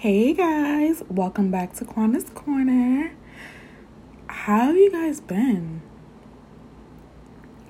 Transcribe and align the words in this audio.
Hey 0.00 0.32
guys, 0.32 1.02
welcome 1.10 1.50
back 1.50 1.74
to 1.74 1.84
Quanda's 1.84 2.30
Corner. 2.30 3.12
How 4.28 4.68
have 4.68 4.76
you 4.76 4.90
guys 4.90 5.20
been? 5.20 5.82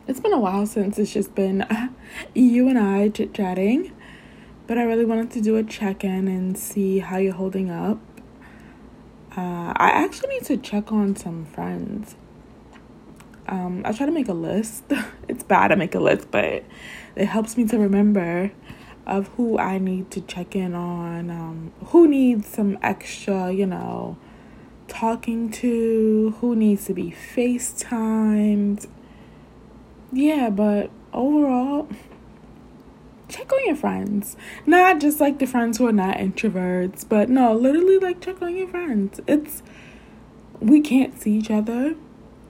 It's 0.07 0.21
been 0.21 0.33
a 0.33 0.39
while 0.39 0.65
since 0.65 0.97
it's 0.97 1.13
just 1.13 1.35
been 1.35 1.63
uh, 1.63 1.89
you 2.33 2.69
and 2.69 2.79
I 2.79 3.09
chit 3.09 3.35
chatting, 3.35 3.91
but 4.69 4.79
I 4.79 4.85
really 4.85 5.05
wanted 5.05 5.33
to 5.33 5.41
do 5.41 5.57
a 5.57 5.65
check 5.65 6.05
in 6.05 6.29
and 6.29 6.57
see 6.57 7.01
how 7.01 7.17
you're 7.17 7.35
holding 7.35 7.69
up. 7.69 7.99
Uh, 9.37 9.75
I 9.75 9.91
actually 9.93 10.29
need 10.29 10.45
to 10.45 10.57
check 10.57 10.93
on 10.93 11.17
some 11.17 11.47
friends. 11.47 12.15
Um, 13.49 13.83
I 13.85 13.91
try 13.91 14.07
to 14.07 14.13
make 14.13 14.29
a 14.29 14.35
list. 14.35 14.85
it's 15.29 15.43
bad 15.43 15.69
to 15.69 15.77
make 15.77 15.97
a 15.97 16.01
list, 16.01 16.31
but 16.31 16.63
it 17.17 17.27
helps 17.27 17.57
me 17.57 17.67
to 17.67 17.77
remember 17.77 18.53
of 19.11 19.29
who 19.37 19.59
I 19.59 19.79
need 19.79 20.11
to 20.13 20.21
check 20.21 20.55
in 20.55 20.75
on, 20.75 21.31
um, 21.31 21.73
who 21.87 22.07
needs 22.09 22.47
some 22.47 22.79
extra, 22.83 23.51
you 23.53 23.67
know, 23.67 24.17
talking 24.89 25.51
to, 25.51 26.37
who 26.41 26.55
needs 26.55 26.85
to 26.87 26.95
be 26.95 27.15
FaceTimed. 27.35 28.87
Yeah, 30.13 30.51
but 30.51 30.91
overall, 31.13 31.89
check 33.29 33.53
on 33.53 33.67
your 33.67 33.77
friends. 33.77 34.37
Not 34.67 35.01
just 35.01 35.21
like 35.21 35.39
the 35.39 35.47
friends 35.47 35.79
who 35.79 35.87
are 35.87 35.93
not 35.93 36.17
introverts, 36.17 37.09
but 37.09 37.29
no, 37.29 37.55
literally 37.55 37.99
like 37.99 38.21
check 38.21 38.41
on 38.43 38.57
your 38.57 38.69
friends. 38.69 39.21
It's, 39.27 39.63
we 40.61 40.81
can't 40.81 41.21
see 41.21 41.33
each 41.33 41.51
other, 41.51 41.95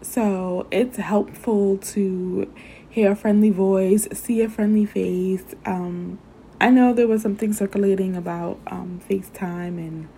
so 0.03 0.67
it's 0.71 0.97
helpful 0.97 1.79
to 1.79 2.53
hear 2.89 3.13
a 3.13 3.17
friendly 3.17 3.51
voice, 3.51 4.09
see 4.13 4.43
a 4.43 4.49
friendly 4.49 4.85
face, 4.85 5.55
um, 5.65 6.19
I 6.61 6.71
know 6.71 6.93
there 6.93 7.09
was 7.09 7.23
something 7.23 7.53
circulating 7.53 8.17
about 8.17 8.61
um, 8.67 9.01
FaceTime 9.09 9.79
and, 9.79 10.09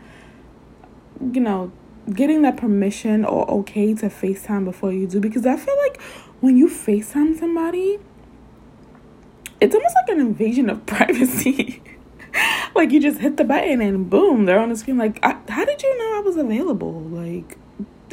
you 1.35 1.41
know, 1.41 1.71
getting 2.13 2.43
that 2.43 2.57
permission 2.57 3.25
or 3.25 3.49
okay 3.51 3.95
to 3.95 4.07
FaceTime 4.07 4.65
before 4.65 4.93
you 4.93 5.07
do 5.07 5.21
because 5.21 5.47
I 5.47 5.57
feel 5.57 5.77
like 5.79 6.01
when 6.41 6.57
you 6.57 6.69
FaceTime 6.69 7.39
somebody, 7.39 7.99
it's 9.61 9.75
almost 9.75 9.95
like 9.95 10.17
an 10.17 10.21
invasion 10.21 10.69
of 10.69 10.85
privacy. 10.87 11.81
like 12.75 12.91
you 12.91 13.01
just 13.01 13.21
hit 13.21 13.37
the 13.37 13.45
button 13.45 13.81
and 13.81 14.11
boom, 14.11 14.45
they're 14.45 14.59
on 14.59 14.71
the 14.71 14.77
screen. 14.77 14.99
Like, 14.99 15.21
I, 15.23 15.37
how 15.49 15.65
did 15.65 15.83
you 15.83 15.99
know 15.99 16.19
I 16.19 16.21
was 16.21 16.37
available? 16.37 17.03
Like, 17.03 17.57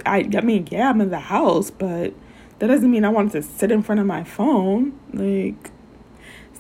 I, 0.06 0.30
I 0.38 0.42
mean, 0.42 0.68
yeah, 0.70 0.90
I'm 0.90 1.02
in 1.02 1.10
the 1.10 1.20
house, 1.20 1.72
but 1.72 2.14
that 2.60 2.68
doesn't 2.68 2.92
mean 2.92 3.06
I 3.06 3.10
wanted 3.10 3.32
to 3.32 3.42
sit 3.42 3.72
in 3.72 3.82
front 3.82 4.02
of 4.02 4.06
my 4.06 4.24
phone. 4.24 5.00
Like, 5.14 5.72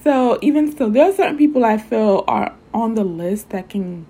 so 0.03 0.39
even 0.41 0.71
still, 0.71 0.89
there 0.89 1.09
are 1.09 1.13
certain 1.13 1.37
people 1.37 1.65
I 1.65 1.77
feel 1.77 2.23
are 2.27 2.55
on 2.73 2.95
the 2.95 3.03
list 3.03 3.49
that 3.49 3.69
can 3.69 4.05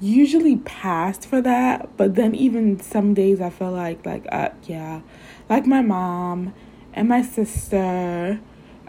usually 0.00 0.56
pass 0.58 1.24
for 1.24 1.40
that. 1.40 1.96
But 1.96 2.14
then 2.14 2.34
even 2.34 2.80
some 2.80 3.14
days 3.14 3.40
I 3.40 3.50
feel 3.50 3.72
like 3.72 4.04
like 4.04 4.26
uh 4.30 4.50
yeah, 4.64 5.00
like 5.48 5.66
my 5.66 5.80
mom 5.82 6.54
and 6.92 7.08
my 7.08 7.22
sister. 7.22 8.40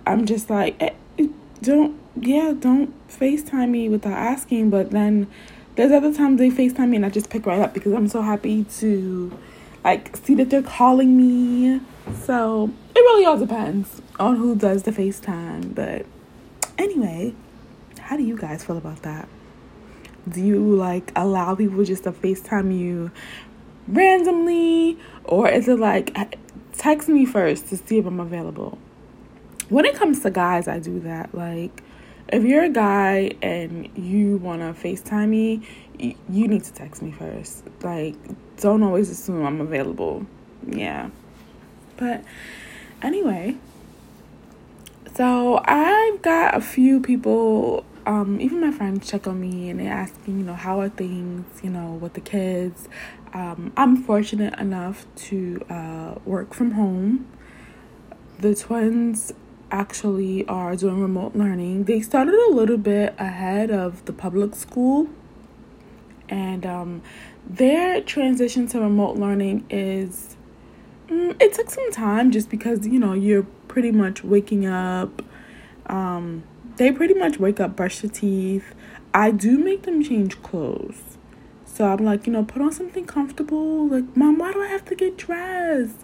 I'm 0.05 0.25
just 0.25 0.49
like 0.49 0.75
eh, 0.81 0.93
don't 1.61 1.99
yeah 2.19 2.53
don't 2.57 2.93
FaceTime 3.07 3.69
me 3.69 3.89
without 3.89 4.17
asking. 4.17 4.69
But 4.69 4.91
then 4.91 5.27
there's 5.75 5.91
other 5.91 6.13
times 6.13 6.39
they 6.39 6.49
FaceTime 6.49 6.89
me 6.89 6.97
and 6.97 7.05
I 7.05 7.09
just 7.09 7.29
pick 7.29 7.45
right 7.45 7.59
up 7.59 7.73
because 7.73 7.93
I'm 7.93 8.07
so 8.07 8.21
happy 8.21 8.65
to 8.79 9.37
like 9.83 10.15
see 10.17 10.35
that 10.35 10.49
they're 10.49 10.61
calling 10.61 11.15
me. 11.15 11.79
So 12.23 12.71
it 12.95 12.99
really 12.99 13.25
all 13.25 13.37
depends 13.37 14.01
on 14.19 14.35
who 14.35 14.55
does 14.55 14.83
the 14.83 14.91
FaceTime, 14.91 15.75
but 15.75 16.05
Anyway, 16.77 17.33
how 17.99 18.17
do 18.17 18.23
you 18.23 18.37
guys 18.37 18.63
feel 18.63 18.77
about 18.77 19.01
that? 19.03 19.27
Do 20.29 20.41
you 20.41 20.59
like 20.75 21.11
allow 21.15 21.55
people 21.55 21.83
just 21.83 22.03
to 22.03 22.11
FaceTime 22.11 22.77
you 22.77 23.11
randomly? 23.87 24.97
Or 25.23 25.49
is 25.49 25.67
it 25.67 25.79
like, 25.79 26.15
text 26.73 27.09
me 27.09 27.25
first 27.25 27.69
to 27.69 27.77
see 27.77 27.97
if 27.97 28.05
I'm 28.05 28.19
available? 28.19 28.77
When 29.69 29.85
it 29.85 29.95
comes 29.95 30.21
to 30.21 30.29
guys, 30.29 30.67
I 30.67 30.79
do 30.79 30.99
that. 31.01 31.33
Like, 31.33 31.83
if 32.29 32.43
you're 32.43 32.65
a 32.65 32.69
guy 32.69 33.31
and 33.41 33.89
you 33.97 34.37
want 34.37 34.61
to 34.61 34.81
FaceTime 34.81 35.29
me, 35.29 35.61
you 35.97 36.47
need 36.47 36.63
to 36.65 36.73
text 36.73 37.01
me 37.01 37.11
first. 37.11 37.63
Like, 37.81 38.15
don't 38.57 38.83
always 38.83 39.09
assume 39.09 39.45
I'm 39.45 39.61
available. 39.61 40.25
Yeah. 40.65 41.09
But 41.95 42.23
anyway, 43.01 43.55
so 45.17 45.59
I've 45.65 46.21
got 46.21 46.55
a 46.55 46.61
few 46.61 47.01
people, 47.01 47.83
um, 48.05 48.39
even 48.39 48.61
my 48.61 48.69
friends 48.69 49.09
check 49.09 49.25
on 49.25 49.41
me 49.41 49.67
and 49.71 49.79
they're 49.79 49.91
asking, 49.91 50.37
you 50.37 50.45
know, 50.45 50.53
how 50.53 50.79
are 50.79 50.89
things, 50.89 51.59
you 51.63 51.71
know, 51.71 51.93
with 51.93 52.13
the 52.13 52.21
kids. 52.21 52.87
Um, 53.33 53.73
I'm 53.75 54.03
fortunate 54.03 54.57
enough 54.59 55.07
to 55.15 55.65
uh, 55.71 56.15
work 56.23 56.53
from 56.53 56.71
home. 56.71 57.27
The 58.37 58.53
twins 58.53 59.33
actually 59.71 60.47
are 60.47 60.75
doing 60.75 61.01
remote 61.01 61.35
learning. 61.35 61.85
They 61.85 61.99
started 62.01 62.35
a 62.35 62.51
little 62.51 62.77
bit 62.77 63.15
ahead 63.17 63.71
of 63.71 64.05
the 64.05 64.13
public 64.13 64.53
school, 64.53 65.09
and 66.29 66.63
um, 66.63 67.01
their 67.43 68.01
transition 68.01 68.67
to 68.67 68.79
remote 68.79 69.17
learning 69.17 69.65
is. 69.71 70.35
Mm, 71.07 71.41
it 71.41 71.53
took 71.53 71.69
some 71.69 71.89
time 71.91 72.31
just 72.31 72.49
because 72.49 72.85
you 72.85 72.99
know 72.99 73.13
you're 73.13 73.47
pretty 73.77 73.91
much 73.91 74.23
waking 74.23 74.65
up. 74.65 75.21
Um, 75.85 76.41
they 76.77 76.91
pretty 76.91 77.13
much 77.13 77.37
wake 77.37 77.59
up, 77.59 77.75
brush 77.75 77.99
their 77.99 78.09
teeth. 78.09 78.73
I 79.13 79.29
do 79.29 79.59
make 79.59 79.83
them 79.83 80.03
change 80.03 80.41
clothes. 80.41 81.19
So 81.63 81.85
I'm 81.85 82.03
like, 82.03 82.25
you 82.25 82.33
know, 82.33 82.43
put 82.43 82.59
on 82.59 82.71
something 82.71 83.05
comfortable. 83.05 83.87
Like, 83.87 84.17
mom, 84.17 84.39
why 84.39 84.51
do 84.51 84.63
I 84.63 84.65
have 84.65 84.83
to 84.85 84.95
get 84.95 85.15
dressed? 85.15 85.97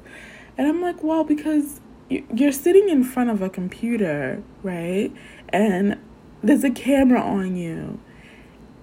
And 0.55 0.67
I'm 0.67 0.83
like, 0.83 1.01
well, 1.01 1.23
because 1.23 1.81
you're 2.09 2.51
sitting 2.51 2.89
in 2.89 3.03
front 3.03 3.31
of 3.31 3.41
a 3.41 3.49
computer, 3.49 4.43
right? 4.61 5.11
And 5.49 5.97
there's 6.43 6.63
a 6.63 6.69
camera 6.69 7.21
on 7.21 7.55
you 7.55 7.99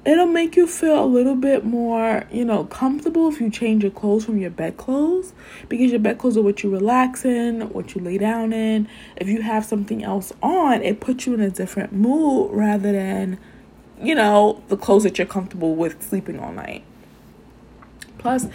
it'll 0.04 0.26
make 0.26 0.56
you 0.56 0.66
feel 0.66 1.04
a 1.04 1.06
little 1.06 1.34
bit 1.34 1.64
more, 1.64 2.24
you 2.32 2.44
know, 2.44 2.64
comfortable 2.64 3.28
if 3.28 3.40
you 3.40 3.50
change 3.50 3.82
your 3.82 3.92
clothes 3.92 4.24
from 4.24 4.38
your 4.38 4.50
bed 4.50 4.76
clothes 4.76 5.34
because 5.68 5.90
your 5.90 6.00
bed 6.00 6.18
clothes 6.18 6.36
are 6.36 6.42
what 6.42 6.62
you 6.62 6.70
relax 6.70 7.24
in, 7.24 7.68
what 7.70 7.94
you 7.94 8.00
lay 8.00 8.16
down 8.16 8.52
in. 8.52 8.88
If 9.16 9.28
you 9.28 9.42
have 9.42 9.64
something 9.64 10.02
else 10.02 10.32
on, 10.42 10.82
it 10.82 11.00
puts 11.00 11.26
you 11.26 11.34
in 11.34 11.40
a 11.40 11.50
different 11.50 11.92
mood 11.92 12.50
rather 12.52 12.92
than, 12.92 13.38
you 14.00 14.14
know, 14.14 14.62
the 14.68 14.76
clothes 14.76 15.02
that 15.02 15.18
you're 15.18 15.26
comfortable 15.26 15.74
with 15.74 16.02
sleeping 16.02 16.40
all 16.40 16.52
night. 16.52 16.82
Plus, 18.16 18.46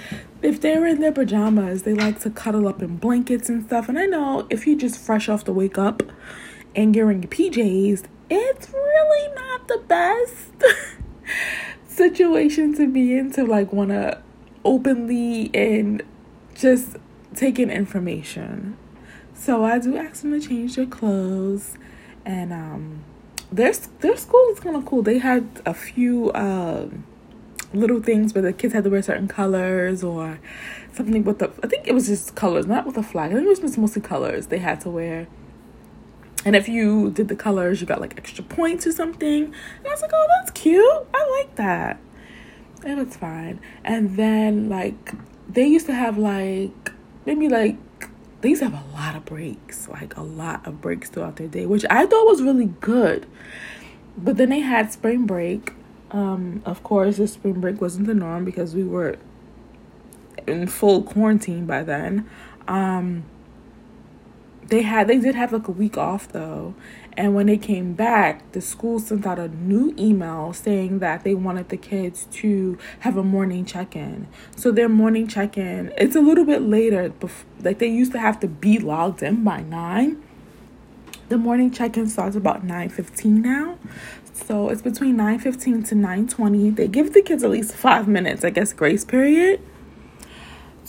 if 0.41 0.61
they're 0.61 0.85
in 0.85 0.99
their 0.99 1.11
pajamas, 1.11 1.83
they 1.83 1.93
like 1.93 2.19
to 2.19 2.29
cuddle 2.29 2.67
up 2.67 2.81
in 2.81 2.97
blankets 2.97 3.49
and 3.49 3.65
stuff. 3.65 3.89
And 3.89 3.97
I 3.97 4.05
know 4.05 4.47
if 4.49 4.67
you 4.67 4.75
just 4.75 4.99
fresh 4.99 5.27
off 5.29 5.43
the 5.45 5.53
wake 5.53 5.77
up 5.77 6.03
and 6.75 6.95
you're 6.95 7.11
in 7.11 7.23
your 7.23 7.31
PJs, 7.31 8.03
it's 8.29 8.69
really 8.69 9.35
not 9.35 9.67
the 9.67 9.81
best. 9.87 10.95
situation 11.87 12.75
to 12.75 12.87
be 12.87 13.17
in 13.17 13.31
to 13.31 13.45
like 13.45 13.71
want 13.71 13.89
to 13.89 14.21
openly 14.63 15.51
and 15.53 16.03
just 16.55 16.97
take 17.35 17.59
in 17.59 17.69
information. 17.69 18.77
So 19.33 19.63
I 19.63 19.79
do 19.79 19.97
ask 19.97 20.21
them 20.21 20.39
to 20.39 20.45
change 20.45 20.75
their 20.75 20.85
clothes, 20.85 21.77
and 22.25 22.51
um, 22.51 23.03
their 23.51 23.73
their 23.99 24.17
school 24.17 24.47
is 24.51 24.59
kind 24.59 24.75
of 24.75 24.85
cool. 24.85 25.01
They 25.01 25.19
had 25.19 25.61
a 25.65 25.73
few 25.73 26.31
uh, 26.31 26.87
little 27.73 28.01
things 28.01 28.33
where 28.33 28.41
the 28.41 28.53
kids 28.53 28.73
had 28.73 28.85
to 28.85 28.89
wear 28.89 29.01
certain 29.01 29.27
colors 29.27 30.03
or 30.03 30.39
something 30.93 31.23
with 31.23 31.39
the. 31.39 31.51
I 31.63 31.67
think 31.67 31.87
it 31.87 31.93
was 31.93 32.07
just 32.07 32.35
colors, 32.35 32.65
not 32.65 32.85
with 32.85 32.97
a 32.97 33.03
flag. 33.03 33.31
I 33.31 33.35
think 33.35 33.45
it 33.47 33.61
was 33.61 33.77
mostly 33.77 34.01
colors 34.01 34.47
they 34.47 34.59
had 34.59 34.81
to 34.81 34.89
wear. 34.89 35.27
And 36.45 36.55
if 36.55 36.69
you 36.69 37.09
did 37.09 37.27
the 37.27 37.35
colors, 37.35 37.81
you 37.81 37.87
got 37.87 37.99
like 37.99 38.17
extra 38.17 38.43
points 38.43 38.85
or 38.85 38.91
something. 38.91 39.45
And 39.45 39.87
I 39.87 39.89
was 39.89 40.01
like, 40.01 40.11
oh, 40.13 40.27
that's 40.37 40.51
cute. 40.51 41.07
I 41.13 41.29
like 41.39 41.55
that. 41.55 41.99
It 42.85 42.95
was 42.95 43.17
fine. 43.17 43.59
And 43.83 44.15
then 44.15 44.69
like 44.69 45.13
they 45.49 45.65
used 45.65 45.87
to 45.87 45.93
have 45.93 46.19
like 46.19 46.91
maybe 47.25 47.49
like 47.49 47.77
they 48.41 48.49
used 48.49 48.61
to 48.61 48.69
have 48.69 48.79
a 48.79 48.93
lot 48.93 49.15
of 49.15 49.25
breaks, 49.25 49.87
like 49.89 50.15
a 50.17 50.21
lot 50.21 50.65
of 50.67 50.81
breaks 50.81 51.09
throughout 51.09 51.37
their 51.37 51.47
day, 51.47 51.65
which 51.65 51.83
I 51.89 52.05
thought 52.05 52.27
was 52.27 52.43
really 52.43 52.71
good. 52.79 53.25
But 54.15 54.37
then 54.37 54.49
they 54.49 54.59
had 54.59 54.93
spring 54.93 55.25
break. 55.25 55.73
Um, 56.11 56.61
of 56.63 56.83
course, 56.83 57.17
the 57.17 57.27
spring 57.27 57.59
break 57.59 57.81
wasn't 57.81 58.05
the 58.05 58.13
norm 58.13 58.45
because 58.45 58.75
we 58.75 58.83
were 58.83 59.17
in 60.45 60.67
full 60.67 61.01
quarantine 61.01 61.65
by 61.65 61.81
then. 61.81 62.29
Um, 62.67 63.23
they 64.67 64.81
had 64.81 65.07
they 65.07 65.19
did 65.19 65.35
have 65.35 65.53
like 65.53 65.67
a 65.67 65.71
week 65.71 65.97
off 65.97 66.27
though. 66.29 66.73
And 67.17 67.33
when 67.33 67.45
they 67.45 67.57
came 67.57 67.93
back 67.93 68.51
the 68.51 68.61
school 68.61 68.99
sent 68.99 69.25
out 69.25 69.39
a 69.39 69.47
new 69.47 69.93
email 69.97 70.53
saying 70.53 70.99
that 70.99 71.23
they 71.23 71.33
wanted 71.33 71.69
the 71.69 71.77
kids 71.77 72.27
to 72.33 72.77
have 72.99 73.15
a 73.17 73.23
morning 73.23 73.65
check-in. 73.65 74.27
So 74.55 74.71
their 74.71 74.89
morning 74.89 75.27
check-in 75.27 75.93
it's 75.97 76.15
a 76.15 76.21
little 76.21 76.45
bit 76.45 76.61
later. 76.61 77.13
Like 77.61 77.79
they 77.79 77.87
used 77.87 78.11
to 78.13 78.19
have 78.19 78.39
to 78.41 78.47
be 78.47 78.79
logged 78.79 79.23
in 79.23 79.43
by 79.43 79.61
9 79.61 80.21
the 81.27 81.37
morning 81.37 81.71
check-in 81.71 82.07
starts 82.07 82.35
about 82.35 82.63
9 82.63 82.89
15 82.89 83.41
now. 83.41 83.77
So 84.33 84.69
it's 84.69 84.81
between 84.81 85.15
9:15 85.15 85.87
to 85.87 85.95
9:20. 85.95 86.75
They 86.75 86.87
give 86.87 87.13
the 87.13 87.21
kids 87.21 87.43
at 87.43 87.49
least 87.49 87.73
5 87.73 88.07
minutes, 88.07 88.43
I 88.43 88.49
guess 88.49 88.73
grace 88.73 89.05
period 89.05 89.61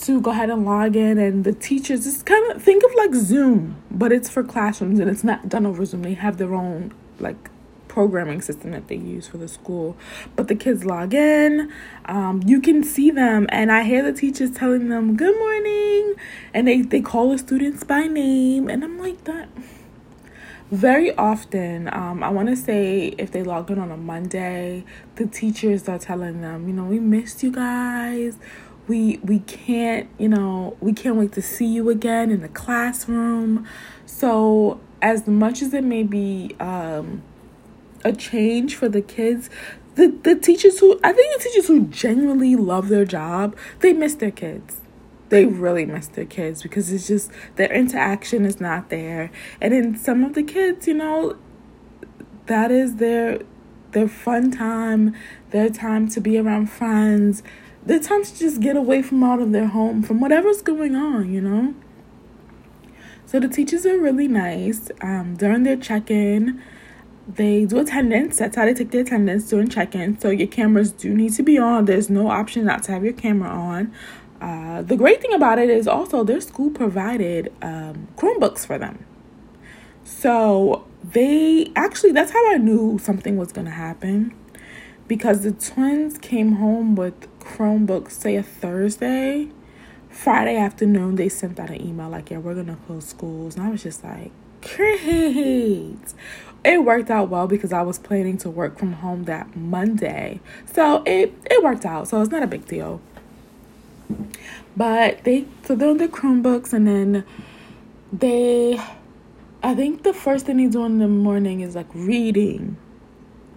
to 0.03 0.21
go 0.21 0.31
ahead 0.31 0.51
and 0.51 0.65
log 0.65 0.95
in 0.97 1.19
and 1.19 1.45
the 1.45 1.53
teachers 1.53 2.05
just 2.05 2.27
kind 2.27 2.51
of 2.53 2.63
think 2.63 2.83
of 2.85 2.91
like 2.97 3.15
Zoom, 3.15 3.77
but 3.91 4.13
it's 4.13 4.29
for 4.29 4.43
classrooms 4.43 4.99
and 5.01 5.11
it's 5.11 5.25
not 5.25 5.49
done 5.49 5.67
over 5.67 5.85
Zoom. 5.85 6.03
They 6.03 6.15
have 6.15 6.37
their 6.37 6.55
own 6.55 6.93
like 7.19 7.51
programming 7.97 8.43
system 8.43 8.73
that 8.73 8.89
they 8.89 8.95
use 8.97 9.27
for 9.27 9.39
the 9.39 9.49
school. 9.49 9.97
But 10.37 10.49
the 10.49 10.55
kids 10.55 10.85
log 10.85 11.15
in, 11.15 11.73
um, 12.05 12.43
you 12.45 12.61
can 12.61 12.85
see 12.85 13.11
them, 13.11 13.47
and 13.49 13.73
I 13.73 13.85
hear 13.85 14.03
the 14.03 14.13
teachers 14.13 14.51
telling 14.51 14.91
them 14.91 15.17
good 15.17 15.35
morning, 15.35 16.15
and 16.53 16.69
they, 16.69 16.83
they 16.83 17.01
call 17.01 17.31
the 17.31 17.39
students 17.39 17.85
by 17.85 18.07
name, 18.07 18.69
and 18.69 18.85
I'm 18.85 18.99
like 18.99 19.25
that. 19.25 19.49
Very 20.71 21.17
often, 21.17 21.89
um, 21.91 22.23
I 22.23 22.29
want 22.29 22.49
to 22.49 22.57
say 22.57 23.15
if 23.17 23.31
they 23.31 23.43
log 23.43 23.71
in 23.71 23.79
on 23.79 23.91
a 23.91 23.97
Monday, 23.97 24.85
the 25.15 25.25
teachers 25.25 25.89
are 25.89 25.99
telling 25.99 26.43
them, 26.43 26.69
you 26.69 26.75
know, 26.75 26.85
we 26.85 26.99
missed 26.99 27.43
you 27.43 27.51
guys 27.51 28.37
we 28.89 29.19
we 29.19 29.41
can't 29.41 30.09
you 30.19 30.29
know 30.29 30.77
we 30.81 30.93
can't 30.93 31.17
wait 31.17 31.33
to 31.33 31.43
see 31.43 31.67
you 31.67 31.91
again 31.91 32.31
in 32.31 32.41
the 32.41 32.49
classroom. 32.49 33.67
So 34.05 34.81
as 35.03 35.27
much 35.27 35.63
as 35.63 35.75
it 35.75 35.85
may 35.85 36.03
be 36.03 36.57
um, 36.61 37.23
a 38.05 38.13
change 38.13 38.75
for 38.75 38.89
the 38.89 39.03
kids 39.03 39.51
the, 39.97 40.09
the 40.09 40.35
teachers 40.35 40.79
who 40.79 41.01
i 41.03 41.11
think 41.11 41.37
the 41.37 41.49
teachers 41.49 41.67
who 41.69 41.87
genuinely 41.87 42.55
love 42.55 42.89
their 42.89 43.05
job 43.05 43.57
they 43.81 43.93
miss 43.93 44.15
their 44.15 44.31
kids. 44.31 44.81
They 45.29 45.45
really 45.45 45.87
miss 45.87 46.07
their 46.07 46.25
kids 46.25 46.63
because 46.63 46.93
it's 46.93 47.09
just 47.09 47.33
their 47.57 47.73
interaction 47.73 48.45
is 48.45 48.61
not 48.61 48.91
there. 48.91 49.31
And 49.61 49.73
then 49.73 49.97
some 49.97 50.23
of 50.23 50.35
the 50.35 50.43
kids 50.43 50.87
you 50.87 50.95
know 50.95 51.37
that 52.47 52.71
is 52.71 52.97
their 52.97 53.41
their 53.93 54.09
fun 54.09 54.51
time 54.51 55.15
their 55.51 55.69
time 55.69 56.09
to 56.11 56.21
be 56.21 56.39
around 56.39 56.71
friends 56.71 57.43
their 57.87 58.01
time 58.01 58.23
to 58.25 58.39
just 58.39 58.61
get 58.61 58.77
away 58.77 59.01
from 59.03 59.23
out 59.23 59.41
of 59.41 59.53
their 59.53 59.69
home 59.69 60.03
from 60.03 60.21
whatever's 60.21 60.63
going 60.63 60.95
on 60.95 61.33
you 61.33 61.41
know 61.41 61.75
so 63.25 63.41
the 63.41 63.49
teachers 63.49 63.85
are 63.87 63.99
really 63.99 64.29
nice 64.29 64.91
um, 65.01 65.35
during 65.37 65.63
their 65.63 65.77
check-in 65.77 66.63
they 67.29 67.65
do 67.65 67.79
attendance. 67.81 68.39
That's 68.39 68.57
how 68.57 68.65
they 68.67 68.75
take 68.75 68.91
the 68.91 69.01
attendance 69.01 69.49
during 69.49 69.69
check-in. 69.69 70.19
So 70.21 70.31
your 70.31 70.47
cameras 70.47 70.93
do 70.93 71.15
need 71.15 71.33
to 71.35 71.43
be 71.43 71.59
on. 71.59 71.87
There's 71.87 72.09
no 72.09 72.29
option 72.29 72.65
not 72.65 72.85
to 72.85 72.93
have 72.93 73.05
your 73.05 73.13
camera 73.13 73.49
on. 73.49 73.93
Uh, 74.41 74.83
the 74.83 74.97
great 74.97 75.23
thing 75.23 75.33
about 75.33 75.59
it 75.59 75.71
is 75.71 75.89
also 75.89 76.23
their 76.23 76.41
school 76.41 76.71
provided 76.71 77.53
um, 77.63 78.09
Chromebooks 78.17 78.67
for 78.67 78.79
them. 78.79 79.05
So 80.05 80.87
they 81.03 81.73
actually 81.75 82.13
that's 82.13 82.33
how 82.33 82.51
I 82.53 82.59
knew 82.59 82.99
something 82.99 83.37
was 83.37 83.53
gonna 83.53 83.71
happen 83.71 84.35
because 85.09 85.43
the 85.43 85.53
twins 85.53 86.19
came 86.19 86.53
home 86.53 86.95
with 86.95 87.15
Chromebooks 87.41 88.13
say 88.13 88.37
a 88.37 88.43
Thursday. 88.43 89.49
Friday 90.11 90.57
afternoon 90.57 91.17
they 91.17 91.29
sent 91.29 91.61
out 91.61 91.71
an 91.71 91.81
email 91.81 92.09
like, 92.09 92.31
yeah, 92.31 92.39
we're 92.39 92.55
gonna 92.55 92.79
close 92.87 93.07
schools. 93.07 93.57
And 93.57 93.67
I 93.67 93.71
was 93.71 93.83
just 93.83 94.03
like, 94.03 94.33
great 94.63 95.99
it 96.67 96.85
worked 96.85 97.11
out 97.11 97.29
well 97.29 97.47
because 97.47 97.73
I 97.73 97.83
was 97.83 97.99
planning 97.99 98.37
to 98.39 98.51
work 98.51 98.79
from 98.79 98.95
home 98.95 99.25
that 99.25 99.55
Monday. 99.57 100.41
So 100.73 101.03
it, 101.07 101.33
it 101.49 101.63
worked 101.63 101.85
out. 101.85 102.09
So 102.09 102.21
it's 102.21 102.31
not 102.31 102.43
a 102.43 102.47
big 102.47 102.67
deal. 102.67 103.01
But 104.77 105.23
they, 105.25 105.47
so 105.63 105.75
they're 105.75 105.89
on 105.89 105.99
the 105.99 106.09
Chromebooks 106.09 106.73
and 106.73 106.87
then 106.87 107.25
they, 108.13 108.81
I 109.63 109.75
think 109.75 110.03
the 110.03 110.13
first 110.13 110.47
thing 110.47 110.57
they 110.57 110.67
do 110.67 110.85
in 110.85 110.99
the 110.99 111.09
morning 111.09 111.61
is 111.61 111.77
like 111.77 111.87
reading. 111.95 112.77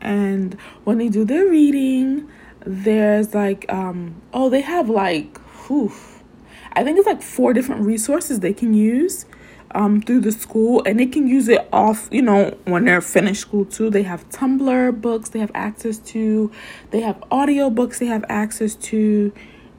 And 0.01 0.55
when 0.83 0.97
they 0.97 1.09
do 1.09 1.25
their 1.25 1.45
reading, 1.45 2.29
there's 2.65 3.33
like, 3.33 3.65
um, 3.71 4.21
oh, 4.33 4.49
they 4.49 4.61
have 4.61 4.89
like, 4.89 5.37
whew, 5.67 5.91
I 6.73 6.83
think 6.83 6.97
it's 6.97 7.07
like 7.07 7.21
four 7.21 7.53
different 7.53 7.85
resources 7.85 8.39
they 8.39 8.53
can 8.53 8.73
use 8.73 9.25
um, 9.75 10.01
through 10.01 10.21
the 10.21 10.31
school 10.31 10.81
and 10.85 10.99
they 10.99 11.05
can 11.05 11.27
use 11.27 11.47
it 11.47 11.67
off, 11.71 12.07
you 12.11 12.21
know, 12.21 12.57
when 12.65 12.85
they're 12.85 13.01
finished 13.01 13.41
school 13.41 13.65
too. 13.65 13.89
They 13.89 14.03
have 14.03 14.27
TumbleBooks 14.29 15.31
they 15.31 15.39
have 15.39 15.51
access 15.53 15.97
to, 15.99 16.51
they 16.91 17.01
have 17.01 17.23
audio 17.31 17.69
books 17.69 17.99
they 17.99 18.07
have 18.07 18.25
access 18.29 18.75
to, 18.75 19.33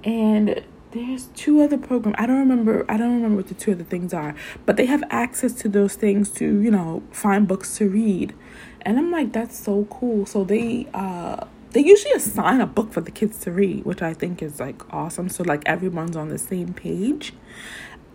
and 0.04 0.62
there's 0.92 1.26
two 1.28 1.60
other 1.62 1.78
programs. 1.78 2.16
I 2.18 2.26
don't 2.26 2.38
remember 2.38 2.84
I 2.88 2.96
don't 2.96 3.14
remember 3.14 3.36
what 3.36 3.48
the 3.48 3.54
two 3.54 3.72
other 3.72 3.84
things 3.84 4.12
are, 4.12 4.34
but 4.66 4.76
they 4.76 4.86
have 4.86 5.02
access 5.10 5.52
to 5.54 5.68
those 5.68 5.94
things 5.94 6.30
to, 6.32 6.44
you 6.44 6.70
know, 6.70 7.02
find 7.10 7.46
books 7.46 7.76
to 7.78 7.88
read. 7.88 8.34
And 8.82 8.98
I'm 8.98 9.10
like, 9.10 9.32
that's 9.32 9.58
so 9.58 9.86
cool. 9.90 10.26
So 10.26 10.44
they 10.44 10.88
uh 10.94 11.46
they 11.72 11.84
usually 11.84 12.14
assign 12.14 12.60
a 12.60 12.66
book 12.66 12.92
for 12.92 13.00
the 13.00 13.10
kids 13.10 13.38
to 13.40 13.52
read, 13.52 13.84
which 13.84 14.02
I 14.02 14.12
think 14.12 14.42
is 14.42 14.58
like 14.58 14.92
awesome. 14.92 15.28
So 15.28 15.44
like 15.44 15.62
everyone's 15.66 16.16
on 16.16 16.28
the 16.28 16.38
same 16.38 16.74
page. 16.74 17.32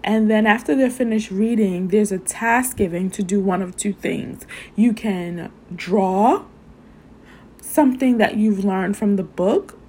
And 0.03 0.29
then 0.29 0.45
after 0.45 0.75
they're 0.75 0.91
finished 0.91 1.31
reading, 1.31 1.88
there's 1.88 2.12
a 2.12 2.19
task 2.19 2.77
giving 2.77 3.09
to 3.12 3.23
do 3.23 3.39
one 3.39 3.62
of 3.62 3.75
two 3.75 3.94
things. 3.94 4.45
You 4.75 4.94
can 4.94 5.51
draw 5.75 6.45
something 7.59 8.17
that 8.19 8.38
you've 8.38 8.63
learned 8.63 8.97
from 8.97 9.15
the 9.15 9.23
book 9.23 9.79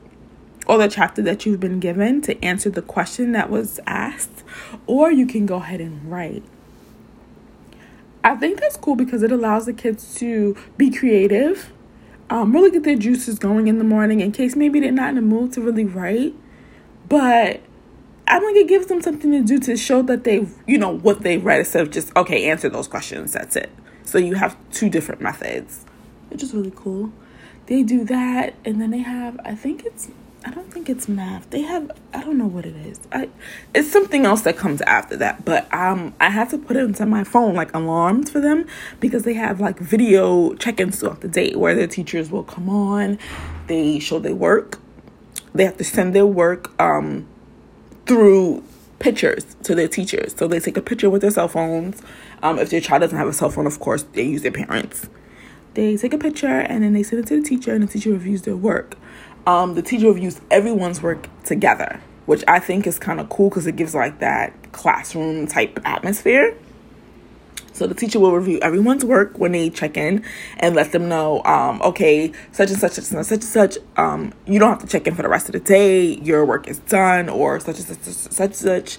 or 0.67 0.79
the 0.79 0.89
chapter 0.89 1.23
that 1.23 1.45
you've 1.45 1.61
been 1.61 1.81
given 1.81 2.21
to 2.23 2.43
answer 2.43 2.71
the 2.71 2.83
question 2.83 3.33
that 3.33 3.51
was 3.51 3.79
asked, 3.87 4.43
or 4.87 5.13
you 5.13 5.27
can 5.27 5.47
go 5.47 5.57
ahead 5.57 5.81
and 5.81 6.11
write. 6.11 6.43
I 8.27 8.35
think 8.35 8.59
that's 8.59 8.77
cool 8.77 8.97
because 8.97 9.23
it 9.23 9.31
allows 9.31 9.67
the 9.67 9.73
kids 9.73 10.13
to 10.17 10.57
be 10.77 10.91
creative, 10.91 11.73
um, 12.29 12.53
really 12.53 12.73
get 12.73 12.83
their 12.83 12.97
juices 12.97 13.39
going 13.39 13.69
in 13.69 13.79
the 13.79 13.85
morning 13.85 14.19
in 14.19 14.33
case 14.33 14.57
maybe 14.57 14.81
they're 14.81 14.91
not 14.91 15.11
in 15.11 15.15
the 15.15 15.23
mood 15.23 15.53
to 15.53 15.61
really 15.61 15.85
write. 15.85 16.35
But 17.09 17.61
I 18.27 18.41
think 18.41 18.57
it 18.57 18.67
gives 18.67 18.87
them 18.87 19.01
something 19.01 19.31
to 19.31 19.45
do 19.45 19.61
to 19.61 19.77
show 19.77 20.03
that 20.03 20.25
they, 20.25 20.45
you 20.67 20.77
know, 20.77 20.91
what 20.91 21.21
they 21.21 21.39
read 21.39 21.61
instead 21.61 21.83
of 21.83 21.93
just, 21.93 22.11
okay, 22.17 22.51
answer 22.51 22.69
those 22.69 22.89
questions. 22.89 23.33
That's 23.33 23.55
it. 23.55 23.71
So 24.03 24.19
you 24.19 24.35
have 24.35 24.57
two 24.73 24.91
different 24.91 25.21
methods, 25.21 25.85
which 26.29 26.43
is 26.43 26.53
really 26.53 26.73
cool. 26.75 27.13
They 27.67 27.85
do 27.85 28.05
that, 28.07 28.55
and 28.65 28.81
then 28.81 28.91
they 28.91 29.03
have, 29.03 29.39
I 29.45 29.55
think 29.55 29.85
it's, 29.85 30.09
I 30.47 30.51
don't 30.51 30.73
think 30.73 30.89
it's 30.89 31.09
math. 31.09 31.51
They 31.51 31.63
have, 31.63 31.91
I 32.15 32.23
don't 32.23 32.39
know 32.39 32.47
what 32.47 32.65
it 32.65 32.77
is. 32.77 33.01
I, 33.13 33.29
it's 33.75 33.91
something 33.91 34.25
else 34.25 34.43
that 34.43 34.57
comes 34.57 34.81
after 34.83 35.17
that. 35.17 35.45
But 35.45 35.73
um, 35.75 36.15
I 36.21 36.31
had 36.31 36.49
to 36.51 36.59
put 36.59 36.77
it 36.77 36.85
into 36.85 37.05
my 37.05 37.25
phone 37.25 37.55
like 37.55 37.75
alarms 37.75 38.31
for 38.31 38.41
them 38.41 38.67
because 39.01 39.25
they 39.25 39.35
have 39.35 39.61
like 39.61 39.79
video 39.81 40.55
check-ins 40.55 41.01
throughout 41.01 41.21
the 41.21 41.29
day 41.29 41.55
where 41.55 41.75
their 41.75 41.89
teachers 41.89 42.31
will 42.31 42.45
come 42.45 42.71
on, 42.71 43.19
they 43.67 43.99
show 43.99 44.21
their 44.21 44.37
work, 44.37 44.79
they 45.53 45.65
have 45.65 45.77
to 45.79 45.85
send 45.85 46.15
their 46.15 46.27
work. 46.27 46.71
Um, 46.81 47.27
through 48.07 48.63
pictures 48.99 49.57
to 49.65 49.75
their 49.75 49.89
teachers. 49.89 50.35
So 50.37 50.49
they 50.49 50.61
take 50.61 50.77
a 50.77 50.83
picture 50.83 51.11
with 51.11 51.23
their 51.23 51.31
cell 51.31 51.49
phones. 51.49 52.03
Um, 52.43 52.59
if 52.59 52.71
their 52.71 52.81
child 52.81 53.03
doesn't 53.03 53.19
have 53.19 53.29
a 53.29 53.33
cell 53.33 53.51
phone, 53.51 53.67
of 53.67 53.79
course, 53.81 54.05
they 54.15 54.23
use 54.23 54.43
their 54.43 54.53
parents. 54.53 55.09
They 55.75 55.97
take 55.97 56.15
a 56.15 56.19
picture 56.19 56.47
and 56.47 56.83
then 56.83 56.95
they 56.95 57.03
send 57.03 57.23
it 57.23 57.27
to 57.29 57.43
the 57.43 57.47
teacher, 57.47 57.75
and 57.75 57.83
the 57.83 57.87
teacher 57.87 58.11
reviews 58.11 58.43
their 58.43 58.57
work. 58.57 58.97
Um, 59.47 59.75
the 59.75 59.83
teacher 59.83 60.09
reviews 60.09 60.41
everyone's 60.51 61.01
work 61.03 61.29
together, 61.45 62.01
which 62.27 62.43
I 62.49 62.59
think 62.59 62.87
is 62.87 62.99
kind 62.99 63.21
of 63.21 63.29
cool 63.29 63.49
because 63.49 63.67
it 63.67 63.77
gives 63.77 63.95
like 63.95 64.19
that 64.19 64.73
classroom 64.73 65.47
type 65.47 65.79
atmosphere. 65.85 66.57
So 67.73 67.87
the 67.87 67.95
teacher 67.95 68.19
will 68.19 68.33
review 68.33 68.59
everyone's 68.63 69.05
work 69.05 69.39
when 69.39 69.53
they 69.53 69.69
check 69.69 69.99
in 69.99 70.25
and 70.57 70.75
let 70.75 70.93
them 70.93 71.11
know, 71.11 71.45
um, 71.45 71.83
okay, 71.83 72.33
such 72.51 72.71
and 72.71 72.81
such, 72.81 72.93
such 72.93 73.13
and 73.13 73.27
such 73.27 73.35
and 73.35 73.45
such. 73.45 73.77
Um, 73.99 74.33
you 74.47 74.59
don't 74.59 74.71
have 74.71 74.79
to 74.81 74.87
check 74.87 75.07
in 75.07 75.15
for 75.15 75.21
the 75.21 75.29
rest 75.29 75.51
of 75.51 75.53
the 75.53 75.61
day. 75.61 76.15
Your 76.15 76.47
work 76.47 76.69
is 76.69 76.79
done, 76.79 77.29
or 77.29 77.61
such 77.61 77.79
and 77.79 77.87
such, 77.87 77.99
such, 77.99 78.33
such, 78.33 78.55
such. 78.55 78.99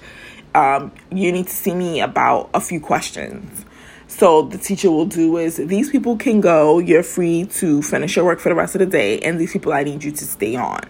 Um, 0.54 0.92
you 1.12 1.32
need 1.32 1.48
to 1.48 1.54
see 1.54 1.74
me 1.74 2.02
about 2.02 2.52
a 2.54 2.62
few 2.62 2.80
questions. 2.80 3.66
So 4.08 4.44
the 4.44 4.58
teacher 4.58 4.90
will 4.90 5.06
do 5.06 5.38
is 5.38 5.58
these 5.58 5.90
people 5.90 6.18
can 6.18 6.42
go. 6.42 6.80
You're 6.80 7.04
free 7.04 7.46
to 7.46 7.82
finish 7.82 8.16
your 8.16 8.26
work 8.26 8.40
for 8.40 8.50
the 8.50 8.56
rest 8.56 8.74
of 8.76 8.80
the 8.80 8.86
day, 8.86 9.20
and 9.20 9.40
these 9.40 9.52
people 9.52 9.74
I 9.74 9.84
need 9.84 10.04
you 10.04 10.12
to 10.12 10.26
stay 10.26 10.56
on. 10.56 10.82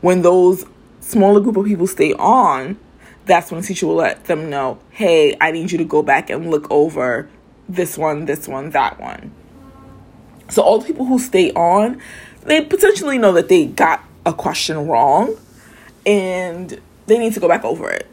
When 0.00 0.22
those 0.22 0.64
smaller 1.00 1.40
group 1.40 1.56
of 1.56 1.66
people 1.66 1.86
stay 1.86 2.14
on, 2.14 2.78
that's 3.26 3.50
when 3.50 3.60
the 3.60 3.66
teacher 3.66 3.86
will 3.86 3.96
let 3.96 4.24
them 4.24 4.50
know, 4.50 4.78
hey, 4.90 5.36
I 5.40 5.52
need 5.52 5.70
you 5.70 5.78
to 5.78 5.84
go 5.84 6.02
back 6.02 6.30
and 6.30 6.50
look 6.50 6.68
over 6.70 7.28
this 7.68 7.96
one, 7.96 8.24
this 8.24 8.48
one, 8.48 8.70
that 8.70 8.98
one. 8.98 9.32
So 10.48 10.62
all 10.62 10.78
the 10.78 10.86
people 10.86 11.06
who 11.06 11.18
stay 11.18 11.52
on, 11.52 12.00
they 12.42 12.64
potentially 12.64 13.18
know 13.18 13.32
that 13.32 13.48
they 13.48 13.66
got 13.66 14.02
a 14.26 14.32
question 14.32 14.86
wrong 14.86 15.36
and 16.04 16.80
they 17.06 17.18
need 17.18 17.34
to 17.34 17.40
go 17.40 17.48
back 17.48 17.64
over 17.64 17.90
it. 17.90 18.08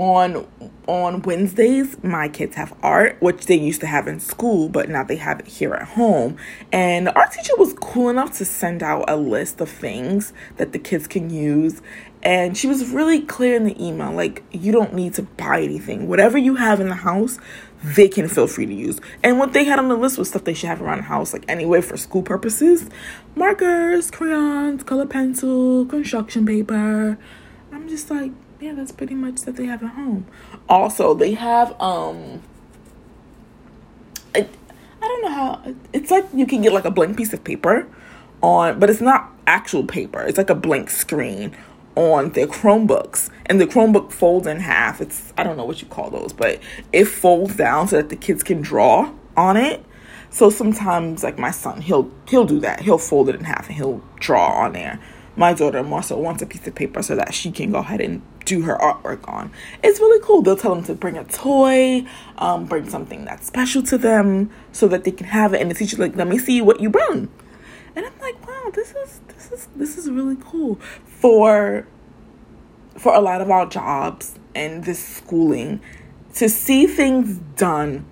On 0.00 0.46
on 0.86 1.22
Wednesdays, 1.22 2.02
my 2.02 2.28
kids 2.28 2.56
have 2.56 2.74
art, 2.82 3.16
which 3.20 3.46
they 3.46 3.54
used 3.54 3.80
to 3.80 3.86
have 3.86 4.06
in 4.06 4.20
school, 4.20 4.68
but 4.68 4.88
now 4.88 5.02
they 5.02 5.16
have 5.16 5.40
it 5.40 5.46
here 5.46 5.74
at 5.74 5.88
home. 5.88 6.36
And 6.72 7.06
the 7.06 7.14
art 7.14 7.32
teacher 7.32 7.54
was 7.56 7.72
cool 7.74 8.10
enough 8.10 8.36
to 8.38 8.44
send 8.44 8.82
out 8.82 9.04
a 9.08 9.16
list 9.16 9.60
of 9.60 9.70
things 9.70 10.32
that 10.56 10.72
the 10.72 10.78
kids 10.78 11.06
can 11.06 11.30
use. 11.30 11.80
And 12.22 12.56
she 12.56 12.66
was 12.66 12.88
really 12.90 13.20
clear 13.20 13.56
in 13.56 13.64
the 13.64 13.82
email 13.82 14.12
like, 14.12 14.42
you 14.50 14.72
don't 14.72 14.94
need 14.94 15.14
to 15.14 15.22
buy 15.22 15.62
anything. 15.62 16.08
Whatever 16.08 16.38
you 16.38 16.56
have 16.56 16.80
in 16.80 16.88
the 16.88 16.94
house, 16.94 17.38
they 17.82 18.08
can 18.08 18.28
feel 18.28 18.46
free 18.46 18.66
to 18.66 18.74
use. 18.74 19.00
And 19.22 19.38
what 19.38 19.52
they 19.52 19.64
had 19.64 19.78
on 19.78 19.88
the 19.88 19.96
list 19.96 20.18
was 20.18 20.30
stuff 20.30 20.44
they 20.44 20.54
should 20.54 20.68
have 20.68 20.80
around 20.80 20.98
the 20.98 21.04
house, 21.04 21.32
like 21.32 21.44
anyway, 21.48 21.80
for 21.80 21.96
school 21.96 22.22
purposes 22.22 22.88
markers, 23.36 24.10
crayons, 24.10 24.82
color 24.84 25.06
pencil, 25.06 25.84
construction 25.86 26.46
paper. 26.46 27.18
I'm 27.72 27.88
just 27.88 28.10
like, 28.10 28.30
yeah, 28.64 28.72
that's 28.72 28.92
pretty 28.92 29.14
much 29.14 29.42
that 29.42 29.56
they 29.56 29.66
have 29.66 29.82
at 29.82 29.90
home. 29.90 30.26
Also, 30.68 31.12
they 31.12 31.34
have 31.34 31.78
um 31.80 32.42
I, 34.34 34.48
I 35.02 35.06
don't 35.06 35.22
know 35.22 35.30
how 35.30 35.74
it's 35.92 36.10
like 36.10 36.24
you 36.32 36.46
can 36.46 36.62
get 36.62 36.72
like 36.72 36.86
a 36.86 36.90
blank 36.90 37.16
piece 37.16 37.32
of 37.34 37.44
paper 37.44 37.86
on 38.42 38.80
but 38.80 38.88
it's 38.88 39.02
not 39.02 39.30
actual 39.46 39.84
paper. 39.84 40.22
It's 40.22 40.38
like 40.38 40.48
a 40.48 40.54
blank 40.54 40.88
screen 40.88 41.54
on 41.94 42.30
their 42.30 42.46
Chromebooks. 42.46 43.28
And 43.46 43.60
the 43.60 43.66
Chromebook 43.66 44.10
folds 44.10 44.46
in 44.46 44.60
half. 44.60 45.02
It's 45.02 45.34
I 45.36 45.44
don't 45.44 45.58
know 45.58 45.66
what 45.66 45.82
you 45.82 45.88
call 45.88 46.08
those, 46.08 46.32
but 46.32 46.58
it 46.90 47.04
folds 47.04 47.56
down 47.56 47.88
so 47.88 47.96
that 47.96 48.08
the 48.08 48.16
kids 48.16 48.42
can 48.42 48.62
draw 48.62 49.12
on 49.36 49.58
it. 49.58 49.84
So 50.30 50.48
sometimes 50.48 51.22
like 51.22 51.38
my 51.38 51.50
son, 51.50 51.82
he'll 51.82 52.10
he'll 52.28 52.46
do 52.46 52.60
that. 52.60 52.80
He'll 52.80 52.96
fold 52.96 53.28
it 53.28 53.34
in 53.34 53.44
half 53.44 53.66
and 53.66 53.76
he'll 53.76 54.02
draw 54.20 54.64
on 54.64 54.72
there. 54.72 54.98
My 55.36 55.52
daughter 55.52 55.84
so 56.02 56.16
wants 56.18 56.42
a 56.42 56.46
piece 56.46 56.66
of 56.66 56.74
paper 56.74 57.02
so 57.02 57.16
that 57.16 57.34
she 57.34 57.50
can 57.50 57.72
go 57.72 57.78
ahead 57.78 58.00
and 58.00 58.22
do 58.44 58.62
her 58.62 58.76
artwork 58.76 59.28
on. 59.28 59.50
It's 59.82 59.98
really 59.98 60.24
cool. 60.24 60.42
They'll 60.42 60.56
tell 60.56 60.74
them 60.74 60.84
to 60.84 60.94
bring 60.94 61.16
a 61.16 61.24
toy, 61.24 62.06
um, 62.38 62.66
bring 62.66 62.88
something 62.88 63.24
that's 63.24 63.46
special 63.46 63.82
to 63.84 63.98
them 63.98 64.50
so 64.70 64.86
that 64.88 65.04
they 65.04 65.10
can 65.10 65.26
have 65.26 65.52
it. 65.54 65.60
And 65.60 65.70
the 65.70 65.74
teacher 65.74 65.96
like, 65.96 66.14
let 66.14 66.28
me 66.28 66.38
see 66.38 66.60
what 66.60 66.80
you 66.80 66.88
bring. 66.88 67.28
And 67.96 68.06
I'm 68.06 68.18
like, 68.20 68.46
wow, 68.46 68.70
this 68.72 68.94
is 68.94 69.20
this 69.28 69.52
is 69.52 69.68
this 69.76 69.98
is 69.98 70.10
really 70.10 70.36
cool 70.40 70.76
for 71.04 71.86
for 72.96 73.14
a 73.14 73.20
lot 73.20 73.40
of 73.40 73.50
our 73.50 73.66
jobs 73.66 74.38
and 74.54 74.84
this 74.84 75.04
schooling 75.04 75.80
to 76.34 76.48
see 76.48 76.86
things 76.86 77.38
done 77.56 78.04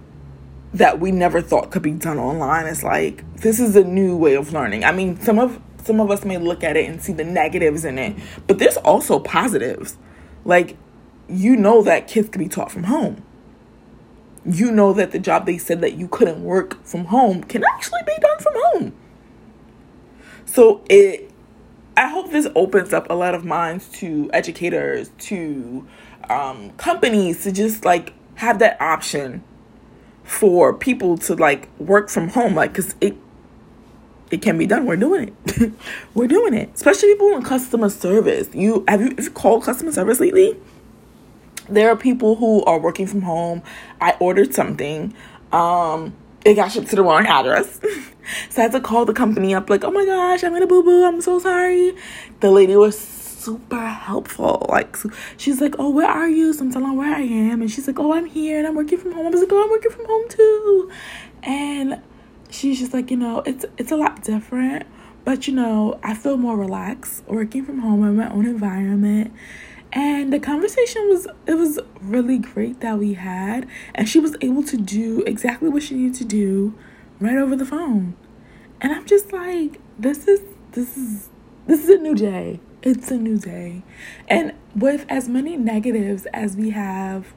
that 0.75 0.99
we 1.01 1.11
never 1.11 1.41
thought 1.41 1.71
could 1.71 1.83
be 1.83 1.93
done 1.93 2.19
online 2.19 2.67
is 2.67 2.83
like 2.83 3.25
this 3.37 3.61
is 3.61 3.77
a 3.77 3.85
new 3.85 4.17
way 4.17 4.35
of 4.35 4.53
learning. 4.53 4.85
I 4.85 4.93
mean, 4.93 5.21
some 5.21 5.39
of 5.39 5.61
some 5.83 6.01
of 6.01 6.11
us 6.11 6.25
may 6.25 6.39
look 6.39 6.63
at 6.65 6.77
it 6.77 6.89
and 6.89 7.03
see 7.03 7.13
the 7.13 7.25
negatives 7.25 7.85
in 7.85 7.99
it, 7.99 8.17
but 8.47 8.59
there's 8.59 8.77
also 8.79 9.19
positives. 9.19 9.97
Like, 10.45 10.77
you 11.29 11.57
know 11.57 11.83
that 11.83 12.09
kids 12.09 12.29
can 12.29 12.43
be 12.43 12.49
taught 12.49 12.71
from 12.71 12.85
home. 12.85 13.25
You 14.45 14.73
know 14.73 14.93
that 14.93 15.13
the 15.13 15.19
job 15.19 15.47
they 15.47 15.59
said 15.59 15.81
that 15.83 15.95
you 15.95 16.09
couldn't 16.09 16.43
work 16.43 16.83
from 16.85 17.07
home 17.07 17.45
can 17.45 17.65
actually 17.65 18.03
be 18.07 18.15
done 18.21 18.39
from 18.39 18.53
home. 18.57 18.95
So 20.45 20.85
it 20.89 21.31
I 21.97 22.09
hope 22.09 22.31
this 22.31 22.49
opens 22.55 22.93
up 22.93 23.09
a 23.11 23.15
lot 23.15 23.35
of 23.35 23.45
minds 23.45 23.89
to 24.01 24.31
educators, 24.33 25.11
to 25.19 25.87
um, 26.31 26.71
companies 26.73 27.43
to 27.45 27.53
just 27.53 27.85
like 27.85 28.15
have 28.37 28.59
that 28.61 28.81
option 28.81 29.45
for 30.25 30.73
people 30.73 31.19
to 31.19 31.35
like 31.35 31.69
work 31.79 32.09
from 32.09 32.29
home, 32.29 32.55
like 32.55 32.73
because 32.73 32.95
it 33.01 33.17
it 34.33 34.41
can 34.41 34.57
be 34.57 34.67
done. 34.67 34.87
We're 34.87 34.97
doing 34.97 35.29
it. 35.45 35.73
We're 36.15 36.27
doing 36.27 36.55
it. 36.55 36.71
Especially 36.75 37.13
people 37.13 37.37
in 37.37 37.43
customer 37.43 37.91
service. 37.91 38.49
You 38.55 38.83
have 38.89 39.03
you, 39.03 39.11
have 39.11 39.25
you 39.25 39.31
called 39.31 39.63
customer 39.63 39.93
service 39.93 40.19
lately? 40.19 40.57
There 41.69 41.91
are 41.91 41.97
people 41.97 42.37
who 42.37 42.65
are 42.65 42.81
working 42.81 43.07
from 43.07 43.23
home. 43.23 43.63
I 44.01 44.17
ordered 44.19 44.55
something. 44.55 45.15
Um, 45.53 46.15
it 46.47 46.55
got 46.55 46.73
shipped 46.73 46.89
to 46.89 46.97
the 46.97 47.03
wrong 47.03 47.27
address. 47.27 47.79
so 48.49 48.63
I 48.63 48.63
had 48.63 48.73
to 48.73 48.81
call 48.81 49.05
the 49.05 49.13
company 49.13 49.55
up, 49.55 49.69
like, 49.69 49.85
oh 49.85 49.91
my 49.91 50.05
gosh, 50.05 50.43
I'm 50.43 50.53
gonna 50.53 50.67
boo 50.67 50.83
boo. 50.83 51.05
I'm 51.05 51.21
so 51.21 51.39
sorry. 51.39 51.95
The 52.41 52.51
lady 52.51 52.75
was 52.75 52.99
super 52.99 53.87
helpful. 53.87 54.65
Like, 54.71 54.97
she's 55.37 55.61
like, 55.61 55.75
oh, 55.79 55.91
where 55.91 56.09
are 56.09 56.29
you? 56.29 56.55
So 56.55 56.65
I'm 56.65 56.73
telling 56.73 56.89
her 56.89 56.95
where 56.95 57.15
I 57.15 57.21
am. 57.21 57.61
And 57.61 57.71
she's 57.71 57.87
like, 57.87 57.99
oh, 57.99 58.15
I'm 58.15 58.27
here 58.27 58.59
and 58.59 58.67
I'm 58.67 58.75
working 58.75 58.99
from 58.99 59.13
home. 59.13 59.27
I 59.27 59.31
was 59.31 59.43
like, 59.43 59.53
oh, 59.53 59.63
I'm 59.63 59.71
working 59.71 59.91
from 59.91 60.07
home 60.07 60.29
too. 60.31 60.91
And 61.43 62.03
she's 62.53 62.79
just 62.79 62.93
like, 62.93 63.11
you 63.11 63.17
know, 63.17 63.43
it's 63.47 63.65
it's 63.79 63.93
a 63.93 63.97
lot 63.97 64.23
different, 64.23 64.87
but 65.25 65.47
you 65.47 65.55
know, 65.55 65.99
I 66.03 66.15
feel 66.15 66.37
more 66.37 66.57
relaxed 66.57 67.25
working 67.27 67.65
from 67.65 67.79
home 67.81 68.05
in 68.05 68.17
my 68.17 68.31
own 68.31 68.47
environment. 68.47 69.33
And 69.93 70.33
the 70.33 70.39
conversation 70.39 71.09
was 71.09 71.27
it 71.47 71.55
was 71.55 71.79
really 72.01 72.39
great 72.39 72.81
that 72.81 72.99
we 72.99 73.15
had 73.15 73.69
and 73.95 74.09
she 74.09 74.19
was 74.19 74.37
able 74.41 74.63
to 74.65 74.77
do 74.77 75.23
exactly 75.27 75.69
what 75.69 75.83
she 75.83 75.95
needed 75.95 76.15
to 76.19 76.25
do 76.25 76.75
right 77.21 77.37
over 77.37 77.57
the 77.57 77.67
phone. 77.67 78.17
And 78.81 78.93
I'm 78.93 79.07
just 79.07 79.33
like, 79.33 79.81
this 79.99 80.27
is 80.27 80.41
this 80.73 80.97
is 80.97 81.29
this 81.67 81.85
is 81.85 81.91
a 81.91 81.99
new 81.99 82.15
day. 82.15 82.61
It's 82.83 83.11
a 83.11 83.17
new 83.17 83.39
day. 83.39 83.83
And 84.29 84.55
with 84.75 85.07
as 85.09 85.29
many 85.29 85.57
negatives 85.57 86.27
as 86.33 86.57
we 86.57 86.71
have, 86.71 87.33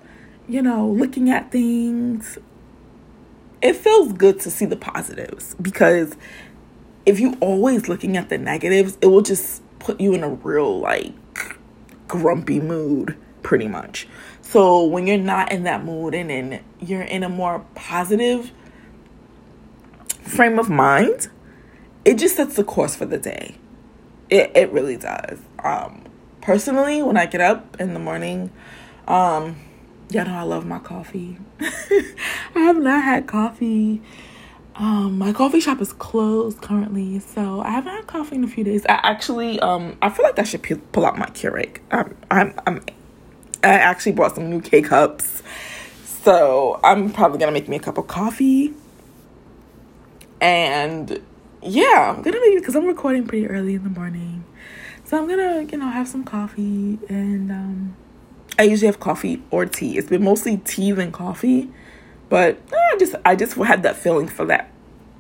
you 0.48 0.62
know, 0.62 0.88
looking 0.88 1.30
at 1.30 1.52
things 1.52 2.40
it 3.62 3.76
feels 3.76 4.14
good 4.14 4.40
to 4.42 4.52
see 4.52 4.66
the 4.66 4.76
positives 4.76 5.56
because 5.62 6.16
if 7.06 7.20
you 7.20 7.38
always 7.40 7.88
looking 7.88 8.18
at 8.18 8.30
the 8.30 8.38
negatives, 8.38 8.98
it 9.02 9.08
will 9.08 9.22
just 9.22 9.62
put 9.80 10.00
you 10.00 10.14
in 10.14 10.24
a 10.24 10.30
real 10.30 10.80
like 10.80 11.14
grumpy 12.08 12.60
mood 12.60 13.18
pretty 13.44 13.68
much. 13.68 14.08
So 14.42 14.84
when 14.86 15.08
you're 15.08 15.18
not 15.18 15.52
in 15.52 15.64
that 15.64 15.84
mood 15.84 16.16
and 16.16 16.30
then 16.30 16.64
you're 16.80 17.04
in 17.04 17.24
a 17.24 17.30
more 17.30 17.66
positive 17.76 18.52
frame 20.22 20.58
of 20.58 20.70
mind, 20.70 21.28
it 22.04 22.16
just 22.16 22.36
sets 22.36 22.56
the 22.56 22.64
course 22.64 22.96
for 22.96 23.06
the 23.06 23.18
day. 23.18 23.56
It 24.30 24.52
it 24.56 24.72
really 24.72 24.98
does. 24.98 25.40
Um 25.64 26.04
personally 26.42 27.04
when 27.04 27.18
I 27.18 27.26
get 27.26 27.42
up 27.42 27.80
in 27.80 27.94
the 27.94 28.00
morning, 28.00 28.52
um 29.08 29.58
Y'all 30.12 30.26
know 30.26 30.36
I 30.36 30.44
love 30.44 30.66
my 30.66 30.80
coffee. 30.80 31.38
I 31.60 32.14
have 32.56 32.78
not 32.78 33.04
had 33.04 33.26
coffee. 33.26 34.02
Um, 34.76 35.18
my 35.18 35.34
coffee 35.34 35.60
shop 35.60 35.82
is 35.82 35.94
closed 35.94 36.62
currently, 36.62 37.20
so 37.20 37.62
I 37.62 37.72
haven't 37.72 37.94
had 37.94 38.08
coffee 38.08 38.36
in 38.36 38.44
a 38.44 38.48
few 38.48 38.64
days. 38.64 38.86
I 38.88 39.00
actually, 39.04 39.60
um, 39.62 39.98
I 40.02 40.10
feel 40.10 40.24
like 40.26 40.38
I 40.38 40.44
should 40.44 40.62
pull 40.92 41.06
out 41.06 41.18
my 41.18 41.26
Keurig. 41.28 41.80
I'm, 41.92 42.16
I'm, 42.30 42.54
I'm, 42.68 42.86
I 43.64 43.70
actually 43.70 44.12
bought 44.12 44.36
some 44.36 44.50
new 44.50 44.62
K 44.62 44.82
cups, 44.82 45.42
so 46.04 46.80
I'm 46.84 47.12
probably 47.12 47.40
gonna 47.40 47.52
make 47.52 47.68
me 47.68 47.78
a 47.78 47.80
cup 47.80 47.98
of 47.98 48.08
coffee. 48.08 48.74
And 50.40 51.22
yeah, 51.64 52.14
I'm 52.16 52.22
gonna 52.22 52.40
make 52.42 52.60
because 52.60 52.76
I'm 52.76 52.86
recording 52.86 53.26
pretty 53.26 53.48
early 53.48 53.76
in 53.76 53.84
the 53.84 53.90
morning, 53.90 54.44
so 55.06 55.18
I'm 55.18 55.28
gonna, 55.28 55.64
you 55.64 55.78
know, 55.78 55.90
have 55.90 56.08
some 56.08 56.24
coffee 56.26 57.00
and 57.10 57.50
um 57.52 57.96
I 58.58 58.64
usually 58.64 58.88
have 58.88 59.00
coffee 59.00 59.42
or 59.52 59.66
tea. 59.66 59.98
It's 59.98 60.08
been 60.08 60.24
mostly 60.24 60.58
tea 60.58 60.92
than 60.92 61.12
coffee, 61.12 61.70
but 62.30 62.58
I 62.72 62.96
just 62.98 63.16
I 63.26 63.36
just 63.36 63.56
had 63.56 63.84
that 63.84 63.98
feeling 63.98 64.28
for 64.28 64.46
that 64.46 64.72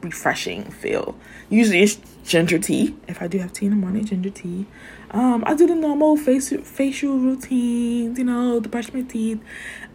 refreshing 0.01 0.63
feel. 0.72 1.18
Usually 1.50 1.82
it's 1.82 2.00
ginger 2.24 2.60
tea. 2.60 2.96
If 3.08 3.22
I 3.22 3.27
do 3.27 3.38
have 3.39 3.51
tea 3.51 3.65
in 3.65 3.72
the 3.72 3.77
morning, 3.77 4.06
ginger 4.06 4.30
tea. 4.30 4.65
Um, 5.12 5.44
I 5.46 5.54
do 5.54 5.68
the 5.68 5.75
normal 5.75 6.15
facial 6.18 6.62
facial 6.62 7.18
routines, 7.18 8.18
you 8.18 8.24
know, 8.24 8.60
to 8.60 8.70
brush 8.70 8.94
my 8.94 9.01
teeth. 9.01 9.42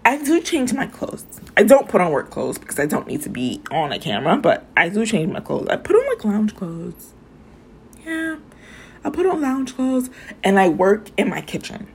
I 0.05 0.23
do 0.23 0.41
change 0.41 0.73
my 0.73 0.87
clothes. 0.87 1.25
I 1.57 1.63
don't 1.63 1.89
put 1.89 2.01
on 2.01 2.11
work 2.11 2.31
clothes 2.31 2.59
because 2.59 2.79
I 2.79 2.87
don't 2.87 3.07
need 3.07 3.23
to 3.23 3.29
be 3.29 3.63
on 3.71 3.93
a 3.93 3.99
camera, 3.99 4.37
but 4.37 4.67
I 4.77 4.89
do 4.89 5.05
change 5.07 5.33
my 5.33 5.41
clothes. 5.41 5.69
I 5.69 5.77
put 5.77 5.97
on 5.97 6.07
like 6.09 6.25
lounge 6.25 6.55
clothes. 6.55 7.13
Yeah. 8.05 8.37
I 9.03 9.11
put 9.11 9.27
on 9.27 9.41
lounge 9.41 9.75
clothes 9.75 10.11
and 10.45 10.59
I 10.59 10.69
work 10.69 11.11
in 11.17 11.29
my 11.29 11.41
kitchen. 11.41 11.89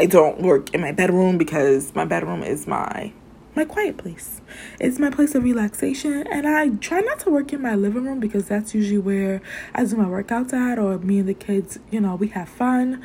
I 0.00 0.06
don't 0.06 0.40
work 0.40 0.72
in 0.72 0.80
my 0.80 0.92
bedroom 0.92 1.36
because 1.36 1.94
my 1.94 2.06
bedroom 2.06 2.42
is 2.42 2.66
my 2.66 3.12
my 3.54 3.66
quiet 3.66 3.98
place. 3.98 4.40
It's 4.80 4.98
my 4.98 5.10
place 5.10 5.34
of 5.34 5.44
relaxation 5.44 6.26
and 6.26 6.48
I 6.48 6.70
try 6.76 7.00
not 7.00 7.18
to 7.18 7.30
work 7.30 7.52
in 7.52 7.60
my 7.60 7.74
living 7.74 8.04
room 8.04 8.18
because 8.18 8.46
that's 8.46 8.74
usually 8.74 8.96
where 8.96 9.42
I 9.74 9.84
do 9.84 9.96
my 9.96 10.06
workouts 10.06 10.54
at 10.54 10.78
or 10.78 10.96
me 11.00 11.18
and 11.18 11.28
the 11.28 11.34
kids, 11.34 11.80
you 11.90 12.00
know, 12.00 12.14
we 12.14 12.28
have 12.28 12.48
fun. 12.48 13.04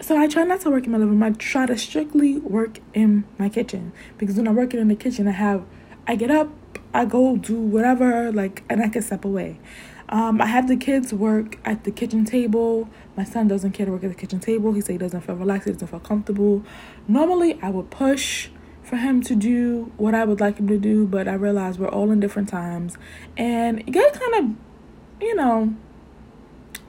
So 0.00 0.16
I 0.16 0.26
try 0.26 0.42
not 0.42 0.62
to 0.62 0.70
work 0.70 0.84
in 0.84 0.90
my 0.90 0.98
living 0.98 1.20
room. 1.20 1.22
I 1.22 1.30
try 1.30 1.66
to 1.66 1.78
strictly 1.78 2.38
work 2.38 2.80
in 2.92 3.22
my 3.38 3.48
kitchen 3.48 3.92
because 4.18 4.34
when 4.34 4.48
I'm 4.48 4.56
working 4.56 4.80
in 4.80 4.88
the 4.88 4.96
kitchen 4.96 5.28
I 5.28 5.32
have 5.46 5.64
I 6.08 6.16
get 6.16 6.32
up, 6.32 6.48
I 6.92 7.04
go 7.04 7.36
do 7.36 7.54
whatever 7.54 8.32
like 8.32 8.64
and 8.68 8.82
I 8.82 8.88
can 8.88 9.02
step 9.02 9.24
away. 9.24 9.60
Um, 10.08 10.40
I 10.40 10.46
have 10.46 10.66
the 10.66 10.76
kids 10.76 11.12
work 11.14 11.56
at 11.64 11.84
the 11.84 11.92
kitchen 11.92 12.24
table. 12.24 12.90
My 13.20 13.24
son 13.24 13.48
doesn't 13.48 13.72
care 13.72 13.84
to 13.84 13.92
work 13.92 14.02
at 14.02 14.08
the 14.08 14.14
kitchen 14.14 14.40
table. 14.40 14.72
He 14.72 14.80
said 14.80 14.92
he 14.92 14.98
doesn't 14.98 15.20
feel 15.20 15.34
relaxed, 15.34 15.66
he 15.66 15.74
doesn't 15.74 15.88
feel 15.88 16.00
comfortable. 16.00 16.64
Normally, 17.06 17.60
I 17.60 17.68
would 17.68 17.90
push 17.90 18.48
for 18.82 18.96
him 18.96 19.22
to 19.24 19.36
do 19.36 19.92
what 19.98 20.14
I 20.14 20.24
would 20.24 20.40
like 20.40 20.56
him 20.56 20.68
to 20.68 20.78
do, 20.78 21.06
but 21.06 21.28
I 21.28 21.34
realize 21.34 21.78
we're 21.78 21.90
all 21.90 22.10
in 22.12 22.18
different 22.18 22.48
times. 22.48 22.96
And 23.36 23.84
you 23.86 23.92
gotta 23.92 24.18
kind 24.18 24.34
of, 24.36 25.22
you 25.22 25.34
know, 25.34 25.74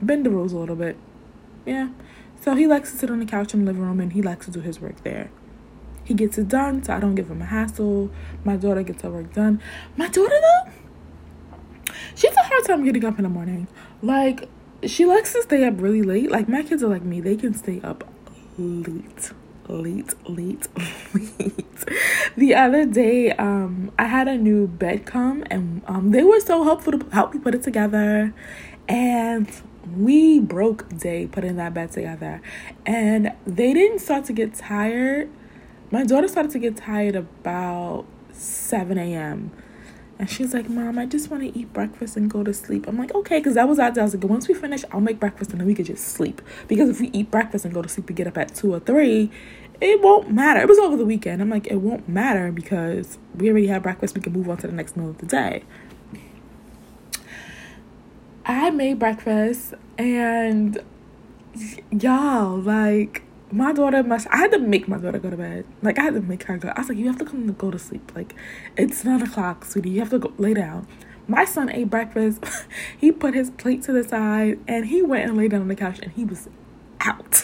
bend 0.02 0.26
the 0.26 0.30
rules 0.30 0.54
a 0.54 0.58
little 0.58 0.78
bit. 0.78 0.96
Yeah. 1.66 1.90
So 2.40 2.56
he 2.56 2.66
likes 2.66 2.94
to 2.94 2.98
sit 2.98 3.10
on 3.10 3.20
the 3.20 3.26
couch 3.26 3.54
in 3.54 3.66
the 3.66 3.74
living 3.74 3.86
room 3.86 4.00
and 4.00 4.14
he 4.14 4.22
likes 4.22 4.46
to 4.46 4.52
do 4.54 4.62
his 4.62 4.80
work 4.80 5.04
there. 5.04 5.32
He 6.06 6.14
gets 6.14 6.38
it 6.38 6.48
done, 6.48 6.82
so 6.82 6.94
I 6.94 7.02
don't 7.02 7.16
give 7.16 7.30
him 7.30 7.42
a 7.42 7.46
hassle. 7.48 8.10
My 8.46 8.56
daughter 8.56 8.84
gets 8.84 9.02
her 9.02 9.10
work 9.10 9.34
done. 9.34 9.62
My 9.98 10.08
daughter 10.08 10.40
though, 10.40 10.72
she 12.16 12.28
has 12.28 12.38
a 12.38 12.44
hard 12.44 12.64
time 12.64 12.86
getting 12.86 13.04
up 13.04 13.20
in 13.20 13.24
the 13.24 13.30
morning. 13.30 13.68
Like 14.02 14.48
she 14.86 15.06
likes 15.06 15.34
to 15.34 15.42
stay 15.44 15.64
up 15.66 15.76
really 15.78 16.02
late. 16.02 16.32
Like 16.32 16.50
my 16.50 16.64
kids 16.64 16.84
are 16.84 16.88
like 16.88 17.04
me; 17.04 17.22
they 17.22 17.36
can 17.36 17.54
stay 17.54 17.82
up 17.82 18.04
late, 18.58 19.32
late, 19.68 20.14
late, 20.28 20.68
late. 21.14 21.86
the 22.36 22.56
other 22.56 22.86
day, 22.86 23.32
um, 23.34 23.92
I 23.98 24.06
had 24.06 24.28
a 24.28 24.38
new 24.38 24.68
bed 24.68 25.06
come, 25.06 25.44
and 25.50 25.82
um, 25.88 26.12
they 26.12 26.24
were 26.24 26.40
so 26.40 26.64
helpful 26.64 26.94
to 26.98 27.10
help 27.10 27.34
me 27.34 27.40
put 27.40 27.56
it 27.56 27.64
together, 27.64 28.34
and 28.88 29.50
we 29.96 30.40
broke 30.40 30.98
day 30.98 31.28
putting 31.28 31.56
that 31.58 31.74
bed 31.74 31.92
together, 31.92 32.42
and 32.86 33.34
they 33.46 33.74
didn't 33.74 34.00
start 34.00 34.26
to 34.26 34.34
get 34.34 34.54
tired. 34.54 35.30
My 35.92 36.04
daughter 36.04 36.28
started 36.28 36.52
to 36.52 36.60
get 36.60 36.78
tired 36.78 37.16
about 37.16 38.06
seven 38.32 38.98
a.m. 38.98 39.52
And 40.22 40.30
she's 40.30 40.54
like, 40.54 40.70
Mom, 40.70 41.00
I 41.00 41.08
just 41.08 41.32
want 41.32 41.42
to 41.42 41.60
eat 41.60 41.74
breakfast 41.74 42.16
and 42.16 42.30
go 42.30 42.44
to 42.44 42.54
sleep. 42.54 42.88
I'm 42.88 42.96
like, 42.96 43.12
okay, 43.16 43.40
because 43.40 43.56
that 43.56 43.68
was 43.68 43.80
day. 43.80 43.86
I 43.86 44.04
was 44.04 44.14
like, 44.14 44.24
once 44.24 44.48
we 44.48 44.54
finish, 44.54 44.84
I'll 44.92 45.02
make 45.02 45.20
breakfast 45.20 45.50
and 45.50 45.60
then 45.60 45.66
we 45.66 45.74
could 45.74 45.88
just 45.88 46.10
sleep. 46.10 46.44
Because 46.68 46.92
if 46.92 47.00
we 47.00 47.08
eat 47.08 47.32
breakfast 47.32 47.66
and 47.66 47.74
go 47.74 47.82
to 47.82 47.90
sleep, 47.90 48.08
we 48.08 48.14
get 48.14 48.28
up 48.28 48.38
at 48.38 48.54
two 48.54 48.72
or 48.72 48.80
three, 48.80 49.32
it 49.82 50.00
won't 50.00 50.32
matter. 50.32 50.62
It 50.62 50.68
was 50.68 50.78
over 50.78 50.96
the 50.96 51.06
weekend. 51.06 51.42
I'm 51.42 51.50
like, 51.50 51.66
it 51.66 51.78
won't 51.78 52.08
matter 52.08 52.52
because 52.52 53.18
we 53.36 53.50
already 53.50 53.66
had 53.66 53.82
breakfast. 53.82 54.14
We 54.14 54.22
can 54.22 54.32
move 54.32 54.48
on 54.48 54.58
to 54.58 54.68
the 54.68 54.74
next 54.74 54.96
meal 54.96 55.10
of 55.10 55.18
the 55.18 55.26
day. 55.26 55.64
I 58.46 58.70
made 58.70 59.00
breakfast 59.00 59.74
and 59.98 60.84
y'all, 61.90 62.60
like, 62.60 63.24
my 63.52 63.74
daughter 63.74 64.02
must 64.04 64.28
I 64.28 64.38
had 64.38 64.52
to 64.52 64.60
make 64.60 64.88
my 64.88 64.98
daughter 64.98 65.20
go 65.20 65.30
to 65.30 65.38
bed. 65.38 65.66
Like 65.82 66.00
I 66.00 66.04
had 66.04 66.14
to 66.14 66.22
make 66.22 66.44
her 66.44 66.58
go. 66.58 66.70
I 66.70 66.80
was 66.80 66.90
like, 66.90 66.98
you 66.98 67.08
have 67.08 67.18
to 67.20 67.26
come 67.26 67.48
to 67.48 67.54
go 67.54 67.72
to 67.72 67.80
sleep. 67.80 68.12
Like 68.16 68.36
it's 68.78 69.04
nine 69.04 69.22
o'clock, 69.22 69.66
sweetie. 69.66 69.90
You 69.90 70.00
have 70.00 70.10
to 70.12 70.20
go 70.20 70.34
lay 70.38 70.54
down. 70.54 70.88
My 71.28 71.46
son 71.46 71.70
ate 71.70 71.90
breakfast. 71.90 72.44
he 72.98 73.12
put 73.12 73.34
his 73.34 73.50
plate 73.52 73.84
to 73.84 73.92
the 73.92 74.04
side 74.04 74.60
and 74.68 74.86
he 74.88 75.02
went 75.02 75.30
and 75.30 75.38
laid 75.38 75.52
down 75.52 75.62
on 75.62 75.68
the 75.68 75.76
couch 75.76 76.00
and 76.02 76.12
he 76.14 76.26
was 76.26 76.50
out. 77.02 77.44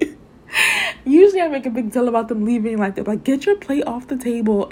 Usually 1.04 1.40
I 1.40 1.48
make 1.48 1.66
a 1.66 1.70
big 1.70 1.92
deal 1.92 2.08
about 2.08 2.28
them 2.28 2.44
leaving 2.44 2.78
like 2.78 2.94
they're 2.94 3.04
like, 3.04 3.24
get 3.24 3.46
your 3.46 3.56
plate 3.56 3.86
off 3.86 4.06
the 4.06 4.16
table. 4.16 4.70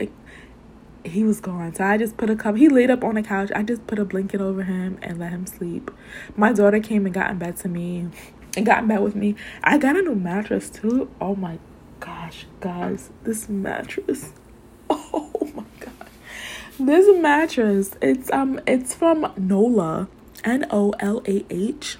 he 1.05 1.25
was 1.25 1.41
gone. 1.41 1.75
So 1.75 1.85
I 1.85 1.97
just 1.99 2.17
put 2.17 2.31
a 2.31 2.37
cup 2.37 2.57
he 2.57 2.69
laid 2.69 2.91
up 2.91 3.03
on 3.05 3.17
the 3.17 3.23
couch. 3.23 3.51
I 3.55 3.63
just 3.63 3.87
put 3.87 3.99
a 3.99 4.05
blanket 4.05 4.41
over 4.41 4.63
him 4.63 4.99
and 5.03 5.19
let 5.19 5.31
him 5.31 5.47
sleep. 5.47 5.91
My 6.37 6.53
daughter 6.53 6.81
came 6.81 7.07
and 7.07 7.15
got 7.15 7.31
in 7.31 7.39
bed 7.39 7.57
to 7.59 7.69
me 7.69 8.09
and 8.57 8.65
got 8.67 8.87
mad 8.87 9.03
with 9.03 9.15
me. 9.15 9.35
I 9.63 9.79
got 9.79 9.97
a 9.97 10.03
new 10.03 10.15
mattress 10.15 10.71
too. 10.71 11.11
Oh 11.21 11.37
my 11.37 11.59
gosh, 12.01 12.47
guys, 12.61 13.11
this 13.25 13.49
mattress. 13.49 14.33
Oh 14.89 15.49
my 15.55 15.65
god. 15.81 16.11
This 16.79 17.07
mattress, 17.21 17.97
it's 18.01 18.31
um 18.33 18.61
it's 18.67 18.95
from 18.95 19.23
Nolah. 19.35 20.09
N 20.45 20.67
O 20.71 20.93
L 21.01 21.23
A 21.27 21.45
H. 21.51 21.99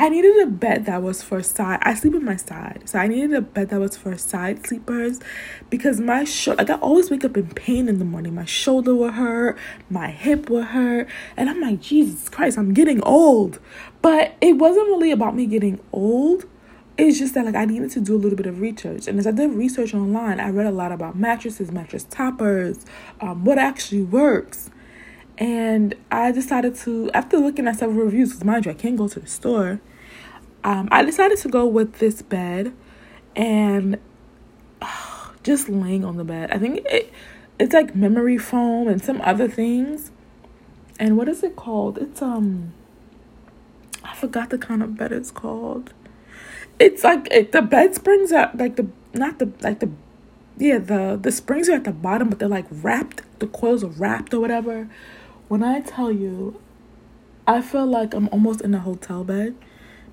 I 0.00 0.08
needed 0.08 0.36
a 0.42 0.46
bed 0.46 0.86
that 0.86 1.02
was 1.02 1.22
for 1.22 1.42
side. 1.42 1.80
I 1.82 1.94
sleep 1.94 2.14
on 2.14 2.24
my 2.24 2.36
side, 2.36 2.82
so 2.84 2.98
I 2.98 3.08
needed 3.08 3.34
a 3.34 3.40
bed 3.40 3.70
that 3.70 3.80
was 3.80 3.96
for 3.96 4.16
side 4.16 4.64
sleepers 4.64 5.18
because 5.70 5.98
my 6.00 6.22
shoulder. 6.24 6.62
Like 6.62 6.70
I 6.70 6.74
always 6.74 7.10
wake 7.10 7.24
up 7.24 7.36
in 7.36 7.48
pain 7.48 7.88
in 7.88 7.98
the 7.98 8.04
morning. 8.04 8.34
My 8.34 8.44
shoulder 8.44 8.94
will 8.94 9.10
hurt, 9.10 9.58
my 9.90 10.10
hip 10.10 10.48
will 10.48 10.62
hurt, 10.62 11.08
and 11.36 11.50
I'm 11.50 11.60
like, 11.60 11.80
Jesus 11.80 12.28
Christ, 12.28 12.58
I'm 12.58 12.74
getting 12.74 13.02
old. 13.02 13.58
But 14.00 14.36
it 14.40 14.52
wasn't 14.52 14.86
really 14.86 15.10
about 15.10 15.34
me 15.34 15.46
getting 15.46 15.80
old. 15.92 16.44
It's 16.96 17.18
just 17.18 17.34
that 17.34 17.44
like 17.44 17.56
I 17.56 17.64
needed 17.64 17.90
to 17.92 18.00
do 18.00 18.14
a 18.14 18.18
little 18.18 18.36
bit 18.36 18.46
of 18.46 18.60
research, 18.60 19.08
and 19.08 19.18
as 19.18 19.26
I 19.26 19.32
did 19.32 19.50
research 19.52 19.94
online, 19.94 20.38
I 20.38 20.50
read 20.50 20.66
a 20.66 20.70
lot 20.70 20.92
about 20.92 21.16
mattresses, 21.16 21.72
mattress 21.72 22.04
toppers, 22.04 22.86
um, 23.20 23.44
what 23.44 23.58
actually 23.58 24.02
works. 24.02 24.70
And 25.38 25.94
I 26.10 26.32
decided 26.32 26.74
to, 26.76 27.10
after 27.14 27.38
looking 27.38 27.68
at 27.68 27.78
several 27.78 28.04
reviews, 28.04 28.30
because 28.30 28.44
mind 28.44 28.66
you, 28.66 28.72
I 28.72 28.74
can't 28.74 28.96
go 28.96 29.06
to 29.06 29.20
the 29.20 29.28
store, 29.28 29.80
um, 30.64 30.88
I 30.90 31.04
decided 31.04 31.38
to 31.38 31.48
go 31.48 31.64
with 31.64 31.98
this 32.00 32.22
bed 32.22 32.74
and 33.36 33.98
just 35.44 35.68
laying 35.68 36.04
on 36.04 36.16
the 36.16 36.24
bed. 36.24 36.50
I 36.50 36.58
think 36.58 36.84
it, 36.86 37.12
it's 37.58 37.72
like 37.72 37.94
memory 37.94 38.36
foam 38.36 38.88
and 38.88 39.02
some 39.02 39.20
other 39.20 39.48
things. 39.48 40.10
And 40.98 41.16
what 41.16 41.28
is 41.28 41.44
it 41.44 41.54
called? 41.54 41.98
It's, 41.98 42.20
um, 42.20 42.72
I 44.02 44.16
forgot 44.16 44.50
the 44.50 44.58
kind 44.58 44.82
of 44.82 44.96
bed 44.96 45.12
it's 45.12 45.30
called. 45.30 45.92
It's 46.80 47.04
like 47.04 47.28
it, 47.30 47.52
the 47.52 47.62
bed 47.62 47.94
springs 47.94 48.32
are 48.32 48.50
like 48.54 48.74
the, 48.74 48.88
not 49.14 49.38
the, 49.38 49.52
like 49.60 49.78
the, 49.78 49.90
yeah, 50.56 50.78
the, 50.78 51.16
the 51.20 51.30
springs 51.30 51.68
are 51.68 51.74
at 51.74 51.84
the 51.84 51.92
bottom, 51.92 52.28
but 52.28 52.40
they're 52.40 52.48
like 52.48 52.66
wrapped, 52.72 53.22
the 53.38 53.46
coils 53.46 53.84
are 53.84 53.88
wrapped 53.90 54.34
or 54.34 54.40
whatever 54.40 54.88
when 55.48 55.62
I 55.62 55.80
tell 55.80 56.12
you, 56.12 56.60
I 57.46 57.62
feel 57.62 57.86
like 57.86 58.14
I'm 58.14 58.28
almost 58.28 58.60
in 58.60 58.74
a 58.74 58.78
hotel 58.78 59.24
bed 59.24 59.54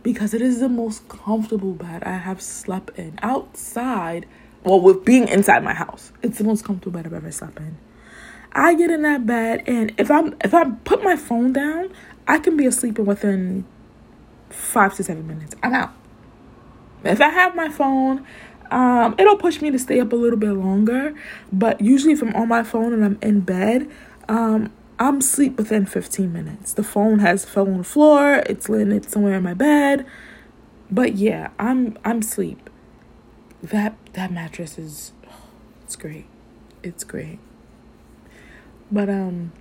because 0.01 0.33
it 0.33 0.41
is 0.41 0.59
the 0.59 0.69
most 0.69 1.07
comfortable 1.09 1.73
bed 1.73 2.03
I 2.03 2.17
have 2.17 2.41
slept 2.41 2.97
in 2.97 3.19
outside. 3.21 4.25
Well, 4.63 4.79
with 4.79 5.03
being 5.03 5.27
inside 5.27 5.63
my 5.63 5.73
house, 5.73 6.11
it's 6.23 6.37
the 6.37 6.43
most 6.43 6.63
comfortable 6.63 6.93
bed 6.93 7.05
I've 7.05 7.13
ever 7.13 7.31
slept 7.31 7.57
in. 7.57 7.77
I 8.53 8.73
get 8.73 8.89
in 8.89 9.01
that 9.01 9.25
bed, 9.25 9.63
and 9.67 9.93
if 9.97 10.09
I'm 10.09 10.33
if 10.43 10.53
I 10.53 10.69
put 10.85 11.03
my 11.03 11.17
phone 11.17 11.51
down, 11.51 11.91
I 12.25 12.39
can 12.39 12.55
be 12.55 12.65
asleep 12.65 12.97
in 12.97 13.05
within 13.05 13.65
five 14.49 14.95
to 14.95 15.03
seven 15.03 15.27
minutes. 15.27 15.55
I'm 15.61 15.73
out. 15.73 15.93
If 17.03 17.19
I 17.19 17.29
have 17.29 17.53
my 17.53 17.67
phone, 17.67 18.25
um, 18.71 19.15
it'll 19.19 19.35
push 19.35 19.61
me 19.61 19.71
to 19.71 19.77
stay 19.77 19.99
up 19.99 20.13
a 20.13 20.15
little 20.15 20.39
bit 20.39 20.51
longer. 20.51 21.13
But 21.51 21.81
usually, 21.81 22.13
if 22.13 22.21
I'm 22.21 22.33
on 22.33 22.47
my 22.47 22.63
phone 22.63 22.93
and 22.93 23.03
I'm 23.03 23.19
in 23.21 23.41
bed, 23.41 23.91
um, 24.29 24.71
I'm 24.97 25.19
sleep 25.19 25.57
within 25.57 25.85
15 25.85 26.31
minutes. 26.31 26.73
The 26.73 26.83
phone 26.83 27.19
has 27.19 27.43
fell 27.43 27.67
on 27.67 27.79
the 27.79 27.83
floor. 27.83 28.43
It's 28.45 28.69
laying 28.69 29.01
somewhere 29.03 29.35
in 29.35 29.43
my 29.43 29.53
bed. 29.53 30.05
But 30.89 31.15
yeah, 31.15 31.49
I'm 31.59 31.97
I'm 32.05 32.21
sleep. 32.21 32.69
That 33.61 33.95
that 34.13 34.31
mattress 34.31 34.77
is 34.77 35.11
it's 35.83 35.95
great. 35.95 36.27
It's 36.81 37.03
great. 37.03 37.39
But 38.91 39.09
um 39.09 39.51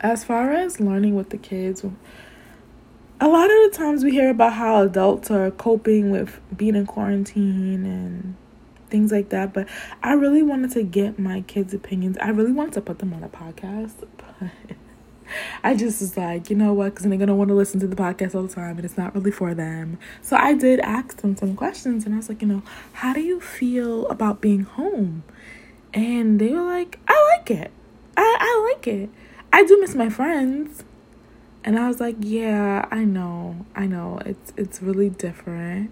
as 0.00 0.24
far 0.24 0.52
as 0.52 0.80
learning 0.80 1.14
with 1.14 1.30
the 1.30 1.38
kids, 1.38 1.84
a 3.20 3.28
lot 3.28 3.44
of 3.44 3.70
the 3.70 3.76
times 3.76 4.02
we 4.04 4.10
hear 4.10 4.28
about 4.30 4.54
how 4.54 4.82
adults 4.82 5.30
are 5.30 5.50
coping 5.52 6.10
with 6.10 6.40
being 6.54 6.74
in 6.74 6.84
quarantine 6.84 7.86
and 7.86 8.36
things 8.90 9.12
like 9.12 9.30
that. 9.30 9.52
But 9.52 9.68
I 10.02 10.12
really 10.14 10.42
wanted 10.42 10.72
to 10.72 10.82
get 10.82 11.18
my 11.18 11.42
kids' 11.42 11.74
opinions. 11.74 12.16
I 12.18 12.30
really 12.30 12.52
wanted 12.52 12.74
to 12.74 12.80
put 12.80 12.98
them 12.98 13.12
on 13.12 13.22
a 13.22 13.28
podcast, 13.28 14.06
but 14.16 14.50
I 15.62 15.74
just 15.74 16.00
was 16.00 16.16
like, 16.16 16.50
you 16.50 16.56
know 16.56 16.72
what? 16.72 16.94
Because 16.94 17.06
they're 17.06 17.18
gonna 17.18 17.34
want 17.34 17.48
to 17.48 17.54
listen 17.54 17.80
to 17.80 17.86
the 17.86 17.96
podcast 17.96 18.34
all 18.34 18.42
the 18.42 18.54
time, 18.54 18.76
and 18.76 18.84
it's 18.84 18.96
not 18.96 19.14
really 19.14 19.30
for 19.30 19.54
them. 19.54 19.98
So 20.22 20.36
I 20.36 20.54
did 20.54 20.80
ask 20.80 21.18
them 21.18 21.36
some 21.36 21.56
questions, 21.56 22.04
and 22.04 22.14
I 22.14 22.18
was 22.18 22.28
like, 22.28 22.42
you 22.42 22.48
know, 22.48 22.62
how 22.94 23.12
do 23.12 23.20
you 23.20 23.40
feel 23.40 24.06
about 24.08 24.40
being 24.40 24.62
home? 24.64 25.24
And 25.92 26.40
they 26.40 26.50
were 26.50 26.62
like, 26.62 26.98
I 27.08 27.36
like 27.38 27.50
it. 27.50 27.70
I 28.16 28.36
I 28.40 28.74
like 28.74 28.86
it. 28.86 29.10
I 29.52 29.64
do 29.64 29.80
miss 29.80 29.94
my 29.94 30.08
friends. 30.08 30.84
And 31.62 31.78
I 31.78 31.88
was 31.88 31.98
like, 31.98 32.16
yeah, 32.20 32.86
I 32.90 33.04
know. 33.04 33.64
I 33.74 33.86
know. 33.86 34.20
It's 34.26 34.52
it's 34.56 34.82
really 34.82 35.08
different. 35.08 35.90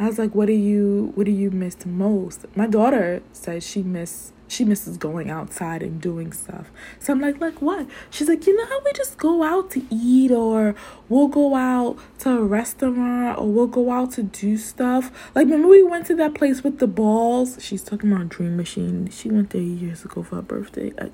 I 0.00 0.06
was 0.06 0.18
like, 0.18 0.34
what 0.34 0.46
do 0.46 0.54
you 0.54 1.12
what 1.14 1.26
do 1.26 1.32
you 1.32 1.50
miss 1.50 1.84
most? 1.84 2.46
My 2.56 2.66
daughter 2.66 3.22
says 3.32 3.62
she 3.66 3.82
miss 3.82 4.32
she 4.48 4.64
misses 4.64 4.96
going 4.96 5.30
outside 5.30 5.82
and 5.82 6.00
doing 6.00 6.32
stuff. 6.32 6.70
So 6.98 7.12
I'm 7.12 7.20
like, 7.20 7.38
like 7.38 7.60
what? 7.60 7.86
She's 8.08 8.26
like, 8.26 8.46
you 8.46 8.56
know 8.56 8.64
how 8.64 8.80
we 8.82 8.92
just 8.94 9.18
go 9.18 9.42
out 9.42 9.70
to 9.72 9.82
eat 9.90 10.30
or 10.30 10.74
we'll 11.10 11.28
go 11.28 11.54
out 11.54 11.98
to 12.20 12.30
a 12.30 12.42
restaurant 12.42 13.38
or 13.38 13.46
we'll 13.46 13.66
go 13.66 13.92
out 13.92 14.12
to 14.12 14.22
do 14.22 14.56
stuff. 14.56 15.30
Like 15.34 15.44
remember 15.44 15.68
we 15.68 15.82
went 15.82 16.06
to 16.06 16.14
that 16.16 16.34
place 16.34 16.64
with 16.64 16.78
the 16.78 16.88
balls? 16.88 17.58
She's 17.60 17.84
talking 17.84 18.10
about 18.10 18.30
Dream 18.30 18.56
Machine. 18.56 19.10
She 19.10 19.30
went 19.30 19.50
there 19.50 19.60
years 19.60 20.02
ago 20.02 20.22
for 20.22 20.36
her 20.36 20.42
birthday. 20.42 20.94
I, 20.98 21.10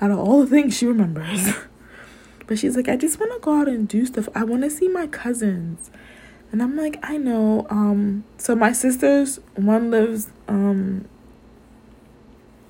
out 0.00 0.10
of 0.10 0.18
all 0.18 0.40
the 0.40 0.46
things 0.46 0.78
she 0.78 0.86
remembers. 0.86 1.46
But 2.46 2.58
she's 2.58 2.74
like, 2.74 2.88
I 2.88 2.96
just 2.96 3.20
want 3.20 3.32
to 3.32 3.38
go 3.38 3.60
out 3.60 3.68
and 3.68 3.86
do 3.86 4.04
stuff. 4.04 4.28
I 4.34 4.42
want 4.42 4.62
to 4.62 4.70
see 4.70 4.88
my 4.88 5.06
cousins. 5.06 5.88
And 6.52 6.62
I'm 6.62 6.76
like, 6.76 6.98
I 7.02 7.16
know. 7.16 7.66
Um, 7.70 8.24
so 8.36 8.56
my 8.56 8.72
sisters, 8.72 9.38
one 9.54 9.90
lives, 9.90 10.30
um, 10.48 11.06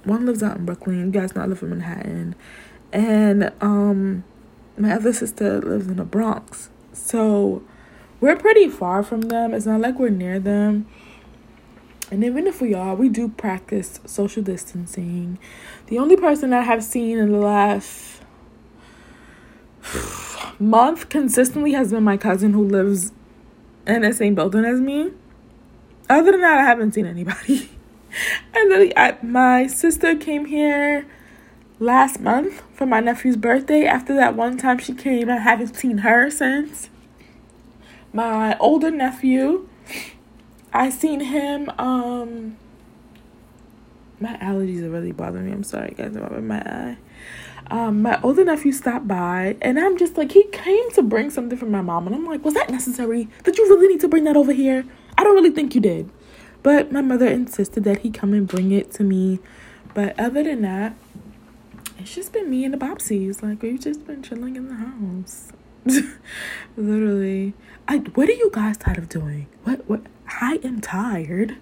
one 0.05 0.27
lives 0.27 0.43
out 0.43 0.59
in 0.59 0.67
Brooklyn. 0.67 0.99
You 0.99 1.11
guys 1.11 1.35
know 1.35 1.43
I 1.43 1.47
live 1.47 1.63
in 1.63 1.71
Manhattan, 1.71 2.35
and 2.93 3.53
um, 3.61 4.25
my 4.77 4.93
other 4.93 5.13
sister 5.13 5.61
lives 5.61 5.87
in 5.87 5.97
the 5.97 6.05
Bronx. 6.05 6.69
So 6.93 7.63
we're 8.21 8.37
pretty 8.37 8.69
far 8.69 9.03
from 9.03 9.23
them. 9.23 9.55
It's 9.55 9.67
not 9.67 9.81
like 9.81 9.99
we're 9.99 10.11
near 10.11 10.39
them. 10.39 10.87
And 12.11 12.25
even 12.25 12.47
if 12.47 12.61
we 12.61 12.75
are, 12.75 12.95
we 12.95 13.09
do 13.09 13.29
practice 13.29 14.01
social 14.05 14.43
distancing. 14.43 15.39
The 15.87 15.99
only 15.99 16.17
person 16.17 16.53
I 16.53 16.63
have 16.63 16.83
seen 16.83 17.19
in 17.19 17.31
the 17.33 17.39
last 17.39 18.21
month 20.59 21.09
consistently 21.09 21.73
has 21.73 21.93
been 21.93 22.03
my 22.03 22.17
cousin 22.17 22.53
who 22.53 22.65
lives 22.65 23.13
in 23.91 24.03
the 24.03 24.13
same 24.13 24.35
building 24.35 24.65
as 24.65 24.81
me. 24.81 25.13
other 26.09 26.33
than 26.33 26.41
that, 26.41 26.59
I 26.59 26.63
haven't 26.63 26.93
seen 26.93 27.07
anybody. 27.07 27.71
and 28.55 28.71
then 28.71 28.93
I, 28.97 29.17
my 29.23 29.67
sister 29.67 30.17
came 30.17 30.47
here 30.47 31.07
last 31.79 32.21
month 32.21 32.63
for 32.75 32.87
my 32.87 33.01
nephew's 33.01 33.37
birthday. 33.37 33.85
After 33.85 34.15
that 34.17 34.35
one 34.37 34.57
time 34.57 34.79
she 34.79 34.95
came, 34.95 35.31
I 35.31 35.39
haven't 35.39 35.75
seen 35.77 35.99
her 35.99 36.31
since. 36.31 36.91
My 38.13 38.57
older 38.59 38.91
nephew, 38.91 39.69
I 40.73 40.91
seen 40.91 41.21
him. 41.21 41.71
Um, 41.79 42.57
my 44.21 44.37
allergies 44.37 44.83
are 44.83 44.91
really 44.91 45.13
bothering 45.13 45.47
me. 45.47 45.53
I'm 45.53 45.63
sorry, 45.63 45.95
guys. 45.97 46.15
In 46.15 46.47
my 46.47 46.61
eye. 46.61 46.99
Um, 47.71 48.03
my 48.03 48.21
older 48.23 48.45
nephew 48.45 48.73
stopped 48.73 49.07
by, 49.07 49.57
and 49.63 49.79
I'm 49.79 49.97
just 49.97 50.17
like, 50.17 50.33
he 50.33 50.45
came 50.45 50.91
to 50.93 51.03
bring 51.03 51.31
something 51.31 51.57
from 51.57 51.71
my 51.71 51.83
mom, 51.83 52.07
and 52.07 52.17
I'm 52.17 52.27
like, 52.27 52.45
was 52.45 52.55
that 52.55 52.69
necessary? 52.69 53.29
Did 53.45 53.59
you 53.59 53.69
really 53.69 53.89
need 53.89 54.01
to 54.01 54.09
bring 54.09 54.25
that 54.25 54.37
over 54.37 54.53
here? 54.53 54.85
I 55.17 55.23
don't 55.23 55.35
really 55.35 55.51
think 55.51 55.75
you 55.75 55.81
did. 55.81 56.11
But 56.63 56.93
my 56.93 57.01
mother 57.01 57.27
insisted 57.27 57.85
that 57.85 58.01
he 58.01 58.11
come 58.11 58.33
and 58.33 58.47
bring 58.47 58.73
it 58.73 58.91
to 58.93 59.05
me. 59.05 59.39
But 59.95 60.19
other 60.19 60.43
than 60.43 60.63
that, 60.63 60.95
it's 61.99 62.15
just 62.15 62.33
been 62.33 62.51
me 62.51 62.65
and 62.65 62.73
the 62.73 62.79
Bobbseys. 62.79 63.43
Like 63.43 63.63
we've 63.63 63.81
just 63.81 64.07
been 64.07 64.23
chilling 64.23 64.57
in 64.57 64.69
the 64.69 64.75
house. 64.75 65.53
Literally. 66.77 67.55
I 67.89 67.99
what 67.99 68.29
are 68.29 68.33
you 68.33 68.51
guys 68.53 68.77
tired 68.77 68.99
of 68.99 69.09
doing? 69.09 69.47
What 69.65 69.89
what 69.89 70.03
I 70.41 70.61
am 70.63 70.81
tired 70.81 71.57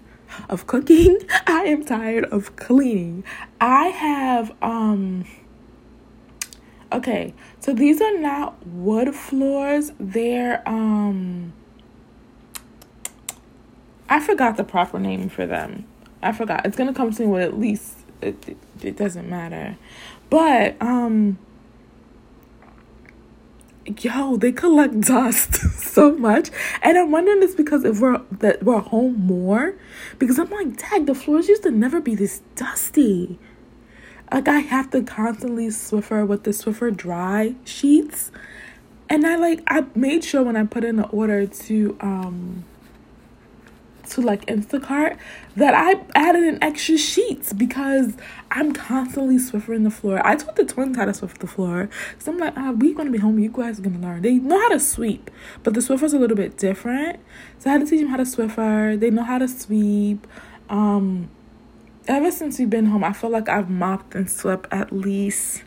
of 0.48 0.66
cooking. 0.66 1.18
I 1.46 1.64
am 1.64 1.84
tired 1.84 2.24
of 2.26 2.56
cleaning. 2.56 3.24
I 3.60 3.86
have 3.86 4.54
um 4.62 5.24
Okay, 6.90 7.34
so 7.60 7.74
these 7.74 8.00
are 8.00 8.18
not 8.18 8.66
wood 8.66 9.14
floors. 9.14 9.92
They're 10.00 10.66
um 10.66 11.52
I 14.08 14.20
forgot 14.20 14.56
the 14.56 14.64
proper 14.64 14.98
name 14.98 15.28
for 15.28 15.46
them. 15.46 15.86
I 16.22 16.32
forgot. 16.32 16.64
It's 16.64 16.76
gonna 16.76 16.94
come 16.94 17.12
to 17.12 17.22
me 17.22 17.28
with 17.28 17.42
at 17.42 17.58
least 17.58 17.94
it, 18.22 18.48
it, 18.48 18.56
it 18.82 18.96
doesn't 18.96 19.28
matter. 19.28 19.76
But 20.30 20.80
um 20.80 21.38
yo, 24.00 24.36
they 24.36 24.52
collect 24.52 25.00
dust 25.02 25.54
so 25.54 26.16
much. 26.16 26.50
And 26.82 26.96
I'm 26.96 27.10
wondering 27.10 27.40
this 27.40 27.54
because 27.54 27.84
if 27.84 28.00
we're 28.00 28.20
that 28.30 28.62
we're 28.62 28.80
home 28.80 29.26
more. 29.26 29.74
Because 30.18 30.38
I'm 30.38 30.50
like, 30.50 30.76
dang, 30.76 31.06
the 31.06 31.14
floors 31.14 31.48
used 31.48 31.62
to 31.64 31.70
never 31.70 32.00
be 32.00 32.14
this 32.14 32.40
dusty. 32.54 33.38
Like 34.32 34.48
I 34.48 34.58
have 34.58 34.90
to 34.90 35.02
constantly 35.02 35.68
Swiffer 35.68 36.26
with 36.26 36.44
the 36.44 36.50
Swiffer 36.50 36.94
dry 36.94 37.54
sheets. 37.64 38.30
And 39.08 39.26
I 39.26 39.36
like 39.36 39.62
I 39.66 39.86
made 39.94 40.22
sure 40.24 40.42
when 40.42 40.56
I 40.56 40.64
put 40.64 40.84
in 40.84 40.96
the 40.96 41.06
order 41.06 41.46
to 41.46 41.96
um 42.00 42.64
to 44.10 44.20
like 44.20 44.46
Instacart 44.46 45.18
that 45.56 45.74
I 45.74 46.00
added 46.14 46.44
in 46.44 46.62
extra 46.62 46.96
sheets 46.96 47.52
because 47.52 48.14
I'm 48.50 48.72
constantly 48.72 49.36
swiffering 49.36 49.84
the 49.84 49.90
floor. 49.90 50.26
I 50.26 50.36
taught 50.36 50.56
the 50.56 50.64
twins 50.64 50.96
how 50.96 51.04
to 51.04 51.14
swift 51.14 51.40
the 51.40 51.46
floor 51.46 51.88
So 52.18 52.32
I'm 52.32 52.38
like, 52.38 52.54
ah, 52.56 52.70
we 52.72 52.94
gonna 52.94 53.10
be 53.10 53.18
home. 53.18 53.38
You 53.38 53.50
guys 53.50 53.78
are 53.78 53.82
gonna 53.82 54.00
learn. 54.00 54.22
They 54.22 54.34
know 54.34 54.58
how 54.58 54.70
to 54.70 54.80
sweep, 54.80 55.30
but 55.62 55.74
the 55.74 55.80
Swiffer's 55.80 56.12
a 56.12 56.18
little 56.18 56.36
bit 56.36 56.56
different. 56.56 57.20
So 57.58 57.70
I 57.70 57.74
had 57.74 57.82
to 57.82 57.86
teach 57.86 58.00
them 58.00 58.08
how 58.08 58.16
to 58.16 58.24
Swiffer. 58.24 58.98
They 58.98 59.10
know 59.10 59.24
how 59.24 59.38
to 59.38 59.48
sweep. 59.48 60.26
Um, 60.68 61.30
ever 62.08 62.30
since 62.30 62.58
we've 62.58 62.70
been 62.70 62.86
home, 62.86 63.04
I 63.04 63.12
feel 63.12 63.30
like 63.30 63.48
I've 63.48 63.70
mopped 63.70 64.14
and 64.14 64.28
swept 64.28 64.66
at 64.72 64.92
least 64.92 65.62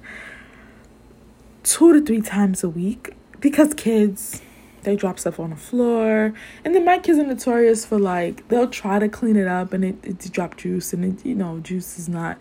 two 1.63 1.93
to 1.93 2.05
three 2.05 2.21
times 2.21 2.63
a 2.63 2.69
week 2.69 3.15
because 3.39 3.73
kids 3.75 4.41
they 4.83 4.95
drop 4.95 5.19
stuff 5.19 5.39
on 5.39 5.51
the 5.51 5.55
floor. 5.55 6.33
And 6.65 6.73
then 6.73 6.83
my 6.83 6.97
kids 6.97 7.19
are 7.19 7.23
notorious 7.23 7.85
for 7.85 7.99
like 7.99 8.47
they'll 8.47 8.67
try 8.67 8.99
to 8.99 9.07
clean 9.07 9.35
it 9.35 9.47
up 9.47 9.73
and 9.73 9.85
it, 9.85 9.95
it 10.03 10.31
drop 10.31 10.57
juice 10.57 10.91
and 10.91 11.05
it, 11.05 11.25
you 11.25 11.35
know 11.35 11.59
juice 11.59 11.99
is 11.99 12.09
not. 12.09 12.37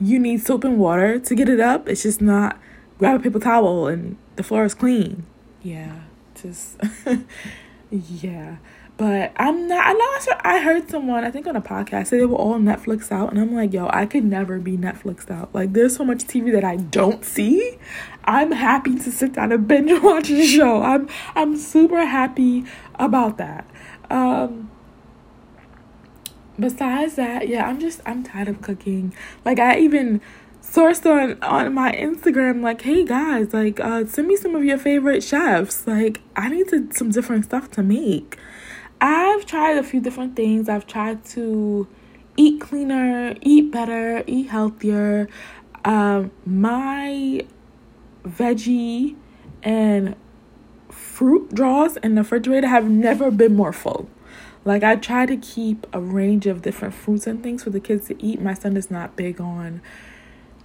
You 0.00 0.18
need 0.18 0.40
soap 0.40 0.64
and 0.64 0.78
water 0.78 1.18
to 1.18 1.34
get 1.34 1.48
it 1.48 1.60
up. 1.60 1.88
It's 1.88 2.02
just 2.02 2.20
not 2.20 2.58
grab 2.98 3.20
a 3.20 3.22
paper 3.22 3.38
towel 3.38 3.88
and 3.88 4.16
the 4.36 4.42
floor 4.42 4.64
is 4.64 4.74
clean. 4.74 5.24
Yeah, 5.62 6.00
just 6.34 6.80
yeah. 7.90 8.56
But 9.02 9.32
I'm 9.34 9.66
not. 9.66 9.84
I 9.84 9.92
know 9.94 10.36
I 10.42 10.60
heard 10.60 10.88
someone 10.88 11.24
I 11.24 11.32
think 11.32 11.48
on 11.48 11.56
a 11.56 11.60
podcast 11.60 12.06
say 12.06 12.18
they 12.18 12.24
were 12.24 12.36
all 12.36 12.54
Netflix 12.54 13.10
out, 13.10 13.32
and 13.32 13.40
I'm 13.40 13.52
like, 13.52 13.72
yo, 13.72 13.88
I 13.92 14.06
could 14.06 14.22
never 14.22 14.60
be 14.60 14.76
Netflix 14.76 15.28
out. 15.28 15.52
Like, 15.52 15.72
there's 15.72 15.96
so 15.96 16.04
much 16.04 16.18
TV 16.18 16.52
that 16.52 16.62
I 16.62 16.76
don't 16.76 17.24
see. 17.24 17.78
I'm 18.22 18.52
happy 18.52 18.94
to 18.94 19.10
sit 19.10 19.32
down 19.32 19.50
and 19.50 19.66
binge 19.66 20.00
watch 20.04 20.30
a 20.30 20.46
show. 20.46 20.82
I'm 20.82 21.08
I'm 21.34 21.56
super 21.56 22.06
happy 22.06 22.64
about 22.94 23.38
that. 23.38 23.68
Um, 24.08 24.70
besides 26.56 27.16
that, 27.16 27.48
yeah, 27.48 27.66
I'm 27.66 27.80
just 27.80 28.02
I'm 28.06 28.22
tired 28.22 28.46
of 28.46 28.62
cooking. 28.62 29.12
Like, 29.44 29.58
I 29.58 29.80
even 29.80 30.20
sourced 30.62 31.04
on 31.10 31.42
on 31.42 31.74
my 31.74 31.90
Instagram 31.90 32.62
like, 32.62 32.82
"Hey 32.82 33.04
guys, 33.04 33.52
like 33.52 33.80
uh 33.80 34.06
send 34.06 34.28
me 34.28 34.36
some 34.36 34.54
of 34.54 34.62
your 34.62 34.78
favorite 34.78 35.24
chefs. 35.24 35.88
Like, 35.88 36.20
I 36.36 36.50
need 36.50 36.68
to, 36.68 36.88
some 36.92 37.10
different 37.10 37.46
stuff 37.46 37.68
to 37.72 37.82
make." 37.82 38.38
I've 39.02 39.44
tried 39.46 39.78
a 39.78 39.82
few 39.82 40.00
different 40.00 40.36
things. 40.36 40.68
I've 40.68 40.86
tried 40.86 41.24
to 41.26 41.88
eat 42.36 42.60
cleaner, 42.60 43.34
eat 43.40 43.72
better, 43.72 44.22
eat 44.28 44.48
healthier. 44.48 45.28
Um, 45.84 46.30
my 46.46 47.44
veggie 48.24 49.16
and 49.64 50.14
fruit 50.88 51.52
drawers 51.52 51.96
in 51.96 52.14
the 52.14 52.22
refrigerator 52.22 52.68
have 52.68 52.88
never 52.88 53.32
been 53.32 53.56
more 53.56 53.72
full. 53.72 54.08
Like 54.64 54.84
I 54.84 54.94
try 54.94 55.26
to 55.26 55.36
keep 55.36 55.84
a 55.92 56.00
range 56.00 56.46
of 56.46 56.62
different 56.62 56.94
fruits 56.94 57.26
and 57.26 57.42
things 57.42 57.64
for 57.64 57.70
the 57.70 57.80
kids 57.80 58.06
to 58.06 58.24
eat. 58.24 58.40
My 58.40 58.54
son 58.54 58.76
is 58.76 58.88
not 58.88 59.16
big 59.16 59.40
on 59.40 59.82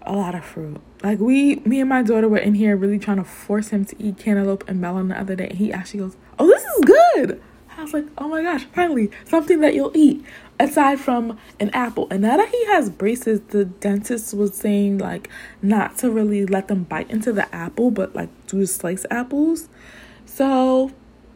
a 0.04 0.16
lot 0.16 0.36
of 0.36 0.46
fruit. 0.46 0.80
Like 1.02 1.18
we, 1.20 1.56
me 1.58 1.80
and 1.80 1.90
my 1.90 2.04
daughter 2.04 2.30
were 2.30 2.38
in 2.38 2.54
here 2.54 2.78
really 2.78 3.00
trying 3.00 3.18
to 3.18 3.24
force 3.24 3.70
him 3.70 3.84
to 3.86 3.96
eat 4.00 4.20
cantaloupe 4.20 4.64
and 4.70 4.80
melon 4.80 5.08
the 5.08 5.20
other 5.20 5.36
day. 5.36 5.54
He 5.56 5.74
actually 5.74 6.02
goes, 6.02 6.18
"Oh, 6.38 6.46
this 6.46 6.64
is 6.64 6.86
good." 6.86 7.42
I 7.78 7.84
was 7.84 7.94
like, 7.94 8.08
oh 8.18 8.28
my 8.28 8.42
gosh, 8.42 8.66
finally, 8.74 9.12
something 9.26 9.62
that 9.62 9.76
you'll 9.76 9.96
eat 9.96 10.26
aside 10.60 11.00
from 11.00 11.38
an 11.60 11.70
apple. 11.70 12.08
And 12.10 12.24
now 12.24 12.38
that 12.38 12.50
he 12.50 12.66
has 12.66 12.90
braces, 12.90 13.42
the 13.50 13.66
dentist 13.66 14.34
was 14.34 14.56
saying 14.56 14.98
like 14.98 15.30
not 15.62 15.98
to 16.00 16.10
really 16.10 16.46
let 16.46 16.70
them 16.70 16.84
bite 16.84 17.10
into 17.12 17.32
the 17.32 17.54
apple, 17.54 17.92
but 17.92 18.16
like 18.16 18.30
do 18.48 18.66
slice 18.66 19.06
apples. 19.12 19.70
So 20.26 20.92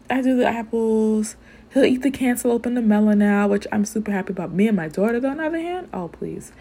I 0.10 0.22
do 0.22 0.36
the 0.36 0.48
apples. 0.48 1.36
He'll 1.74 1.86
eat 1.86 2.02
the 2.02 2.12
cantaloupe 2.12 2.66
and 2.66 2.76
the 2.76 2.82
melon 2.82 3.20
now, 3.20 3.48
which 3.48 3.68
I'm 3.72 3.86
super 3.86 4.12
happy 4.12 4.34
about. 4.34 4.52
Me 4.52 4.68
and 4.68 4.76
my 4.76 4.88
daughter, 4.88 5.20
though, 5.20 5.30
on 5.30 5.38
the 5.38 5.46
other 5.46 5.60
hand, 5.60 5.90
oh 5.94 6.08
please 6.08 6.52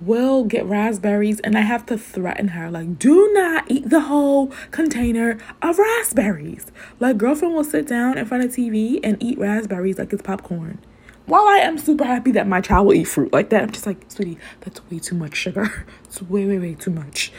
will 0.00 0.44
get 0.44 0.64
raspberries 0.66 1.40
and 1.40 1.56
I 1.56 1.62
have 1.62 1.86
to 1.86 1.96
threaten 1.96 2.48
her 2.48 2.70
like 2.70 2.98
do 2.98 3.32
not 3.32 3.70
eat 3.70 3.88
the 3.88 4.00
whole 4.00 4.48
container 4.70 5.38
of 5.62 5.78
raspberries. 5.78 6.66
Like 7.00 7.18
girlfriend 7.18 7.54
will 7.54 7.64
sit 7.64 7.86
down 7.86 8.18
in 8.18 8.26
front 8.26 8.44
of 8.44 8.50
TV 8.50 9.00
and 9.02 9.22
eat 9.22 9.38
raspberries 9.38 9.98
like 9.98 10.12
it's 10.12 10.22
popcorn. 10.22 10.78
While 11.26 11.48
I 11.48 11.56
am 11.56 11.76
super 11.76 12.04
happy 12.04 12.30
that 12.32 12.46
my 12.46 12.60
child 12.60 12.86
will 12.86 12.94
eat 12.94 13.04
fruit 13.04 13.32
like 13.32 13.50
that, 13.50 13.64
I'm 13.64 13.72
just 13.72 13.84
like, 13.84 14.04
sweetie, 14.08 14.38
that's 14.60 14.80
way 14.88 15.00
too 15.00 15.16
much 15.16 15.34
sugar. 15.34 15.84
It's 16.04 16.22
way, 16.22 16.46
way, 16.46 16.58
way 16.58 16.74
too 16.74 16.92
much. 16.92 17.32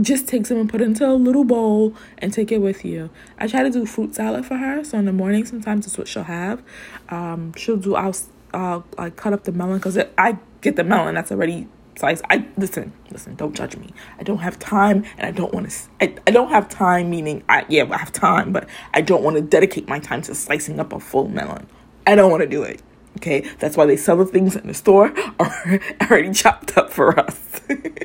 Just 0.00 0.28
take 0.28 0.44
some 0.46 0.58
and 0.58 0.68
put 0.68 0.82
it 0.82 0.84
into 0.84 1.08
a 1.08 1.14
little 1.14 1.44
bowl 1.44 1.94
and 2.18 2.32
take 2.32 2.52
it 2.52 2.58
with 2.58 2.84
you. 2.84 3.08
I 3.38 3.48
try 3.48 3.62
to 3.62 3.70
do 3.70 3.86
fruit 3.86 4.14
salad 4.14 4.44
for 4.44 4.58
her. 4.58 4.84
So 4.84 4.98
in 4.98 5.06
the 5.06 5.14
morning, 5.14 5.46
sometimes 5.46 5.86
that's 5.86 5.96
what 5.96 6.08
she'll 6.08 6.24
have. 6.24 6.62
Um, 7.08 7.54
she'll 7.56 7.78
do, 7.78 7.96
I'll 7.96 8.14
uh, 8.52 8.82
like 8.98 9.16
cut 9.16 9.32
up 9.32 9.44
the 9.44 9.52
melon 9.52 9.78
because 9.78 9.98
I 10.18 10.38
get 10.60 10.76
the 10.76 10.84
melon 10.84 11.14
that's 11.14 11.32
already 11.32 11.66
slice. 11.96 12.22
I 12.30 12.46
listen, 12.56 12.92
listen. 13.10 13.34
Don't 13.34 13.54
judge 13.54 13.76
me. 13.76 13.90
I 14.18 14.22
don't 14.22 14.38
have 14.38 14.58
time, 14.58 15.04
and 15.18 15.26
I 15.26 15.30
don't 15.30 15.52
want 15.52 15.70
to. 15.70 15.76
I, 16.00 16.14
I 16.26 16.30
don't 16.30 16.50
have 16.50 16.68
time. 16.68 17.10
Meaning, 17.10 17.42
I 17.48 17.64
yeah, 17.68 17.84
I 17.90 17.98
have 17.98 18.12
time, 18.12 18.52
but 18.52 18.68
I 18.94 19.00
don't 19.00 19.22
want 19.22 19.36
to 19.36 19.42
dedicate 19.42 19.88
my 19.88 19.98
time 19.98 20.22
to 20.22 20.34
slicing 20.34 20.78
up 20.78 20.92
a 20.92 21.00
full 21.00 21.28
melon. 21.28 21.66
I 22.06 22.14
don't 22.14 22.30
want 22.30 22.42
to 22.42 22.48
do 22.48 22.62
it. 22.62 22.82
Okay, 23.18 23.40
that's 23.58 23.76
why 23.76 23.86
they 23.86 23.96
sell 23.96 24.16
the 24.16 24.26
things 24.26 24.56
in 24.56 24.66
the 24.66 24.74
store 24.74 25.12
are 25.40 25.80
already 26.02 26.32
chopped 26.32 26.76
up 26.76 26.90
for 26.90 27.18
us. 27.18 27.60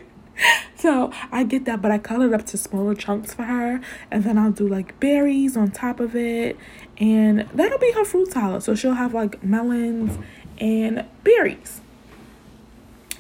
so 0.75 1.12
I 1.32 1.43
get 1.43 1.65
that, 1.65 1.82
but 1.82 1.91
I 1.91 1.97
cut 1.97 2.21
it 2.21 2.34
up 2.34 2.45
to 2.47 2.58
smaller 2.58 2.95
chunks 2.95 3.34
for 3.34 3.43
her, 3.43 3.82
and 4.10 4.23
then 4.23 4.38
I'll 4.38 4.51
do 4.51 4.67
like 4.67 4.99
berries 4.99 5.58
on 5.58 5.71
top 5.71 5.99
of 5.99 6.15
it, 6.15 6.58
and 6.97 7.41
that'll 7.54 7.80
be 7.80 7.91
her 7.91 8.06
fruit 8.06 8.32
salad. 8.32 8.63
So 8.63 8.73
she'll 8.73 8.93
have 8.93 9.13
like 9.13 9.43
melons 9.43 10.17
and 10.60 11.06
berries 11.23 11.81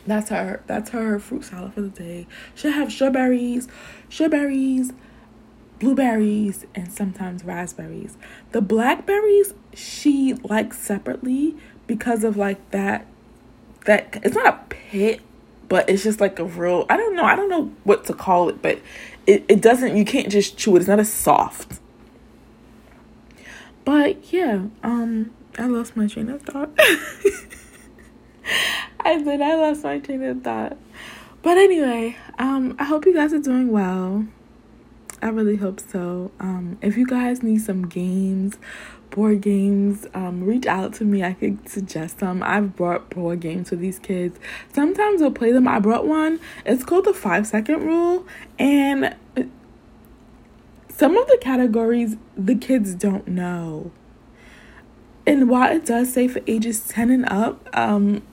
that's 0.07 0.29
her 0.29 0.61
that's 0.67 0.89
her 0.91 1.19
fruit 1.19 1.45
salad 1.45 1.73
for 1.73 1.81
the 1.81 1.89
day. 1.89 2.27
She'll 2.55 2.71
have 2.71 2.91
strawberries, 2.91 3.67
strawberries, 4.09 4.93
blueberries, 5.79 6.65
and 6.73 6.91
sometimes 6.91 7.43
raspberries. 7.43 8.17
The 8.51 8.61
blackberries 8.61 9.53
she 9.73 10.33
likes 10.43 10.79
separately 10.79 11.55
because 11.87 12.23
of 12.23 12.37
like 12.37 12.71
that 12.71 13.05
that 13.85 14.19
it's 14.23 14.35
not 14.35 14.47
a 14.47 14.59
pit, 14.69 15.21
but 15.69 15.89
it's 15.89 16.03
just 16.03 16.19
like 16.19 16.39
a 16.39 16.45
real 16.45 16.85
I 16.89 16.97
don't 16.97 17.15
know, 17.15 17.25
I 17.25 17.35
don't 17.35 17.49
know 17.49 17.71
what 17.83 18.05
to 18.05 18.13
call 18.13 18.49
it, 18.49 18.61
but 18.61 18.79
it, 19.27 19.45
it 19.47 19.61
doesn't 19.61 19.95
you 19.95 20.05
can't 20.05 20.29
just 20.29 20.57
chew 20.57 20.75
it. 20.75 20.79
It's 20.79 20.87
not 20.87 20.99
as 20.99 21.11
soft. 21.11 21.79
But 23.85 24.31
yeah, 24.33 24.65
um 24.83 25.31
I 25.59 25.65
lost 25.65 25.95
my 25.95 26.07
train 26.07 26.29
of 26.29 26.41
thought. 26.41 26.69
I 29.03 29.23
said 29.23 29.41
I 29.41 29.55
lost 29.55 29.83
my 29.83 29.99
train 29.99 30.23
of 30.23 30.43
thought. 30.43 30.77
But 31.41 31.57
anyway, 31.57 32.17
um, 32.37 32.75
I 32.77 32.83
hope 32.83 33.05
you 33.05 33.13
guys 33.13 33.33
are 33.33 33.39
doing 33.39 33.71
well. 33.71 34.25
I 35.21 35.29
really 35.29 35.55
hope 35.55 35.79
so. 35.79 36.31
Um, 36.39 36.77
if 36.81 36.97
you 36.97 37.05
guys 37.05 37.43
need 37.43 37.61
some 37.61 37.87
games, 37.87 38.57
board 39.11 39.41
games, 39.41 40.07
um, 40.13 40.43
reach 40.43 40.65
out 40.65 40.93
to 40.95 41.03
me. 41.03 41.23
I 41.23 41.33
could 41.33 41.67
suggest 41.67 42.19
some. 42.19 42.41
I've 42.43 42.75
brought 42.75 43.09
board 43.09 43.39
games 43.39 43.69
for 43.69 43.75
these 43.75 43.99
kids. 43.99 44.39
Sometimes 44.73 45.21
we'll 45.21 45.31
play 45.31 45.51
them. 45.51 45.67
I 45.67 45.79
brought 45.79 46.07
one. 46.07 46.39
It's 46.65 46.83
called 46.83 47.05
the 47.05 47.13
five 47.13 47.45
second 47.47 47.83
rule, 47.83 48.25
and 48.57 49.15
some 50.89 51.17
of 51.17 51.27
the 51.27 51.37
categories 51.41 52.17
the 52.37 52.55
kids 52.55 52.93
don't 52.93 53.27
know. 53.27 53.91
And 55.25 55.49
while 55.49 55.75
it 55.75 55.85
does 55.85 56.11
say 56.13 56.27
for 56.27 56.41
ages 56.47 56.87
10 56.87 57.11
and 57.11 57.29
up, 57.29 57.69
um, 57.73 58.23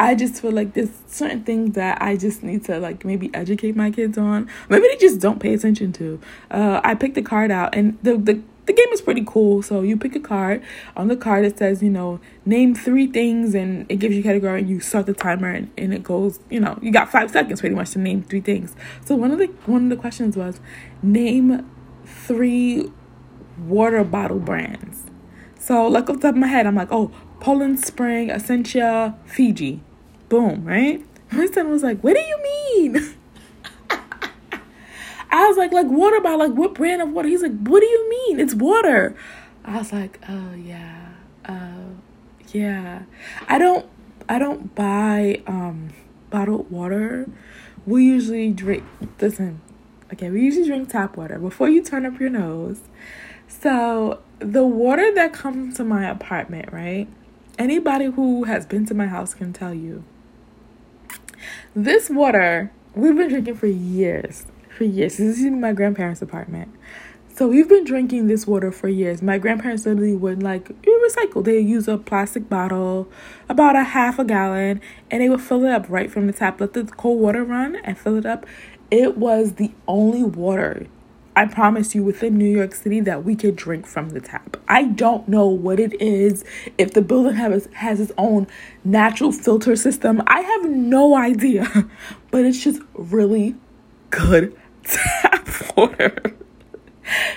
I 0.00 0.14
just 0.14 0.40
feel 0.40 0.50
like 0.50 0.72
there's 0.72 0.90
certain 1.06 1.44
things 1.44 1.74
that 1.74 2.00
I 2.00 2.16
just 2.16 2.42
need 2.42 2.64
to 2.64 2.80
like 2.80 3.04
maybe 3.04 3.30
educate 3.34 3.76
my 3.76 3.90
kids 3.90 4.16
on. 4.16 4.48
Maybe 4.70 4.88
they 4.88 4.96
just 4.96 5.20
don't 5.20 5.38
pay 5.38 5.52
attention 5.52 5.92
to. 5.92 6.18
Uh, 6.50 6.80
I 6.82 6.94
picked 6.94 7.16
the 7.16 7.22
card 7.22 7.50
out, 7.50 7.74
and 7.74 7.98
the 8.02 8.16
the 8.16 8.40
the 8.64 8.72
game 8.72 8.88
is 8.92 9.02
pretty 9.02 9.24
cool. 9.26 9.62
So 9.62 9.82
you 9.82 9.98
pick 9.98 10.16
a 10.16 10.20
card. 10.20 10.62
On 10.96 11.08
the 11.08 11.16
card, 11.16 11.44
it 11.44 11.58
says, 11.58 11.82
you 11.82 11.90
know, 11.90 12.18
name 12.46 12.74
three 12.74 13.08
things, 13.08 13.54
and 13.54 13.84
it 13.90 13.96
gives 13.96 14.14
you 14.14 14.20
a 14.20 14.24
category, 14.24 14.60
and 14.60 14.70
you 14.70 14.80
start 14.80 15.04
the 15.04 15.12
timer, 15.12 15.50
and, 15.50 15.70
and 15.76 15.92
it 15.92 16.02
goes, 16.02 16.40
you 16.48 16.60
know, 16.60 16.78
you 16.80 16.90
got 16.90 17.12
five 17.12 17.30
seconds 17.30 17.60
pretty 17.60 17.74
much 17.74 17.90
to 17.90 17.98
name 17.98 18.22
three 18.22 18.40
things. 18.40 18.74
So 19.04 19.14
one 19.14 19.32
of 19.32 19.38
the 19.38 19.48
one 19.66 19.84
of 19.84 19.90
the 19.90 19.96
questions 19.96 20.34
was, 20.34 20.60
name 21.02 21.70
three 22.06 22.90
water 23.58 24.02
bottle 24.02 24.38
brands. 24.38 25.02
So 25.58 25.86
like 25.86 26.08
off 26.08 26.16
the 26.16 26.22
top 26.22 26.36
of 26.36 26.38
my 26.38 26.46
head, 26.46 26.66
I'm 26.66 26.74
like, 26.74 26.90
oh, 26.90 27.12
Poland 27.38 27.84
Spring, 27.84 28.30
Essentia, 28.30 29.14
Fiji. 29.26 29.82
Boom, 30.30 30.64
right? 30.64 31.04
My 31.32 31.46
son 31.46 31.68
was 31.70 31.82
like, 31.82 32.00
What 32.02 32.14
do 32.14 32.20
you 32.20 32.42
mean? 32.42 33.14
I 35.32 35.46
was 35.48 35.56
like, 35.56 35.72
like 35.72 35.88
water 35.88 36.20
bottle, 36.20 36.38
like 36.38 36.52
what 36.52 36.74
brand 36.74 37.02
of 37.02 37.10
water? 37.10 37.28
He's 37.28 37.42
like, 37.42 37.58
What 37.58 37.80
do 37.80 37.86
you 37.86 38.08
mean? 38.08 38.38
It's 38.38 38.54
water. 38.54 39.16
I 39.64 39.78
was 39.78 39.92
like, 39.92 40.20
Oh 40.28 40.54
yeah. 40.54 41.14
Uh 41.44 41.90
yeah. 42.52 43.02
I 43.48 43.58
don't 43.58 43.86
I 44.28 44.38
don't 44.38 44.72
buy 44.76 45.42
um 45.48 45.90
bottled 46.30 46.70
water. 46.70 47.28
We 47.84 48.04
usually 48.04 48.52
drink 48.52 48.84
listen, 49.20 49.60
okay, 50.12 50.30
we 50.30 50.42
usually 50.42 50.68
drink 50.68 50.90
tap 50.90 51.16
water 51.16 51.40
before 51.40 51.68
you 51.68 51.82
turn 51.82 52.06
up 52.06 52.20
your 52.20 52.30
nose. 52.30 52.82
So 53.48 54.20
the 54.38 54.64
water 54.64 55.12
that 55.12 55.32
comes 55.32 55.76
to 55.78 55.84
my 55.84 56.08
apartment, 56.08 56.72
right? 56.72 57.08
Anybody 57.58 58.04
who 58.06 58.44
has 58.44 58.64
been 58.64 58.86
to 58.86 58.94
my 58.94 59.06
house 59.06 59.34
can 59.34 59.52
tell 59.52 59.74
you 59.74 60.04
this 61.74 62.10
water 62.10 62.72
we've 62.94 63.16
been 63.16 63.28
drinking 63.28 63.54
for 63.54 63.66
years. 63.66 64.46
For 64.76 64.84
years. 64.84 65.16
This 65.16 65.38
is 65.38 65.44
in 65.44 65.60
my 65.60 65.72
grandparents' 65.72 66.22
apartment. 66.22 66.74
So 67.34 67.48
we've 67.48 67.68
been 67.68 67.84
drinking 67.84 68.26
this 68.26 68.46
water 68.46 68.72
for 68.72 68.88
years. 68.88 69.22
My 69.22 69.38
grandparents 69.38 69.86
literally 69.86 70.14
would 70.14 70.42
like 70.42 70.68
recycle. 70.82 71.44
They 71.44 71.60
use 71.60 71.88
a 71.88 71.96
plastic 71.96 72.48
bottle, 72.48 73.08
about 73.48 73.76
a 73.76 73.84
half 73.84 74.18
a 74.18 74.24
gallon, 74.24 74.80
and 75.10 75.22
they 75.22 75.28
would 75.28 75.40
fill 75.40 75.64
it 75.64 75.70
up 75.70 75.86
right 75.88 76.10
from 76.10 76.26
the 76.26 76.32
tap. 76.32 76.60
Let 76.60 76.74
the 76.74 76.84
cold 76.84 77.20
water 77.20 77.44
run 77.44 77.76
and 77.76 77.96
fill 77.96 78.16
it 78.16 78.26
up. 78.26 78.46
It 78.90 79.16
was 79.16 79.54
the 79.54 79.72
only 79.86 80.24
water 80.24 80.86
I 81.40 81.46
promise 81.46 81.94
you 81.94 82.04
within 82.04 82.36
New 82.36 82.50
York 82.50 82.74
City 82.74 83.00
that 83.00 83.24
we 83.24 83.34
could 83.34 83.56
drink 83.56 83.86
from 83.86 84.10
the 84.10 84.20
tap. 84.20 84.58
I 84.68 84.84
don't 84.84 85.26
know 85.26 85.46
what 85.46 85.80
it 85.80 85.98
is, 85.98 86.44
if 86.76 86.92
the 86.92 87.00
building 87.00 87.36
has, 87.36 87.66
has 87.72 87.98
its 87.98 88.12
own 88.18 88.46
natural 88.84 89.32
filter 89.32 89.74
system. 89.74 90.22
I 90.26 90.42
have 90.42 90.68
no 90.68 91.16
idea, 91.16 91.88
but 92.30 92.44
it's 92.44 92.62
just 92.62 92.82
really 92.92 93.54
good 94.10 94.54
tap 94.84 95.48
water. 95.74 96.36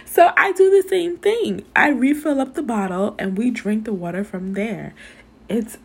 So 0.04 0.34
I 0.36 0.52
do 0.52 0.70
the 0.70 0.86
same 0.89 1.16
thing. 1.16 1.63
I 1.74 1.88
refill 1.88 2.42
up 2.42 2.56
the 2.56 2.62
bottle 2.62 3.16
and 3.18 3.38
we 3.38 3.52
drink 3.52 3.86
the 3.86 3.94
water 3.94 4.26
from 4.26 4.52
there. 4.52 4.94
It's 5.48 5.78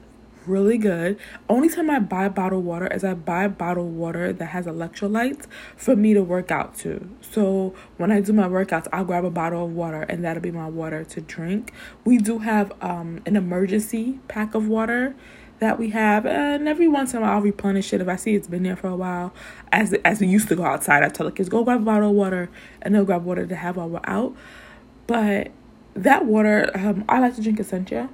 really 0.49 0.79
good. 0.79 1.19
Only 1.49 1.69
time 1.69 1.91
I 1.91 1.99
buy 1.99 2.29
bottled 2.29 2.65
water 2.65 2.87
is 2.89 3.05
I 3.05 3.15
buy 3.15 3.49
bottled 3.49 3.95
water 3.95 4.33
that 4.33 4.47
has 4.47 4.67
electrolytes 4.67 5.47
for 5.77 5.95
me 5.95 6.15
to 6.15 6.23
work 6.23 6.51
out 6.51 6.77
to. 6.79 7.09
So 7.21 7.75
when 7.97 8.11
I 8.11 8.21
do 8.21 8.33
my 8.33 8.49
workouts, 8.49 8.89
I'll 8.93 9.05
grab 9.05 9.25
a 9.25 9.31
bottle 9.31 9.65
of 9.65 9.73
water 9.73 10.03
and 10.03 10.25
that'll 10.25 10.43
be 10.43 10.51
my 10.51 10.69
water 10.69 11.05
to 11.05 11.21
drink. 11.21 11.73
We 12.05 12.19
do 12.19 12.39
have 12.39 12.73
um, 12.83 13.21
an 13.27 13.37
emergency 13.37 14.19
pack 14.29 14.55
of 14.55 14.69
water 14.69 15.15
that 15.61 15.79
we 15.79 15.91
have 15.91 16.25
and 16.25 16.69
every 16.69 16.87
once 16.87 17.13
in 17.13 17.19
a 17.19 17.23
while 17.23 17.33
I'll 17.33 17.41
replenish 17.41 17.93
it 17.93 18.01
if 18.01 18.09
I 18.09 18.15
see 18.15 18.37
it's 18.37 18.47
been 18.47 18.63
there 18.63 18.77
for 18.77 18.89
a 18.89 18.97
while. 18.97 19.35
As 19.73 19.93
as 20.05 20.21
we 20.21 20.29
used 20.29 20.49
to 20.49 20.57
go 20.57 20.65
outside, 20.65 21.03
I 21.03 21.09
tell 21.09 21.27
the 21.27 21.33
kids 21.33 21.49
go 21.49 21.65
grab 21.65 21.83
a 21.83 21.85
bottle 21.85 22.11
of 22.11 22.17
water 22.17 22.49
and 22.81 22.95
they'll 22.95 23.05
grab 23.05 23.25
water 23.25 23.47
to 23.47 23.57
have 23.57 23.77
while 23.77 23.89
we're 23.89 24.01
out. 24.05 24.37
But 25.07 25.51
that 25.95 26.27
water, 26.27 26.71
um, 26.75 27.05
I 27.09 27.19
like 27.19 27.35
to 27.37 27.43
drink 27.43 27.59
Essentia. 27.59 28.09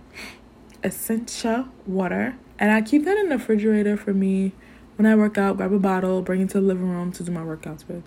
Essentia 0.85 1.69
water. 1.87 2.37
And 2.59 2.71
I 2.71 2.83
keep 2.83 3.05
that 3.05 3.17
in 3.19 3.29
the 3.29 3.39
refrigerator 3.39 3.97
for 3.97 4.13
me 4.15 4.53
when 4.97 5.07
I 5.07 5.17
work 5.17 5.39
out, 5.39 5.57
grab 5.57 5.73
a 5.73 5.79
bottle, 5.79 6.23
bring 6.23 6.41
it 6.41 6.51
to 6.51 6.61
the 6.61 6.67
living 6.67 6.89
room 6.89 7.11
to 7.13 7.25
do 7.25 7.33
my 7.33 7.41
workouts 7.41 7.87
with. 7.89 8.05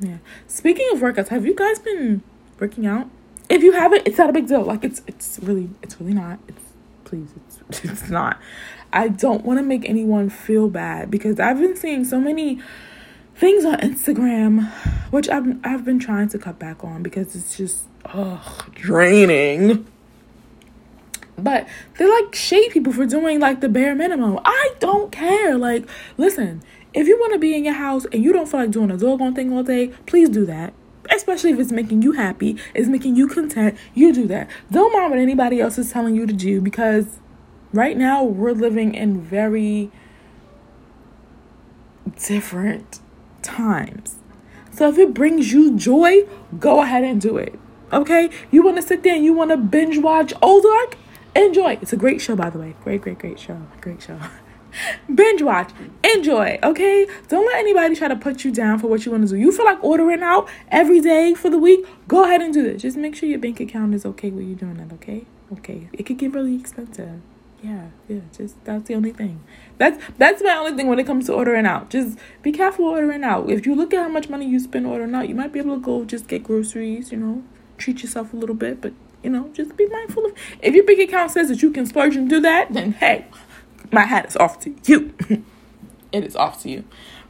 Yeah. 0.00 0.18
Speaking 0.46 0.88
of 0.92 1.00
workouts, 1.00 1.28
have 1.28 1.44
you 1.44 1.54
guys 1.54 1.78
been 1.78 2.22
working 2.60 2.86
out? 2.86 3.08
If 3.48 3.62
you 3.62 3.72
haven't, 3.72 4.06
it's 4.06 4.18
not 4.18 4.30
a 4.30 4.32
big 4.32 4.46
deal. 4.46 4.62
Like 4.62 4.84
it's 4.84 5.02
it's 5.06 5.40
really 5.42 5.70
it's 5.82 6.00
really 6.00 6.14
not. 6.14 6.38
It's 6.46 6.62
please 7.04 7.28
it's 7.36 7.84
it's 7.84 8.08
not. 8.10 8.38
I 8.92 9.08
don't 9.08 9.44
want 9.44 9.58
to 9.58 9.64
make 9.64 9.88
anyone 9.88 10.30
feel 10.30 10.68
bad 10.68 11.10
because 11.10 11.40
I've 11.40 11.58
been 11.58 11.76
seeing 11.76 12.04
so 12.04 12.20
many 12.20 12.60
things 13.34 13.64
on 13.64 13.78
Instagram 13.78 14.70
which 15.10 15.28
I've 15.28 15.58
I've 15.64 15.84
been 15.84 15.98
trying 15.98 16.28
to 16.30 16.38
cut 16.38 16.58
back 16.58 16.84
on 16.84 17.02
because 17.02 17.34
it's 17.34 17.56
just 17.56 17.84
ugh 18.04 18.72
draining. 18.74 19.86
But 21.38 21.68
they 21.98 22.06
like 22.06 22.34
shade 22.34 22.72
people 22.72 22.92
for 22.92 23.06
doing 23.06 23.40
like 23.40 23.60
the 23.60 23.68
bare 23.68 23.94
minimum. 23.94 24.38
I 24.44 24.74
don't 24.80 25.12
care. 25.12 25.56
Like, 25.56 25.88
listen, 26.16 26.62
if 26.92 27.06
you 27.06 27.18
want 27.18 27.32
to 27.32 27.38
be 27.38 27.54
in 27.54 27.64
your 27.64 27.74
house 27.74 28.06
and 28.12 28.24
you 28.24 28.32
don't 28.32 28.48
feel 28.48 28.60
like 28.60 28.70
doing 28.70 28.90
a 28.90 28.96
doggone 28.96 29.34
thing 29.34 29.52
all 29.52 29.62
day, 29.62 29.88
please 30.06 30.28
do 30.28 30.44
that. 30.46 30.74
Especially 31.10 31.50
if 31.50 31.58
it's 31.58 31.72
making 31.72 32.02
you 32.02 32.12
happy, 32.12 32.58
it's 32.74 32.88
making 32.88 33.16
you 33.16 33.28
content, 33.28 33.78
you 33.94 34.12
do 34.12 34.26
that. 34.26 34.48
Don't 34.70 34.92
mind 34.92 35.10
what 35.10 35.18
anybody 35.18 35.60
else 35.60 35.78
is 35.78 35.90
telling 35.90 36.14
you 36.14 36.26
to 36.26 36.34
do 36.34 36.60
because 36.60 37.18
right 37.72 37.96
now 37.96 38.22
we're 38.22 38.52
living 38.52 38.94
in 38.94 39.20
very 39.20 39.90
different 42.26 43.00
times. 43.42 44.16
So 44.70 44.88
if 44.88 44.98
it 44.98 45.14
brings 45.14 45.52
you 45.52 45.76
joy, 45.76 46.26
go 46.58 46.82
ahead 46.82 47.04
and 47.04 47.20
do 47.20 47.36
it. 47.36 47.58
Okay? 47.92 48.28
You 48.50 48.62
want 48.62 48.76
to 48.76 48.82
sit 48.82 49.02
there 49.02 49.14
and 49.14 49.24
you 49.24 49.32
want 49.32 49.50
to 49.50 49.56
binge 49.56 49.98
watch 49.98 50.32
Ozark? 50.42 50.96
Enjoy. 51.34 51.78
It's 51.80 51.92
a 51.92 51.96
great 51.96 52.20
show, 52.20 52.36
by 52.36 52.50
the 52.50 52.58
way. 52.58 52.74
Great, 52.82 53.02
great, 53.02 53.18
great 53.18 53.38
show. 53.38 53.60
Great 53.80 54.02
show. 54.02 54.18
Binge 55.14 55.42
watch. 55.42 55.70
Enjoy. 56.14 56.58
Okay? 56.62 57.06
Don't 57.28 57.46
let 57.46 57.58
anybody 57.58 57.94
try 57.94 58.08
to 58.08 58.16
put 58.16 58.44
you 58.44 58.50
down 58.50 58.78
for 58.78 58.88
what 58.88 59.04
you 59.04 59.12
want 59.12 59.24
to 59.24 59.30
do. 59.30 59.36
You 59.36 59.52
feel 59.52 59.64
like 59.64 59.82
ordering 59.82 60.22
out 60.22 60.48
every 60.70 61.00
day 61.00 61.34
for 61.34 61.50
the 61.50 61.58
week? 61.58 61.86
Go 62.06 62.24
ahead 62.24 62.40
and 62.42 62.52
do 62.52 62.64
it. 62.64 62.78
Just 62.78 62.96
make 62.96 63.14
sure 63.14 63.28
your 63.28 63.38
bank 63.38 63.60
account 63.60 63.94
is 63.94 64.04
okay 64.06 64.30
with 64.30 64.46
you're 64.46 64.56
doing 64.56 64.76
that, 64.76 64.92
okay? 64.94 65.26
Okay. 65.52 65.88
It 65.92 66.04
could 66.04 66.18
get 66.18 66.32
really 66.32 66.54
expensive. 66.56 67.20
Yeah, 67.62 67.88
yeah, 68.08 68.20
just 68.36 68.62
that's 68.64 68.86
the 68.86 68.94
only 68.94 69.12
thing. 69.12 69.42
That's 69.78 70.00
that's 70.16 70.40
my 70.44 70.54
only 70.54 70.76
thing 70.76 70.86
when 70.86 71.00
it 71.00 71.06
comes 71.06 71.26
to 71.26 71.34
ordering 71.34 71.66
out. 71.66 71.90
Just 71.90 72.16
be 72.40 72.52
careful 72.52 72.84
ordering 72.84 73.24
out. 73.24 73.50
If 73.50 73.66
you 73.66 73.74
look 73.74 73.92
at 73.92 74.00
how 74.00 74.08
much 74.08 74.28
money 74.28 74.48
you 74.48 74.60
spend 74.60 74.86
ordering 74.86 75.12
out, 75.12 75.28
you 75.28 75.34
might 75.34 75.52
be 75.52 75.58
able 75.58 75.74
to 75.74 75.80
go 75.80 76.04
just 76.04 76.28
get 76.28 76.44
groceries, 76.44 77.10
you 77.10 77.18
know, 77.18 77.42
treat 77.76 78.02
yourself 78.02 78.32
a 78.32 78.36
little 78.36 78.54
bit, 78.54 78.80
but 78.80 78.92
you 79.22 79.30
know, 79.30 79.50
just 79.52 79.76
be 79.76 79.86
mindful 79.86 80.26
of. 80.26 80.32
If 80.62 80.74
your 80.74 80.84
bank 80.84 81.00
account 81.00 81.30
says 81.30 81.48
that 81.48 81.62
you 81.62 81.70
can 81.70 81.86
splurge 81.86 82.16
and 82.16 82.28
do 82.28 82.40
that, 82.40 82.72
then 82.72 82.92
hey, 82.92 83.26
my 83.92 84.02
hat 84.02 84.26
is 84.26 84.36
off 84.36 84.60
to 84.60 84.74
you. 84.84 85.14
it 86.12 86.24
is 86.24 86.36
off 86.36 86.62
to 86.62 86.70
you. 86.70 86.84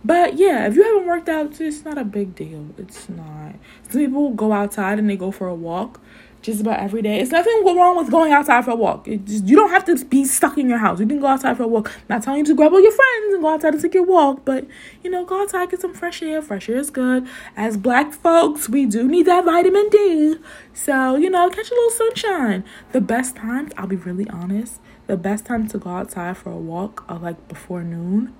But 0.05 0.35
yeah, 0.35 0.67
if 0.67 0.77
you 0.77 0.85
haven't 0.85 1.07
worked 1.07 1.29
out, 1.29 1.61
it's 1.61 1.85
not 1.85 1.99
a 1.99 2.05
big 2.05 2.35
deal. 2.35 2.69
It's 2.79 3.09
not. 3.09 3.55
Some 3.89 4.01
people 4.01 4.31
go 4.31 4.53
outside 4.53 4.99
and 4.99 5.11
they 5.11 5.17
go 5.17 5.31
for 5.31 5.49
a 5.49 5.55
walk 5.55 6.01
just 6.43 6.61
about 6.61 6.79
every 6.81 7.03
day. 7.03 7.21
It's 7.21 7.31
nothing 7.31 7.65
wrong 7.65 7.97
with 7.97 8.11
going 8.11 8.33
outside 8.33 8.65
for 8.65 8.71
a 8.73 8.77
walk. 8.77 9.07
Just, 9.07 9.45
you 9.45 9.57
don't 9.57 9.71
have 9.71 9.85
to 9.87 10.05
be 10.05 10.25
stuck 10.25 10.57
in 10.57 10.69
your 10.69 10.79
house. 10.79 11.01
You 11.01 11.07
can 11.07 11.21
go 11.21 11.27
outside 11.27 11.57
for 11.57 11.65
a 11.65 11.69
walk. 11.69 11.91
I'm 11.95 12.03
not 12.09 12.23
telling 12.23 12.41
you 12.41 12.47
to 12.47 12.55
grab 12.55 12.73
all 12.73 12.81
your 12.81 12.93
friends 12.93 13.35
and 13.35 13.43
go 13.43 13.49
outside 13.49 13.75
and 13.75 13.83
take 13.83 13.95
your 13.95 14.05
walk, 14.05 14.45
but 14.45 14.67
you 15.03 15.11
know, 15.11 15.25
go 15.25 15.43
outside, 15.43 15.71
get 15.71 15.81
some 15.81 15.95
fresh 15.95 16.23
air. 16.23 16.41
Fresh 16.41 16.69
air 16.69 16.77
is 16.77 16.91
good. 16.91 17.27
As 17.57 17.77
black 17.77 18.13
folks, 18.13 18.69
we 18.69 18.87
do 18.87 19.09
need 19.09 19.27
that 19.27 19.45
vitamin 19.45 19.89
D. 19.91 20.37
So, 20.73 21.17
you 21.17 21.31
know, 21.31 21.49
catch 21.51 21.71
a 21.71 21.75
little 21.75 21.91
sunshine. 21.91 22.65
The 22.93 23.01
best 23.01 23.37
times, 23.37 23.73
I'll 23.77 23.87
be 23.87 23.97
really 23.97 24.29
honest, 24.31 24.81
the 25.07 25.17
best 25.17 25.45
time 25.47 25.67
to 25.69 25.79
go 25.79 25.91
outside 25.91 26.37
for 26.37 26.51
a 26.51 26.57
walk 26.57 27.05
are 27.09 27.19
like 27.19 27.49
before 27.49 27.83
noon. 27.83 28.35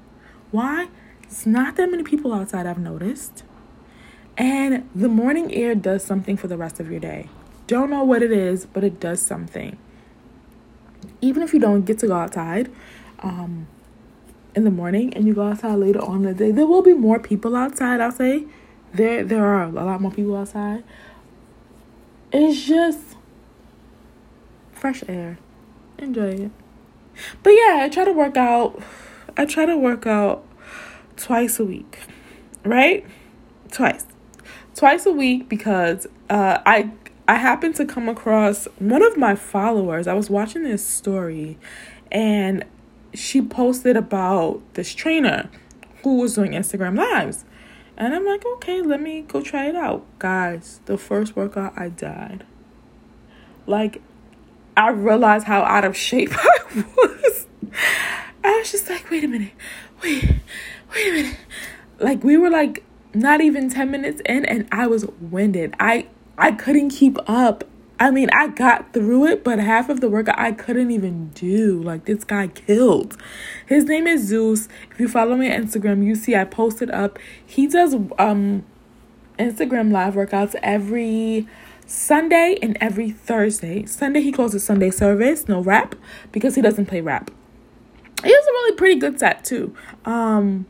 Why? 0.51 0.89
It's 1.25 1.47
not 1.47 1.77
that 1.77 1.91
many 1.91 2.05
people 2.05 2.33
outside, 2.33 2.67
I've 2.67 2.79
noticed. 2.79 3.43
And 4.37 4.89
the 4.95 5.09
morning 5.09 5.53
air 5.53 5.75
does 5.75 6.05
something 6.05 6.37
for 6.37 6.47
the 6.47 6.57
rest 6.57 6.79
of 6.79 6.91
your 6.91 7.01
day. 7.01 7.29
Don't 7.69 7.91
know 7.91 8.03
what 8.03 8.23
it 8.23 8.33
is, 8.33 8.67
but 8.67 8.83
it 8.83 8.99
does 8.99 9.23
something. 9.23 9.79
even 11.21 11.43
if 11.43 11.53
you 11.53 11.61
don't 11.61 11.83
get 11.85 11.99
to 12.01 12.07
go 12.07 12.15
outside 12.15 12.71
um, 13.21 13.67
in 14.55 14.65
the 14.65 14.71
morning 14.71 15.13
and 15.15 15.27
you 15.27 15.35
go 15.35 15.49
outside 15.49 15.75
later 15.77 16.01
on 16.03 16.23
the 16.23 16.35
day, 16.35 16.51
there 16.51 16.67
will 16.67 16.83
be 16.83 16.95
more 16.95 17.19
people 17.19 17.57
outside. 17.57 18.01
I'll 18.01 18.13
say 18.13 18.45
there 18.93 19.25
there 19.25 19.45
are 19.45 19.65
a 19.65 19.69
lot 19.71 20.01
more 20.01 20.11
people 20.11 20.37
outside. 20.37 20.85
It's 22.33 22.67
just 22.67 23.01
fresh 24.73 25.03
air. 25.09 25.39
Enjoy 25.99 26.29
it. 26.31 26.51
But 27.43 27.51
yeah, 27.51 27.79
I 27.83 27.89
try 27.89 28.05
to 28.05 28.13
work 28.13 28.37
out. 28.37 28.81
I 29.37 29.45
try 29.45 29.67
to 29.67 29.77
work 29.77 30.07
out 30.07 30.45
twice 31.17 31.59
a 31.59 31.65
week, 31.65 31.99
right? 32.65 33.05
Twice, 33.73 34.07
twice 34.75 35.05
a 35.07 35.13
week 35.13 35.49
because 35.49 36.07
uh, 36.31 36.59
I 36.65 36.91
I 37.29 37.35
happened 37.35 37.77
to 37.77 37.85
come 37.85 38.09
across 38.09 38.65
one 38.79 39.03
of 39.03 39.19
my 39.19 39.35
followers. 39.35 40.07
I 40.07 40.15
was 40.15 40.31
watching 40.31 40.65
this 40.65 40.85
story, 40.85 41.59
and 42.11 42.65
she 43.15 43.43
posted 43.43 43.99
about 43.99 44.63
this 44.75 44.95
trainer 44.95 45.51
who 46.03 46.17
was 46.21 46.35
doing 46.35 46.53
Instagram 46.53 46.97
lives. 46.97 47.45
And 47.99 48.15
I'm 48.15 48.25
like, 48.25 48.47
okay, 48.47 48.81
let 48.81 49.03
me 49.03 49.23
go 49.23 49.43
try 49.43 49.67
it 49.67 49.77
out. 49.77 50.07
Guys, 50.19 50.81
the 50.87 50.97
first 50.97 51.37
workout 51.37 51.75
I 51.77 51.91
died. 51.91 52.47
Like, 53.67 54.01
I 54.75 54.91
realized 54.91 55.47
how 55.47 55.63
out 55.65 55.85
of 55.85 55.97
shape 55.97 56.31
I 56.33 56.85
was. 56.97 57.47
I 58.43 58.59
was 58.59 58.73
just 58.73 58.89
like, 58.89 59.11
wait 59.11 59.25
a 59.25 59.29
minute, 59.29 59.53
wait, 60.03 60.25
wait 60.95 61.09
a 61.09 61.13
minute. 61.13 61.37
Like 61.99 62.23
we 62.23 62.37
were 62.37 62.49
like 62.49 62.85
not 63.13 63.41
even 63.41 63.69
10 63.69 63.91
minutes 63.91 64.23
in 64.25 64.45
and 64.45 64.69
I 64.71 64.87
was 64.87 65.05
winded. 65.21 65.75
I 65.81 66.07
I 66.39 66.53
couldn't 66.53 66.91
keep 66.91 67.19
up. 67.29 67.65
I 68.01 68.13
mean, 68.13 68.31
I 68.33 68.47
got 68.47 68.93
through 68.93 69.27
it, 69.27 69.43
but 69.43 69.59
half 69.59 69.89
of 69.89 70.01
the 70.01 70.09
workout 70.09 70.39
I 70.39 70.53
couldn't 70.53 70.93
even 70.93 71.31
do. 71.31 71.83
Like 71.83 72.05
this 72.05 72.23
guy 72.23 72.47
killed. 72.47 73.17
His 73.67 73.85
name 73.85 74.07
is 74.07 74.23
Zeus. 74.23 74.69
If 74.93 75.01
you 75.01 75.09
follow 75.09 75.35
me 75.35 75.53
on 75.53 75.65
Instagram, 75.65 76.05
you 76.05 76.15
see 76.15 76.37
I 76.37 76.45
posted 76.45 76.91
up. 76.93 77.19
He 77.45 77.67
does 77.67 77.95
um 78.19 78.65
Instagram 79.37 79.91
live 79.91 80.15
workouts 80.15 80.55
every 80.63 81.49
Sunday 81.87 82.57
and 82.63 82.79
every 82.81 83.11
Thursday. 83.11 83.85
Sunday 83.87 84.21
he 84.21 84.31
closes 84.31 84.63
Sunday 84.63 84.91
service, 84.91 85.49
no 85.49 85.61
rap, 85.61 85.97
because 86.31 86.55
he 86.55 86.63
doesn't 86.63 86.87
play 86.87 87.01
rap. 87.01 87.33
He 88.23 88.33
has 88.33 88.47
a 88.47 88.51
really 88.51 88.77
pretty 88.77 89.01
good 89.01 89.19
set 89.19 89.45
too. 89.45 89.75
Um 90.05 90.67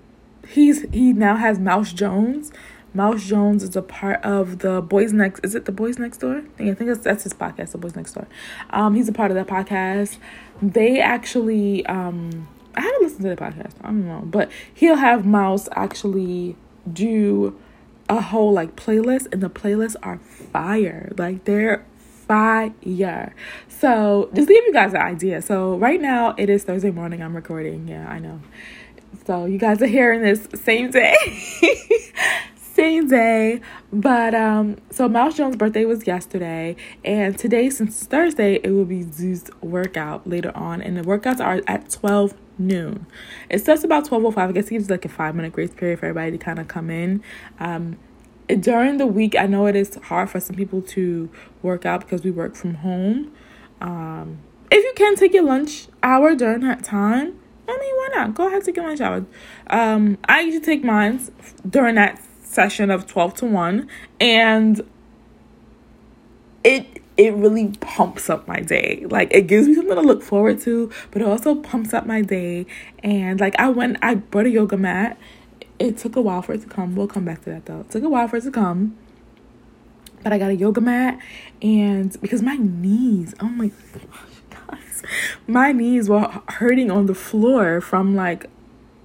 he's 0.46 0.88
he 0.92 1.12
now 1.12 1.37
has 1.37 1.59
Mouse 1.59 1.92
Jones. 1.92 2.52
Mouse 2.98 3.24
Jones 3.24 3.62
is 3.62 3.76
a 3.76 3.82
part 3.82 4.20
of 4.24 4.58
the 4.58 4.82
Boys 4.82 5.12
Next. 5.12 5.44
Is 5.44 5.54
it 5.54 5.66
the 5.66 5.72
Boys 5.72 6.00
Next 6.00 6.18
Door? 6.18 6.38
I 6.38 6.40
think, 6.40 6.70
I 6.70 6.74
think 6.74 6.90
that's, 6.90 7.04
that's 7.04 7.22
his 7.22 7.32
podcast, 7.32 7.70
the 7.70 7.78
Boys 7.78 7.94
Next 7.94 8.12
Door. 8.12 8.26
Um, 8.70 8.96
he's 8.96 9.08
a 9.08 9.12
part 9.12 9.30
of 9.30 9.37
that 9.37 9.46
podcast. 9.46 10.16
They 10.61 11.00
actually, 11.00 11.87
um, 11.87 12.48
I 12.74 12.80
haven't 12.80 13.02
listened 13.02 13.22
to 13.22 13.28
the 13.28 13.37
podcast. 13.37 13.74
I 13.82 13.87
don't 13.87 14.04
know, 14.04 14.22
but 14.24 14.50
he'll 14.74 14.96
have 14.96 15.24
Mouse 15.24 15.68
actually 15.76 16.56
do 16.92 17.56
a 18.08 18.20
whole 18.20 18.52
like 18.52 18.74
playlist, 18.74 19.28
and 19.32 19.40
the 19.40 19.48
playlists 19.48 19.94
are 20.02 20.18
fire. 20.18 21.12
Like 21.16 21.44
they're 21.44 21.87
fire. 21.98 23.32
So 23.68 24.28
just 24.34 24.48
give 24.48 24.64
you 24.64 24.72
guys 24.72 24.92
an 24.92 25.02
idea. 25.02 25.40
So 25.40 25.76
right 25.76 26.00
now 26.00 26.34
it 26.37 26.50
is 26.50 26.64
Thursday 26.64 26.90
morning. 26.90 27.22
I'm 27.22 27.37
recording. 27.37 27.87
Yeah, 27.87 28.08
I 28.08 28.18
know. 28.18 28.40
So 29.24 29.44
you 29.44 29.58
guys 29.58 29.80
are 29.82 29.87
hearing 29.87 30.22
this 30.22 30.48
same 30.64 30.90
day. 30.90 31.16
same 32.79 33.09
day. 33.09 33.61
But 33.93 34.35
um 34.35 34.77
so 34.91 35.09
Mouse 35.09 35.37
Jones' 35.37 35.57
birthday 35.57 35.85
was 35.85 36.07
yesterday 36.07 36.77
and 37.05 37.37
today 37.37 37.71
since 37.71 38.05
Thursday 38.05 38.61
it 38.62 38.71
will 38.71 38.85
be 38.85 39.03
Zeus 39.03 39.51
workout 39.61 40.29
later 40.29 40.57
on 40.57 40.81
and 40.81 40.97
the 40.97 41.03
workouts 41.03 41.41
are 41.41 41.61
at 41.67 41.91
12 41.91 42.35
noon. 42.59 43.07
It 43.51 43.59
starts 43.61 43.83
about 43.83 44.09
12:05. 44.09 44.38
I 44.38 44.53
guess 44.53 44.67
it 44.67 44.71
gives 44.71 44.91
like 44.91 45.05
a 45.05 45.09
5 45.09 45.35
minute 45.35 45.53
grace 45.53 45.75
period 45.75 45.99
for 45.99 46.07
everybody 46.07 46.33
to 46.33 46.38
kind 46.38 46.59
of 46.61 46.69
come 46.69 46.88
in. 46.91 47.23
Um 47.59 47.99
during 48.61 48.97
the 48.97 49.07
week, 49.07 49.37
I 49.37 49.47
know 49.47 49.67
it 49.67 49.77
is 49.77 49.97
hard 50.05 50.31
for 50.31 50.41
some 50.41 50.57
people 50.57 50.81
to 50.97 51.29
work 51.62 51.85
out 51.85 52.01
because 52.01 52.23
we 52.23 52.31
work 52.31 52.55
from 52.55 52.77
home. 52.77 53.31
Um, 53.81 54.38
if 54.71 54.83
you 54.83 54.93
can 54.97 55.17
take 55.17 55.35
your 55.35 55.43
lunch 55.43 55.88
hour 56.03 56.35
during 56.35 56.62
that 56.62 56.83
time, 56.83 57.38
I 57.69 57.77
mean, 57.79 57.95
why 57.97 58.09
not? 58.14 58.35
Go 58.35 58.47
ahead, 58.47 58.64
take 58.64 58.77
your 58.77 58.87
lunch 58.87 59.03
hour. 59.03 59.27
Um, 59.67 60.17
I 60.27 60.41
usually 60.41 60.64
take 60.64 60.83
mine 60.83 61.21
during 61.69 61.97
that 61.97 62.19
session 62.48 62.90
of 62.90 63.06
12 63.06 63.34
to 63.34 63.46
1, 63.46 63.88
and 64.20 64.88
it 66.64 67.02
it 67.16 67.34
really 67.34 67.72
pumps 67.80 68.30
up 68.30 68.46
my 68.46 68.61
day. 68.61 69.04
Like 69.11 69.32
it 69.32 69.48
gives 69.48 69.66
me 69.66 69.74
something 69.74 69.96
to 69.96 70.02
look 70.02 70.22
forward 70.22 70.61
to, 70.61 70.90
but 71.11 71.22
it 71.22 71.26
also 71.26 71.56
pumps 71.56 71.92
up 71.92 72.06
my 72.06 72.22
day. 72.22 72.66
And 73.02 73.40
like 73.40 73.58
I 73.58 73.68
went, 73.70 73.98
I 74.02 74.14
bought 74.14 74.46
a 74.46 74.50
yoga 74.50 74.76
mat 74.76 75.18
it 75.78 75.96
took 75.96 76.16
a 76.16 76.20
while 76.20 76.42
for 76.42 76.54
it 76.54 76.62
to 76.62 76.66
come. 76.66 76.94
We'll 76.94 77.06
come 77.06 77.24
back 77.24 77.42
to 77.44 77.50
that 77.50 77.66
though. 77.66 77.80
It 77.80 77.90
took 77.90 78.02
a 78.02 78.08
while 78.08 78.28
for 78.28 78.37
it 78.37 78.42
to 78.42 78.50
come. 78.50 78.96
But 80.22 80.32
I 80.32 80.38
got 80.38 80.50
a 80.50 80.56
yoga 80.56 80.80
mat 80.80 81.18
and 81.62 82.20
because 82.20 82.42
my 82.42 82.56
knees, 82.56 83.34
oh 83.40 83.48
my 83.48 83.70
gosh, 84.50 85.02
my 85.46 85.72
knees 85.72 86.08
were 86.08 86.28
hurting 86.48 86.90
on 86.90 87.06
the 87.06 87.14
floor 87.14 87.80
from 87.80 88.16
like 88.16 88.50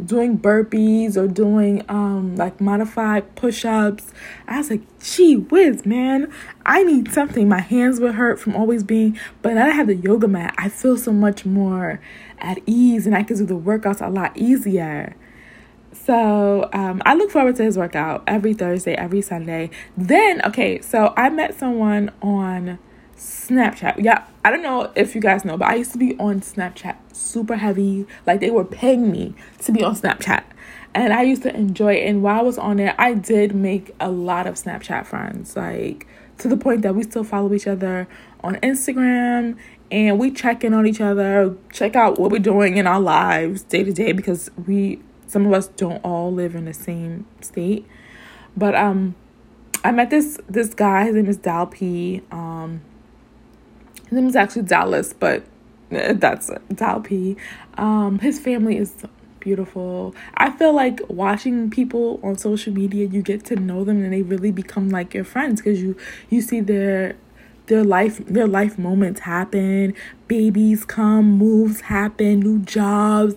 doing 0.05 0.37
burpees 0.37 1.17
or 1.17 1.27
doing 1.27 1.83
um 1.89 2.35
like 2.35 2.59
modified 2.59 3.35
push-ups. 3.35 4.13
I 4.47 4.57
was 4.57 4.69
like, 4.69 4.81
gee 5.01 5.37
whiz, 5.37 5.85
man, 5.85 6.31
I 6.65 6.83
need 6.83 7.11
something. 7.11 7.47
My 7.47 7.61
hands 7.61 7.99
would 7.99 8.15
hurt 8.15 8.39
from 8.39 8.55
always 8.55 8.83
being 8.83 9.17
but 9.41 9.53
now 9.53 9.67
I 9.67 9.71
have 9.71 9.87
the 9.87 9.95
yoga 9.95 10.27
mat, 10.27 10.53
I 10.57 10.69
feel 10.69 10.97
so 10.97 11.11
much 11.11 11.45
more 11.45 11.99
at 12.39 12.59
ease 12.65 13.05
and 13.05 13.15
I 13.15 13.23
can 13.23 13.37
do 13.37 13.45
the 13.45 13.57
workouts 13.57 14.05
a 14.05 14.09
lot 14.09 14.35
easier. 14.37 15.15
So 15.93 16.69
um, 16.73 17.01
I 17.05 17.13
look 17.13 17.31
forward 17.31 17.55
to 17.57 17.63
his 17.63 17.77
workout 17.77 18.23
every 18.27 18.53
Thursday, 18.53 18.93
every 18.93 19.21
Sunday. 19.21 19.69
Then, 19.95 20.41
okay, 20.45 20.81
so 20.81 21.13
I 21.15 21.29
met 21.29 21.57
someone 21.57 22.11
on 22.21 22.79
Snapchat. 23.23 24.03
Yeah, 24.03 24.25
I 24.43 24.51
don't 24.51 24.61
know 24.61 24.91
if 24.95 25.15
you 25.15 25.21
guys 25.21 25.45
know, 25.45 25.57
but 25.57 25.69
I 25.69 25.75
used 25.75 25.93
to 25.93 25.97
be 25.97 26.17
on 26.19 26.41
Snapchat 26.41 26.97
super 27.13 27.55
heavy. 27.55 28.05
Like 28.25 28.41
they 28.41 28.51
were 28.51 28.65
paying 28.65 29.11
me 29.11 29.33
to 29.59 29.71
be 29.71 29.83
on 29.83 29.95
Snapchat. 29.95 30.43
And 30.93 31.13
I 31.13 31.23
used 31.23 31.43
to 31.43 31.55
enjoy 31.55 31.95
it. 31.95 32.07
And 32.07 32.21
while 32.21 32.39
I 32.39 32.43
was 32.43 32.57
on 32.57 32.79
it, 32.79 32.93
I 32.99 33.13
did 33.13 33.55
make 33.55 33.91
a 33.99 34.11
lot 34.11 34.45
of 34.45 34.55
Snapchat 34.55 35.05
friends. 35.05 35.55
Like 35.55 36.05
to 36.39 36.49
the 36.49 36.57
point 36.57 36.81
that 36.81 36.95
we 36.95 37.03
still 37.03 37.23
follow 37.23 37.53
each 37.53 37.65
other 37.65 38.07
on 38.43 38.55
Instagram 38.55 39.57
and 39.89 40.19
we 40.19 40.29
check 40.29 40.63
in 40.63 40.73
on 40.73 40.85
each 40.85 40.99
other, 40.99 41.55
check 41.71 41.95
out 41.95 42.19
what 42.19 42.29
we're 42.29 42.39
doing 42.39 42.77
in 42.77 42.87
our 42.87 42.99
lives 42.99 43.63
day 43.63 43.83
to 43.83 43.93
day 43.93 44.11
because 44.11 44.49
we 44.67 44.99
some 45.27 45.45
of 45.45 45.53
us 45.53 45.67
don't 45.67 46.03
all 46.03 46.31
live 46.31 46.55
in 46.55 46.65
the 46.65 46.73
same 46.73 47.25
state. 47.39 47.87
But 48.57 48.75
um 48.75 49.15
I 49.81 49.91
met 49.91 50.09
this 50.09 50.39
this 50.49 50.73
guy, 50.73 51.05
his 51.05 51.15
name 51.15 51.27
is 51.27 51.37
Dal 51.37 51.67
P. 51.67 52.21
Um 52.29 52.81
his 54.13 54.21
name 54.21 54.29
is 54.29 54.35
actually 54.35 54.61
Dallas, 54.63 55.11
but 55.13 55.43
that's 55.89 56.51
Dal 56.73 57.01
P. 57.01 57.35
Um 57.77 58.19
his 58.19 58.39
family 58.39 58.77
is 58.77 59.03
beautiful. 59.39 60.15
I 60.35 60.51
feel 60.51 60.73
like 60.73 61.01
watching 61.07 61.69
people 61.69 62.19
on 62.23 62.37
social 62.37 62.73
media, 62.73 63.07
you 63.07 63.21
get 63.23 63.43
to 63.45 63.55
know 63.55 63.83
them 63.83 64.03
and 64.03 64.13
they 64.13 64.21
really 64.21 64.51
become 64.51 64.89
like 64.89 65.13
your 65.13 65.23
friends 65.23 65.61
because 65.61 65.81
you 65.81 65.97
you 66.29 66.41
see 66.41 66.59
their 66.61 67.15
their 67.67 67.83
life 67.83 68.23
their 68.27 68.47
life 68.47 68.77
moments 68.77 69.21
happen 69.21 69.93
babies 70.27 70.83
come 70.83 71.37
moves 71.37 71.79
happen 71.79 72.41
new 72.41 72.59
jobs 72.59 73.35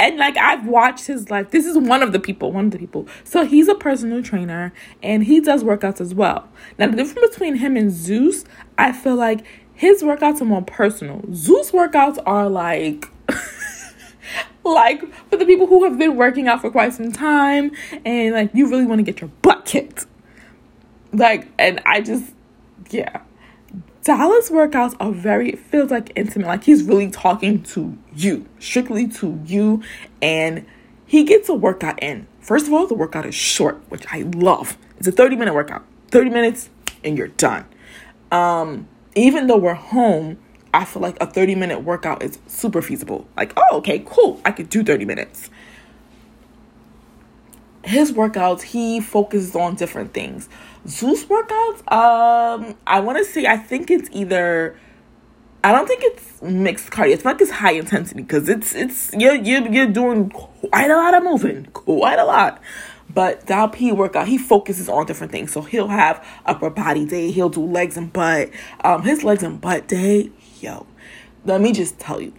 and 0.00 0.16
like 0.16 0.36
I've 0.36 0.66
watched 0.66 1.06
his 1.06 1.30
life. 1.30 1.50
This 1.50 1.66
is 1.66 1.76
one 1.76 2.02
of 2.02 2.12
the 2.12 2.20
people, 2.20 2.52
one 2.52 2.66
of 2.66 2.70
the 2.70 2.78
people. 2.78 3.08
So 3.24 3.44
he's 3.44 3.68
a 3.68 3.74
personal 3.74 4.22
trainer 4.22 4.72
and 5.02 5.24
he 5.24 5.40
does 5.40 5.64
workouts 5.64 6.00
as 6.00 6.14
well. 6.14 6.48
Now 6.78 6.88
the 6.88 6.96
difference 6.96 7.30
between 7.30 7.56
him 7.56 7.76
and 7.76 7.90
Zeus, 7.90 8.44
I 8.76 8.92
feel 8.92 9.16
like 9.16 9.44
his 9.78 10.02
workouts 10.02 10.40
are 10.40 10.44
more 10.44 10.62
personal. 10.62 11.22
Zeus 11.32 11.70
workouts 11.70 12.18
are 12.26 12.48
like 12.48 13.08
like 14.64 15.00
for 15.30 15.36
the 15.36 15.46
people 15.46 15.68
who 15.68 15.84
have 15.84 15.96
been 15.96 16.16
working 16.16 16.48
out 16.48 16.60
for 16.60 16.68
quite 16.68 16.92
some 16.92 17.12
time 17.12 17.70
and 18.04 18.34
like 18.34 18.50
you 18.52 18.68
really 18.68 18.84
want 18.84 18.98
to 18.98 19.04
get 19.04 19.20
your 19.20 19.30
butt 19.40 19.64
kicked. 19.64 20.06
Like 21.12 21.46
and 21.60 21.80
I 21.86 22.00
just 22.00 22.34
yeah. 22.90 23.20
Dallas 24.02 24.50
workouts 24.50 24.96
are 24.98 25.12
very 25.12 25.52
feels 25.52 25.92
like 25.92 26.10
intimate, 26.16 26.48
like 26.48 26.64
he's 26.64 26.82
really 26.82 27.08
talking 27.08 27.62
to 27.62 27.96
you, 28.16 28.48
strictly 28.58 29.06
to 29.06 29.40
you, 29.44 29.80
and 30.20 30.66
he 31.06 31.22
gets 31.22 31.48
a 31.48 31.54
workout 31.54 32.02
in. 32.02 32.26
First 32.40 32.66
of 32.66 32.72
all, 32.72 32.88
the 32.88 32.94
workout 32.94 33.26
is 33.26 33.34
short, 33.36 33.80
which 33.90 34.04
I 34.10 34.22
love. 34.34 34.76
It's 34.96 35.06
a 35.06 35.12
30 35.12 35.36
minute 35.36 35.54
workout. 35.54 35.84
30 36.10 36.30
minutes 36.30 36.68
and 37.04 37.16
you're 37.16 37.28
done. 37.28 37.64
Um, 38.32 38.88
even 39.14 39.46
though 39.46 39.56
we're 39.56 39.74
home, 39.74 40.38
I 40.72 40.84
feel 40.84 41.02
like 41.02 41.16
a 41.20 41.26
30 41.26 41.54
minute 41.54 41.80
workout 41.80 42.22
is 42.22 42.38
super 42.46 42.82
feasible. 42.82 43.26
Like, 43.36 43.52
oh, 43.56 43.78
okay, 43.78 44.02
cool. 44.06 44.40
I 44.44 44.52
could 44.52 44.68
do 44.68 44.84
30 44.84 45.04
minutes. 45.04 45.50
His 47.84 48.12
workouts, 48.12 48.62
he 48.62 49.00
focuses 49.00 49.56
on 49.56 49.76
different 49.76 50.12
things. 50.12 50.48
Zeus 50.86 51.24
workouts, 51.24 51.80
um, 51.92 52.76
I 52.86 53.00
want 53.00 53.18
to 53.18 53.24
say 53.24 53.46
I 53.46 53.56
think 53.56 53.90
it's 53.90 54.08
either 54.12 54.78
I 55.64 55.72
don't 55.72 55.88
think 55.88 56.02
it's 56.04 56.40
mixed 56.40 56.90
cardio. 56.90 57.12
It's 57.14 57.24
like 57.24 57.40
it's 57.40 57.50
high 57.50 57.72
intensity 57.72 58.22
because 58.22 58.48
it's 58.48 58.74
it's 58.74 59.12
you're, 59.12 59.34
you're 59.34 59.66
you're 59.68 59.86
doing 59.86 60.30
quite 60.30 60.90
a 60.90 60.96
lot 60.96 61.14
of 61.14 61.24
moving, 61.24 61.66
quite 61.66 62.18
a 62.18 62.24
lot. 62.24 62.60
But 63.12 63.46
Dal 63.46 63.68
P 63.68 63.90
workout, 63.92 64.28
he 64.28 64.38
focuses 64.38 64.88
on 64.88 65.06
different 65.06 65.32
things. 65.32 65.52
So 65.52 65.62
he'll 65.62 65.88
have 65.88 66.24
upper 66.44 66.70
body 66.70 67.04
day, 67.04 67.30
he'll 67.30 67.48
do 67.48 67.64
legs 67.64 67.96
and 67.96 68.12
butt. 68.12 68.50
Um, 68.84 69.02
his 69.02 69.24
legs 69.24 69.42
and 69.42 69.60
butt 69.60 69.88
day, 69.88 70.30
yo, 70.60 70.86
let 71.44 71.60
me 71.60 71.72
just 71.72 71.98
tell 71.98 72.20
you, 72.20 72.32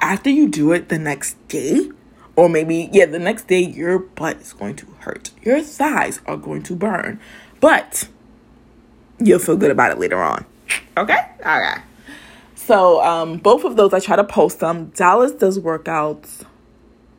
after 0.00 0.30
you 0.30 0.48
do 0.48 0.72
it 0.72 0.88
the 0.88 0.98
next 0.98 1.36
day, 1.48 1.90
or 2.36 2.48
maybe 2.48 2.88
yeah, 2.92 3.06
the 3.06 3.18
next 3.18 3.48
day, 3.48 3.60
your 3.60 3.98
butt 3.98 4.38
is 4.38 4.52
going 4.52 4.76
to 4.76 4.86
hurt. 5.00 5.30
Your 5.42 5.60
thighs 5.60 6.20
are 6.26 6.36
going 6.36 6.62
to 6.64 6.76
burn, 6.76 7.20
but 7.60 8.08
you'll 9.18 9.40
feel 9.40 9.56
good 9.56 9.70
about 9.70 9.90
it 9.90 9.98
later 9.98 10.22
on. 10.22 10.46
Okay, 10.96 11.18
all 11.44 11.60
right. 11.60 11.82
So 12.54 13.02
um, 13.02 13.38
both 13.38 13.64
of 13.64 13.76
those, 13.76 13.92
I 13.92 14.00
try 14.00 14.16
to 14.16 14.24
post 14.24 14.60
them. 14.60 14.92
Dallas 14.94 15.32
does 15.32 15.58
workouts 15.58 16.44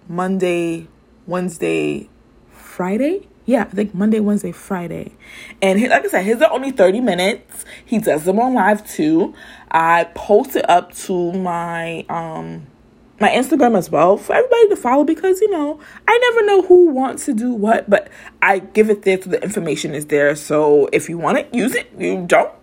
Monday, 0.07 0.87
Wednesday, 1.27 2.09
Friday. 2.79 3.27
Yeah, 3.45 3.63
I 3.63 3.75
think 3.75 3.93
Monday, 3.93 4.21
Wednesday, 4.21 4.53
Friday. 4.53 5.11
And 5.61 5.81
like 5.81 6.05
I 6.05 6.07
said, 6.07 6.23
his 6.23 6.41
are 6.41 6.49
only 6.49 6.71
30 6.71 7.01
minutes. 7.01 7.65
He 7.85 7.97
does 7.97 8.23
them 8.23 8.39
on 8.39 8.53
live 8.53 8.89
too. 8.89 9.33
I 9.69 10.05
post 10.15 10.55
it 10.55 10.69
up 10.69 10.93
to 10.93 11.33
my 11.33 12.05
um 12.07 12.67
my 13.19 13.27
Instagram 13.31 13.77
as 13.77 13.89
well 13.91 14.15
for 14.15 14.33
everybody 14.33 14.69
to 14.69 14.77
follow 14.77 15.03
because 15.03 15.41
you 15.41 15.51
know 15.51 15.77
I 16.07 16.17
never 16.31 16.45
know 16.45 16.61
who 16.61 16.85
wants 16.91 17.25
to 17.25 17.33
do 17.33 17.53
what, 17.53 17.89
but 17.89 18.07
I 18.41 18.59
give 18.59 18.89
it 18.89 19.01
there 19.01 19.21
so 19.21 19.29
the 19.29 19.43
information 19.43 19.93
is 19.93 20.05
there. 20.05 20.33
So 20.37 20.87
if 20.93 21.09
you 21.09 21.17
want 21.17 21.39
it, 21.39 21.53
use 21.53 21.75
it. 21.75 21.91
You 21.97 22.23
don't, 22.25 22.53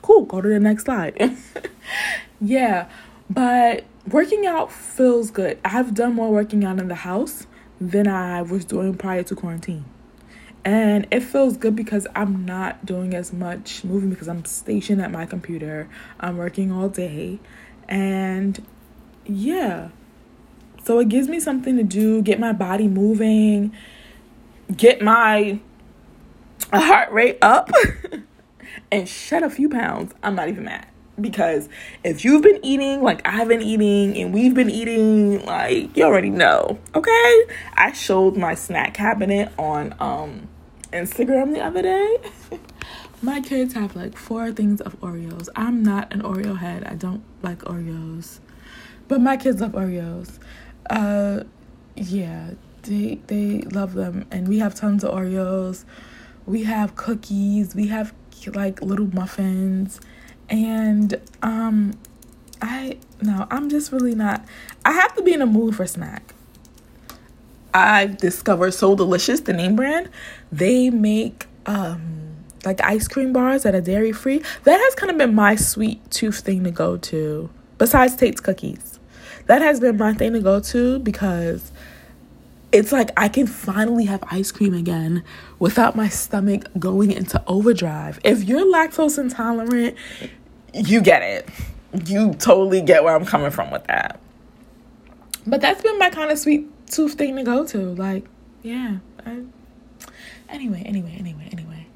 cool. 0.00 0.22
Go 0.22 0.40
to 0.40 0.48
the 0.48 0.58
next 0.58 0.86
slide. 0.86 1.36
Yeah, 2.40 2.88
but 3.28 3.84
working 4.08 4.46
out 4.46 4.70
feels 4.70 5.30
good. 5.30 5.58
I've 5.64 5.92
done 5.92 6.14
more 6.14 6.30
working 6.30 6.64
out 6.64 6.78
in 6.78 6.86
the 6.86 6.94
house 6.94 7.47
than 7.80 8.08
I 8.08 8.42
was 8.42 8.64
doing 8.64 8.94
prior 8.94 9.22
to 9.24 9.34
quarantine. 9.34 9.84
And 10.64 11.06
it 11.10 11.20
feels 11.20 11.56
good 11.56 11.76
because 11.76 12.06
I'm 12.14 12.44
not 12.44 12.84
doing 12.84 13.14
as 13.14 13.32
much 13.32 13.84
moving 13.84 14.10
because 14.10 14.28
I'm 14.28 14.44
stationed 14.44 15.00
at 15.00 15.10
my 15.10 15.24
computer. 15.24 15.88
I'm 16.20 16.36
working 16.36 16.72
all 16.72 16.88
day. 16.88 17.38
And 17.88 18.64
yeah. 19.24 19.90
So 20.84 20.98
it 20.98 21.08
gives 21.08 21.28
me 21.28 21.40
something 21.40 21.76
to 21.76 21.82
do, 21.82 22.22
get 22.22 22.40
my 22.40 22.52
body 22.52 22.88
moving, 22.88 23.72
get 24.76 25.00
my 25.00 25.60
heart 26.72 27.12
rate 27.12 27.38
up, 27.40 27.70
and 28.90 29.08
shed 29.08 29.42
a 29.42 29.50
few 29.50 29.68
pounds. 29.68 30.12
I'm 30.22 30.34
not 30.34 30.48
even 30.48 30.64
mad 30.64 30.86
because 31.20 31.68
if 32.04 32.24
you've 32.24 32.42
been 32.42 32.60
eating 32.64 33.02
like 33.02 33.20
I've 33.26 33.48
been 33.48 33.62
eating 33.62 34.16
and 34.20 34.32
we've 34.32 34.54
been 34.54 34.70
eating 34.70 35.44
like 35.44 35.96
you 35.96 36.04
already 36.04 36.30
know 36.30 36.78
okay? 36.94 37.44
I 37.74 37.92
showed 37.92 38.36
my 38.36 38.54
snack 38.54 38.94
cabinet 38.94 39.52
on 39.58 39.94
um 40.00 40.48
Instagram 40.92 41.52
the 41.52 41.60
other 41.60 41.82
day. 41.82 42.16
My 43.20 43.40
kids 43.40 43.74
have 43.74 43.96
like 43.96 44.16
four 44.16 44.52
things 44.52 44.80
of 44.80 44.98
Oreos. 45.00 45.48
I'm 45.56 45.82
not 45.82 46.12
an 46.12 46.22
Oreo 46.22 46.56
head. 46.56 46.84
I 46.84 46.94
don't 46.94 47.24
like 47.42 47.58
Oreos. 47.60 48.38
But 49.08 49.20
my 49.20 49.36
kids 49.36 49.60
love 49.60 49.72
Oreos. 49.72 50.38
Uh 50.88 51.42
yeah 51.96 52.50
they 52.84 53.16
they 53.26 53.62
love 53.62 53.94
them. 53.94 54.26
And 54.30 54.46
we 54.46 54.60
have 54.60 54.76
tons 54.76 55.02
of 55.02 55.12
Oreos. 55.14 55.84
We 56.46 56.62
have 56.62 56.94
cookies. 56.94 57.74
We 57.74 57.88
have 57.88 58.14
like 58.54 58.80
little 58.80 59.08
muffins 59.08 60.00
and 60.48 61.20
um 61.42 61.98
I 62.60 62.98
no, 63.20 63.46
I'm 63.50 63.68
just 63.68 63.92
really 63.92 64.14
not 64.14 64.44
I 64.84 64.92
have 64.92 65.14
to 65.16 65.22
be 65.22 65.32
in 65.32 65.42
a 65.42 65.46
mood 65.46 65.76
for 65.76 65.86
snack. 65.86 66.34
I've 67.74 68.16
discovered 68.16 68.72
So 68.72 68.96
Delicious, 68.96 69.40
the 69.40 69.52
name 69.52 69.76
brand. 69.76 70.08
They 70.50 70.90
make 70.90 71.46
um 71.66 72.18
like 72.64 72.80
ice 72.82 73.06
cream 73.08 73.32
bars 73.32 73.62
that 73.62 73.74
are 73.74 73.80
dairy 73.80 74.12
free. 74.12 74.42
That 74.64 74.78
has 74.78 74.94
kind 74.94 75.10
of 75.10 75.18
been 75.18 75.34
my 75.34 75.56
sweet 75.56 76.10
tooth 76.10 76.40
thing 76.40 76.64
to 76.64 76.70
go 76.70 76.96
to. 76.96 77.50
Besides 77.78 78.16
Tate's 78.16 78.40
cookies. 78.40 78.98
That 79.46 79.62
has 79.62 79.80
been 79.80 79.96
my 79.96 80.12
thing 80.14 80.32
to 80.34 80.40
go 80.40 80.60
to 80.60 80.98
because 80.98 81.72
it's 82.72 82.92
like 82.92 83.10
I 83.16 83.28
can 83.28 83.46
finally 83.46 84.04
have 84.04 84.22
ice 84.30 84.52
cream 84.52 84.74
again 84.74 85.24
without 85.58 85.96
my 85.96 86.08
stomach 86.08 86.64
going 86.78 87.12
into 87.12 87.42
overdrive. 87.46 88.20
If 88.24 88.44
you're 88.44 88.66
lactose 88.66 89.18
intolerant, 89.18 89.96
you 90.74 91.00
get 91.00 91.22
it. 91.22 91.48
You 92.06 92.34
totally 92.34 92.82
get 92.82 93.04
where 93.04 93.16
I'm 93.16 93.24
coming 93.24 93.50
from 93.50 93.70
with 93.70 93.84
that. 93.84 94.20
But 95.46 95.62
that's 95.62 95.82
been 95.82 95.98
my 95.98 96.10
kind 96.10 96.30
of 96.30 96.38
sweet 96.38 96.68
tooth 96.86 97.14
thing 97.14 97.36
to 97.36 97.42
go 97.42 97.66
to. 97.66 97.78
Like, 97.94 98.26
yeah. 98.62 98.98
I, 99.24 99.42
anyway, 100.50 100.82
anyway, 100.84 101.16
anyway, 101.18 101.48
anyway. 101.50 101.86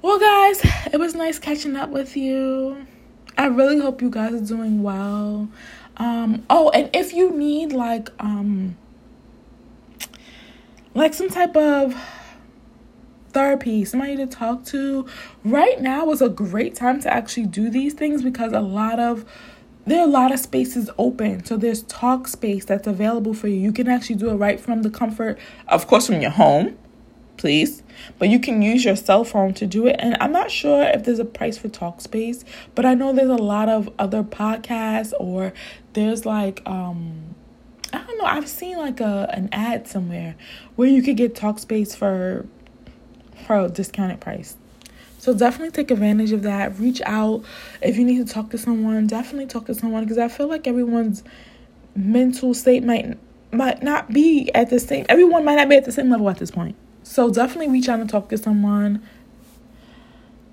Well, 0.00 0.18
guys, 0.18 0.62
it 0.92 0.98
was 0.98 1.14
nice 1.14 1.38
catching 1.38 1.76
up 1.76 1.90
with 1.90 2.16
you. 2.16 2.86
I 3.36 3.46
really 3.46 3.78
hope 3.78 4.00
you 4.00 4.08
guys 4.08 4.32
are 4.32 4.40
doing 4.40 4.82
well. 4.82 5.50
Um, 5.98 6.46
oh, 6.48 6.70
and 6.70 6.88
if 6.94 7.12
you 7.12 7.36
need 7.36 7.72
like 7.72 8.08
um 8.18 8.76
like 10.94 11.14
some 11.14 11.28
type 11.28 11.56
of 11.56 11.94
therapy, 13.32 13.84
somebody 13.84 14.16
to 14.16 14.26
talk 14.26 14.64
to. 14.66 15.06
Right 15.44 15.80
now 15.80 16.10
is 16.10 16.20
a 16.20 16.28
great 16.28 16.74
time 16.74 17.00
to 17.02 17.12
actually 17.12 17.46
do 17.46 17.70
these 17.70 17.94
things 17.94 18.22
because 18.22 18.52
a 18.52 18.60
lot 18.60 18.98
of 18.98 19.24
there 19.86 20.00
are 20.00 20.06
a 20.06 20.10
lot 20.10 20.30
of 20.30 20.38
spaces 20.38 20.90
open. 20.98 21.44
So 21.44 21.56
there's 21.56 21.84
Talkspace 21.84 22.66
that's 22.66 22.86
available 22.86 23.34
for 23.34 23.48
you. 23.48 23.56
You 23.56 23.72
can 23.72 23.88
actually 23.88 24.16
do 24.16 24.30
it 24.30 24.34
right 24.34 24.60
from 24.60 24.82
the 24.82 24.90
comfort, 24.90 25.38
of 25.68 25.86
course, 25.86 26.06
from 26.06 26.20
your 26.20 26.30
home, 26.30 26.78
please. 27.38 27.82
But 28.18 28.28
you 28.28 28.38
can 28.38 28.60
use 28.62 28.84
your 28.84 28.94
cell 28.94 29.24
phone 29.24 29.54
to 29.54 29.66
do 29.66 29.86
it. 29.86 29.96
And 29.98 30.16
I'm 30.20 30.32
not 30.32 30.50
sure 30.50 30.82
if 30.82 31.04
there's 31.04 31.18
a 31.18 31.24
price 31.24 31.56
for 31.56 31.68
Talkspace, 31.68 32.44
but 32.74 32.84
I 32.84 32.94
know 32.94 33.12
there's 33.12 33.30
a 33.30 33.36
lot 33.36 33.68
of 33.68 33.88
other 33.98 34.22
podcasts 34.22 35.12
or 35.18 35.52
there's 35.94 36.26
like 36.26 36.62
um 36.66 37.29
I 37.92 37.98
don't 37.98 38.18
know, 38.18 38.24
I've 38.24 38.48
seen 38.48 38.76
like 38.76 39.00
a 39.00 39.28
an 39.32 39.48
ad 39.52 39.88
somewhere 39.88 40.36
where 40.76 40.88
you 40.88 41.02
could 41.02 41.16
get 41.16 41.34
Talkspace 41.34 41.96
for 41.96 42.46
pro 43.44 43.68
discounted 43.68 44.20
price. 44.20 44.56
So 45.18 45.34
definitely 45.34 45.72
take 45.72 45.90
advantage 45.90 46.32
of 46.32 46.42
that. 46.44 46.78
Reach 46.78 47.02
out 47.04 47.44
if 47.82 47.98
you 47.98 48.04
need 48.04 48.26
to 48.26 48.32
talk 48.32 48.50
to 48.50 48.58
someone. 48.58 49.06
Definitely 49.06 49.46
talk 49.46 49.66
to 49.66 49.74
someone 49.74 50.04
because 50.04 50.18
I 50.18 50.28
feel 50.28 50.48
like 50.48 50.66
everyone's 50.66 51.22
mental 51.94 52.54
state 52.54 52.84
might 52.84 53.18
might 53.52 53.82
not 53.82 54.12
be 54.12 54.50
at 54.54 54.70
the 54.70 54.78
same. 54.78 55.04
Everyone 55.08 55.44
might 55.44 55.56
not 55.56 55.68
be 55.68 55.76
at 55.76 55.84
the 55.84 55.92
same 55.92 56.10
level 56.10 56.30
at 56.30 56.38
this 56.38 56.50
point. 56.50 56.76
So 57.02 57.30
definitely 57.30 57.68
reach 57.68 57.88
out 57.88 58.00
and 58.00 58.08
talk 58.08 58.28
to 58.28 58.38
someone. 58.38 59.02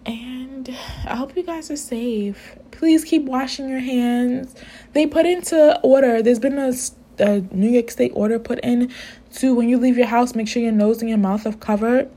And 0.06 0.76
I 1.06 1.16
hope 1.16 1.36
you 1.36 1.44
guys 1.44 1.70
are 1.70 1.78
safe. 1.78 2.58
Please 2.72 3.04
keep 3.04 3.24
washing 3.24 3.70
your 3.70 3.80
hands. 3.80 4.56
They 4.94 5.06
put 5.06 5.26
into 5.26 5.80
order. 5.82 6.22
There's 6.22 6.40
been 6.40 6.58
a, 6.58 6.74
a 7.20 7.42
New 7.52 7.70
York 7.70 7.92
State 7.92 8.12
order 8.16 8.40
put 8.40 8.60
in 8.60 8.92
to 9.36 9.54
when 9.54 9.70
you 9.70 9.78
leave 9.78 9.98
your 9.98 10.08
house, 10.08 10.36
make 10.36 10.48
sure 10.48 10.62
your 10.62 10.72
nose 10.72 11.02
and 11.02 11.10
your 11.10 11.18
mouth 11.18 11.46
are 11.46 11.54
covered 11.54 12.10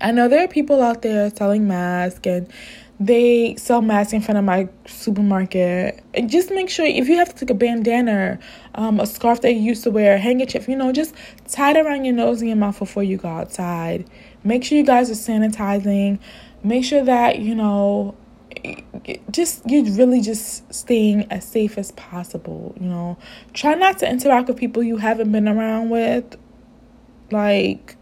I 0.00 0.10
know 0.10 0.28
there 0.28 0.44
are 0.44 0.48
people 0.48 0.82
out 0.82 1.02
there 1.02 1.30
selling 1.30 1.66
masks 1.66 2.26
and 2.26 2.52
they 3.00 3.56
sell 3.56 3.80
masks 3.80 4.12
in 4.12 4.20
front 4.20 4.38
of 4.38 4.44
my 4.44 4.68
supermarket. 4.86 6.02
And 6.12 6.28
just 6.28 6.50
make 6.50 6.68
sure 6.68 6.84
if 6.84 7.08
you 7.08 7.16
have 7.16 7.30
to 7.30 7.34
take 7.34 7.50
a 7.50 7.54
bandana, 7.54 8.38
um, 8.74 9.00
a 9.00 9.06
scarf 9.06 9.40
that 9.40 9.54
you 9.54 9.60
used 9.60 9.82
to 9.84 9.90
wear, 9.90 10.16
a 10.16 10.18
handkerchief, 10.18 10.68
you 10.68 10.76
know, 10.76 10.92
just 10.92 11.14
tie 11.48 11.70
it 11.70 11.76
around 11.76 12.04
your 12.04 12.14
nose 12.14 12.40
and 12.40 12.48
your 12.48 12.56
mouth 12.56 12.78
before 12.78 13.02
you 13.02 13.16
go 13.16 13.28
outside. 13.28 14.08
Make 14.42 14.64
sure 14.64 14.76
you 14.76 14.84
guys 14.84 15.10
are 15.10 15.14
sanitizing. 15.14 16.18
Make 16.62 16.84
sure 16.84 17.02
that, 17.02 17.38
you 17.38 17.54
know, 17.54 18.14
just 19.30 19.62
you're 19.68 19.84
really 19.92 20.20
just 20.20 20.72
staying 20.72 21.26
as 21.30 21.44
safe 21.46 21.78
as 21.78 21.92
possible, 21.92 22.74
you 22.80 22.86
know. 22.86 23.18
Try 23.52 23.74
not 23.74 23.98
to 23.98 24.08
interact 24.08 24.48
with 24.48 24.56
people 24.56 24.82
you 24.82 24.96
haven't 24.98 25.32
been 25.32 25.48
around 25.48 25.90
with. 25.90 26.36
Like 27.30 27.96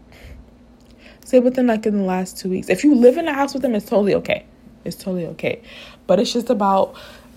Say 1.25 1.39
within 1.39 1.67
like 1.67 1.85
in 1.85 1.97
the 1.97 2.03
last 2.03 2.37
two 2.37 2.49
weeks. 2.49 2.69
If 2.69 2.83
you 2.83 2.93
live 2.95 3.17
in 3.17 3.27
a 3.27 3.33
house 3.33 3.53
with 3.53 3.63
them, 3.63 3.75
it's 3.75 3.85
totally 3.85 4.13
okay. 4.15 4.45
It's 4.83 4.95
totally 4.95 5.25
okay. 5.27 5.61
But 6.05 6.19
it's 6.19 6.33
just 6.33 6.49
about 6.49 6.95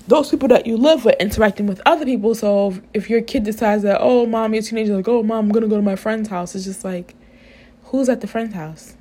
those 0.08 0.30
people 0.30 0.48
that 0.48 0.66
you 0.66 0.76
live 0.76 1.04
with 1.04 1.16
interacting 1.20 1.66
with 1.66 1.80
other 1.86 2.04
people. 2.04 2.34
So 2.34 2.74
if 2.92 3.08
your 3.08 3.22
kid 3.22 3.44
decides 3.44 3.84
that, 3.84 3.98
oh, 4.00 4.26
mom, 4.26 4.52
you're 4.52 4.62
your 4.62 4.68
teenager, 4.68 4.96
like, 4.96 5.08
oh, 5.08 5.22
mom, 5.22 5.46
I'm 5.46 5.52
gonna 5.52 5.68
go 5.68 5.76
to 5.76 5.82
my 5.82 5.96
friend's 5.96 6.28
house, 6.28 6.54
it's 6.54 6.64
just 6.64 6.84
like, 6.84 7.14
who's 7.84 8.08
at 8.08 8.20
the 8.20 8.26
friend's 8.26 8.54
house? 8.54 8.96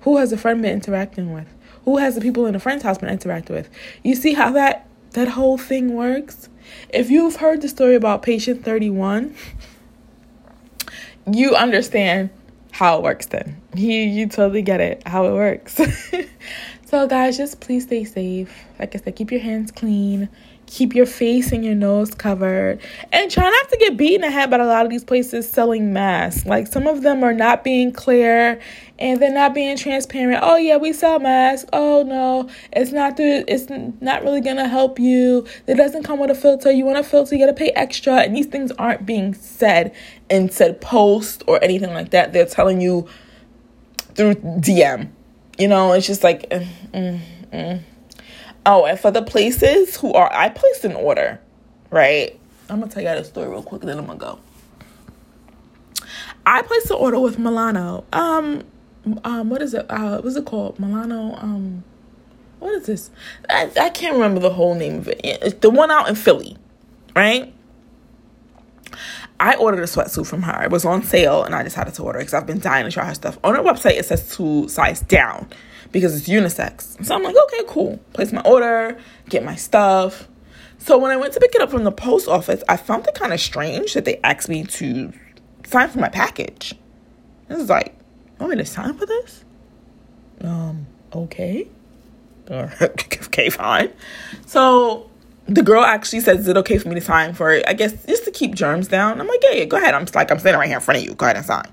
Who 0.00 0.16
has 0.16 0.30
the 0.30 0.38
friend 0.38 0.62
been 0.62 0.72
interacting 0.72 1.32
with? 1.32 1.52
Who 1.86 1.96
has 1.96 2.14
the 2.14 2.20
people 2.20 2.44
in 2.44 2.52
the 2.52 2.58
friend's 2.60 2.82
house 2.82 2.98
been 2.98 3.08
interacting 3.08 3.56
with? 3.56 3.70
You 4.02 4.14
see 4.14 4.34
how 4.34 4.52
that 4.52 4.86
that 5.12 5.28
whole 5.28 5.56
thing 5.56 5.94
works? 5.94 6.50
If 6.90 7.08
you've 7.10 7.36
heard 7.36 7.62
the 7.62 7.68
story 7.68 7.94
about 7.94 8.22
patient 8.22 8.64
31, 8.64 9.34
you 11.32 11.54
understand 11.54 12.28
how 12.72 12.98
it 12.98 13.02
works 13.02 13.26
then. 13.26 13.62
You 13.74 13.94
you 13.94 14.26
totally 14.26 14.60
get 14.62 14.80
it 14.82 15.02
how 15.08 15.24
it 15.24 15.32
works. 15.32 15.80
So, 16.86 17.08
guys, 17.08 17.36
just 17.36 17.60
please 17.60 17.82
stay 17.82 18.04
safe. 18.04 18.64
Like 18.78 18.94
I 18.94 19.00
said, 19.00 19.16
keep 19.16 19.32
your 19.32 19.40
hands 19.40 19.72
clean, 19.72 20.28
keep 20.66 20.94
your 20.94 21.06
face 21.06 21.52
and 21.52 21.64
your 21.64 21.74
nose 21.74 22.14
covered, 22.14 22.80
and 23.12 23.30
try 23.30 23.44
not 23.44 23.68
to 23.70 23.76
get 23.78 23.96
beaten 23.96 24.24
ahead 24.24 24.50
by 24.50 24.58
a 24.58 24.64
lot 24.64 24.84
of 24.84 24.90
these 24.90 25.04
places 25.04 25.50
selling 25.50 25.92
masks. 25.92 26.44
Like, 26.46 26.66
some 26.66 26.86
of 26.86 27.02
them 27.02 27.22
are 27.22 27.32
not 27.32 27.64
being 27.64 27.92
clear 27.92 28.60
and 28.98 29.20
they're 29.20 29.32
not 29.32 29.54
being 29.54 29.76
transparent. 29.76 30.40
Oh, 30.42 30.56
yeah, 30.56 30.76
we 30.76 30.92
sell 30.92 31.18
masks. 31.18 31.68
Oh, 31.72 32.02
no, 32.02 32.48
it's 32.72 32.92
not 32.92 33.16
the, 33.16 33.44
it's 33.46 33.66
not 34.00 34.22
really 34.22 34.40
gonna 34.40 34.68
help 34.68 34.98
you. 34.98 35.46
It 35.66 35.74
doesn't 35.74 36.02
come 36.02 36.18
with 36.18 36.30
a 36.30 36.34
filter. 36.34 36.70
You 36.70 36.84
want 36.84 36.98
a 36.98 37.04
filter, 37.04 37.34
you 37.34 37.40
gotta 37.40 37.52
pay 37.52 37.70
extra. 37.70 38.16
And 38.16 38.34
these 38.34 38.46
things 38.46 38.72
aren't 38.72 39.04
being 39.04 39.34
said 39.34 39.94
in 40.30 40.50
said 40.50 40.80
post 40.80 41.44
or 41.46 41.62
anything 41.62 41.92
like 41.92 42.10
that. 42.10 42.32
They're 42.32 42.46
telling 42.46 42.80
you 42.80 43.06
through 44.14 44.34
DM 44.34 45.10
you 45.58 45.68
know, 45.68 45.92
it's 45.92 46.06
just 46.06 46.22
like, 46.22 46.48
mm, 46.50 46.66
mm, 46.92 47.20
mm. 47.52 47.82
Oh, 48.66 48.84
and 48.84 48.98
for 48.98 49.10
the 49.10 49.22
places 49.22 49.96
who 49.96 50.12
are, 50.12 50.30
I 50.32 50.50
placed 50.50 50.84
an 50.84 50.94
order, 50.94 51.40
right? 51.90 52.38
I'm 52.68 52.80
gonna 52.80 52.90
tell 52.90 53.02
you 53.02 53.08
guys 53.08 53.20
a 53.20 53.24
story 53.24 53.48
real 53.48 53.62
quick, 53.62 53.82
then 53.82 53.98
I'm 53.98 54.06
gonna 54.06 54.18
go. 54.18 54.38
I 56.44 56.62
placed 56.62 56.90
an 56.90 56.96
order 56.96 57.18
with 57.18 57.38
Milano. 57.38 58.04
Um, 58.12 58.64
um, 59.24 59.48
what 59.48 59.62
is 59.62 59.72
it? 59.72 59.86
Uh, 59.88 60.20
what's 60.20 60.36
it 60.36 60.44
called? 60.44 60.78
Milano. 60.78 61.34
Um, 61.36 61.84
what 62.58 62.74
is 62.74 62.86
this? 62.86 63.10
I, 63.48 63.70
I 63.80 63.90
can't 63.90 64.14
remember 64.14 64.40
the 64.40 64.50
whole 64.50 64.74
name 64.74 64.98
of 64.98 65.08
it. 65.08 65.20
It's 65.24 65.60
the 65.60 65.70
one 65.70 65.90
out 65.90 66.08
in 66.08 66.14
Philly, 66.14 66.56
right? 67.14 67.52
I 69.38 69.54
ordered 69.56 69.80
a 69.80 69.86
sweatsuit 69.86 70.26
from 70.26 70.42
her. 70.42 70.64
It 70.64 70.70
was 70.70 70.84
on 70.84 71.02
sale, 71.02 71.44
and 71.44 71.54
I 71.54 71.62
decided 71.62 71.94
to 71.94 72.02
order 72.02 72.18
because 72.18 72.34
I've 72.34 72.46
been 72.46 72.60
dying 72.60 72.84
to 72.84 72.90
try 72.90 73.04
her 73.04 73.14
stuff. 73.14 73.38
On 73.44 73.54
her 73.54 73.62
website, 73.62 73.98
it 73.98 74.06
says 74.06 74.34
two 74.34 74.68
size 74.68 75.00
down 75.00 75.48
because 75.96 76.14
it's 76.14 76.28
unisex. 76.28 77.02
So 77.06 77.14
I'm 77.14 77.22
like, 77.22 77.34
okay, 77.34 77.62
cool. 77.66 77.98
Place 78.12 78.30
my 78.30 78.42
order, 78.42 78.98
get 79.30 79.42
my 79.42 79.54
stuff. 79.54 80.28
So 80.76 80.98
when 80.98 81.10
I 81.10 81.16
went 81.16 81.32
to 81.32 81.40
pick 81.40 81.54
it 81.54 81.62
up 81.62 81.70
from 81.70 81.84
the 81.84 81.90
post 81.90 82.28
office, 82.28 82.62
I 82.68 82.76
found 82.76 83.06
it 83.06 83.14
kind 83.14 83.32
of 83.32 83.40
strange 83.40 83.94
that 83.94 84.04
they 84.04 84.20
asked 84.22 84.50
me 84.50 84.64
to 84.64 85.10
sign 85.64 85.88
for 85.88 85.98
my 85.98 86.10
package. 86.10 86.74
This 87.48 87.60
is 87.60 87.70
like, 87.70 87.94
want 88.38 88.50
me 88.50 88.58
to 88.58 88.66
sign 88.66 88.92
for 88.98 89.06
this? 89.06 89.42
Um, 90.42 90.86
okay. 91.14 91.66
okay, 92.50 93.48
fine. 93.48 93.90
So 94.44 95.08
the 95.48 95.62
girl 95.62 95.82
actually 95.82 96.20
says, 96.20 96.40
"Is 96.40 96.48
it 96.48 96.58
okay 96.58 96.76
for 96.76 96.88
me 96.90 96.94
to 96.96 97.00
sign 97.00 97.32
for 97.32 97.52
it?" 97.52 97.64
I 97.66 97.72
guess 97.72 98.04
just 98.04 98.26
to 98.26 98.30
keep 98.30 98.54
germs 98.54 98.86
down. 98.86 99.18
I'm 99.18 99.26
like, 99.26 99.40
"Yeah, 99.42 99.56
yeah, 99.56 99.64
go 99.64 99.78
ahead." 99.78 99.94
I'm 99.94 100.06
like, 100.14 100.30
I'm 100.30 100.38
standing 100.38 100.60
right 100.60 100.68
here 100.68 100.76
in 100.76 100.82
front 100.82 100.98
of 100.98 101.04
you. 101.04 101.14
Go 101.14 101.24
ahead 101.24 101.36
and 101.36 101.46
sign. 101.46 101.66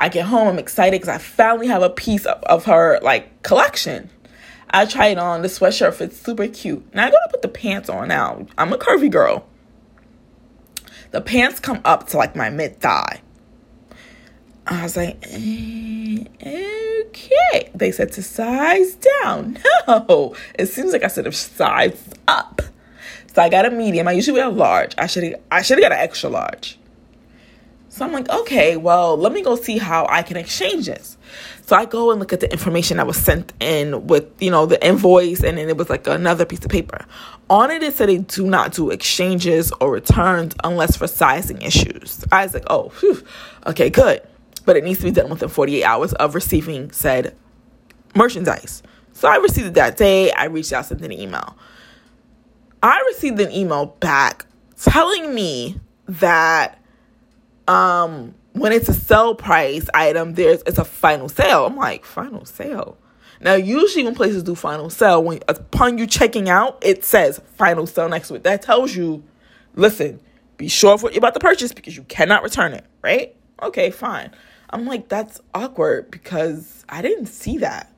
I 0.00 0.08
get 0.08 0.24
home, 0.24 0.48
I'm 0.48 0.58
excited 0.58 0.98
because 0.98 1.14
I 1.14 1.18
finally 1.18 1.66
have 1.66 1.82
a 1.82 1.90
piece 1.90 2.24
of, 2.24 2.42
of 2.44 2.64
her 2.64 2.98
like 3.02 3.42
collection. 3.42 4.08
I 4.70 4.86
try 4.86 5.08
it 5.08 5.18
on. 5.18 5.42
The 5.42 5.48
sweatshirt 5.48 5.92
fits 5.92 6.18
super 6.18 6.48
cute. 6.48 6.94
Now 6.94 7.06
I 7.06 7.10
gotta 7.10 7.28
put 7.30 7.42
the 7.42 7.48
pants 7.48 7.90
on. 7.90 8.08
Now 8.08 8.46
I'm 8.56 8.72
a 8.72 8.78
curvy 8.78 9.10
girl. 9.10 9.46
The 11.10 11.20
pants 11.20 11.60
come 11.60 11.82
up 11.84 12.08
to 12.08 12.16
like 12.16 12.34
my 12.34 12.48
mid 12.48 12.80
thigh. 12.80 13.20
I 14.66 14.84
was 14.84 14.96
like, 14.96 15.18
eh, 15.28 16.24
okay. 17.06 17.70
They 17.74 17.92
said 17.92 18.12
to 18.12 18.22
size 18.22 18.94
down. 18.94 19.58
No, 19.88 20.36
it 20.56 20.66
seems 20.66 20.92
like 20.92 21.02
I 21.02 21.08
should 21.08 21.24
have 21.24 21.34
sized 21.34 22.16
up. 22.28 22.62
So 23.34 23.42
I 23.42 23.48
got 23.48 23.66
a 23.66 23.70
medium. 23.70 24.06
I 24.08 24.12
usually 24.12 24.38
wear 24.38 24.48
a 24.48 24.52
large. 24.52 24.94
I 24.96 25.06
should 25.06 25.34
I 25.50 25.60
should 25.60 25.78
have 25.78 25.90
got 25.90 25.92
an 25.92 25.98
extra 25.98 26.30
large. 26.30 26.78
So 28.00 28.06
I'm 28.06 28.12
like, 28.12 28.30
okay, 28.30 28.78
well, 28.78 29.18
let 29.18 29.30
me 29.30 29.42
go 29.42 29.56
see 29.56 29.76
how 29.76 30.06
I 30.08 30.22
can 30.22 30.38
exchange 30.38 30.86
this. 30.86 31.18
So 31.66 31.76
I 31.76 31.84
go 31.84 32.10
and 32.10 32.18
look 32.18 32.32
at 32.32 32.40
the 32.40 32.50
information 32.50 32.96
that 32.96 33.06
was 33.06 33.18
sent 33.18 33.52
in 33.60 34.06
with, 34.06 34.24
you 34.40 34.50
know, 34.50 34.64
the 34.64 34.82
invoice, 34.82 35.44
and 35.44 35.58
then 35.58 35.68
it 35.68 35.76
was 35.76 35.90
like 35.90 36.06
another 36.06 36.46
piece 36.46 36.64
of 36.64 36.70
paper. 36.70 37.04
On 37.50 37.70
it, 37.70 37.82
it 37.82 37.94
said 37.94 38.08
they 38.08 38.16
do 38.16 38.46
not 38.46 38.72
do 38.72 38.88
exchanges 38.88 39.70
or 39.82 39.90
returns 39.92 40.54
unless 40.64 40.96
for 40.96 41.06
sizing 41.06 41.60
issues. 41.60 42.24
I 42.32 42.44
was 42.44 42.54
like, 42.54 42.64
oh, 42.68 42.88
whew, 43.00 43.22
okay, 43.66 43.90
good 43.90 44.22
but 44.64 44.76
it 44.76 44.84
needs 44.84 45.00
to 45.00 45.04
be 45.04 45.10
done 45.10 45.28
within 45.28 45.48
48 45.48 45.84
hours 45.84 46.12
of 46.14 46.34
receiving 46.34 46.90
said 46.92 47.36
merchandise. 48.14 48.82
So 49.12 49.28
I 49.28 49.36
received 49.36 49.68
it 49.68 49.74
that 49.74 49.96
day. 49.96 50.30
I 50.32 50.44
reached 50.44 50.72
out, 50.72 50.86
sent 50.86 51.02
an 51.02 51.12
email. 51.12 51.56
I 52.82 53.02
received 53.08 53.40
an 53.40 53.50
email 53.52 53.86
back 53.86 54.46
telling 54.76 55.34
me 55.34 55.80
that 56.06 56.79
um, 57.70 58.34
when 58.52 58.72
it's 58.72 58.88
a 58.88 58.94
sell 58.94 59.34
price 59.36 59.88
item, 59.94 60.34
there's 60.34 60.62
it's 60.66 60.78
a 60.78 60.84
final 60.84 61.28
sale. 61.28 61.66
I'm 61.66 61.76
like, 61.76 62.04
final 62.04 62.44
sale. 62.44 62.98
Now, 63.40 63.54
usually 63.54 64.04
when 64.04 64.14
places 64.14 64.42
do 64.42 64.54
final 64.54 64.90
sale, 64.90 65.22
when 65.22 65.40
upon 65.48 65.96
you 65.96 66.06
checking 66.06 66.48
out, 66.48 66.78
it 66.82 67.04
says 67.04 67.40
final 67.56 67.86
sale 67.86 68.08
next 68.08 68.28
to 68.28 68.34
it. 68.34 68.42
That 68.42 68.60
tells 68.60 68.94
you, 68.94 69.22
listen, 69.76 70.20
be 70.56 70.68
sure 70.68 70.94
of 70.94 71.02
what 71.02 71.12
you're 71.12 71.20
about 71.20 71.34
to 71.34 71.40
purchase 71.40 71.72
because 71.72 71.96
you 71.96 72.02
cannot 72.02 72.42
return 72.42 72.72
it, 72.72 72.84
right? 73.02 73.34
Okay, 73.62 73.90
fine. 73.90 74.32
I'm 74.70 74.84
like, 74.84 75.08
that's 75.08 75.40
awkward 75.54 76.10
because 76.10 76.84
I 76.88 77.02
didn't 77.02 77.26
see 77.26 77.58
that. 77.58 77.90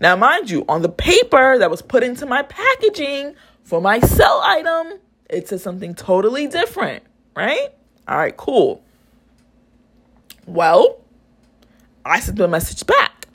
Now, 0.00 0.16
mind 0.16 0.50
you, 0.50 0.64
on 0.68 0.82
the 0.82 0.88
paper 0.88 1.58
that 1.58 1.70
was 1.70 1.80
put 1.80 2.02
into 2.02 2.26
my 2.26 2.42
packaging 2.42 3.34
for 3.62 3.80
my 3.80 4.00
sell 4.00 4.42
item, 4.44 4.98
it 5.30 5.48
says 5.48 5.62
something 5.62 5.94
totally 5.94 6.48
different, 6.48 7.04
right? 7.36 7.68
All 8.08 8.18
right, 8.18 8.36
cool. 8.36 8.84
Well, 10.46 11.00
I 12.04 12.20
sent 12.20 12.38
them 12.38 12.50
a 12.50 12.52
message 12.52 12.86
back. 12.86 13.28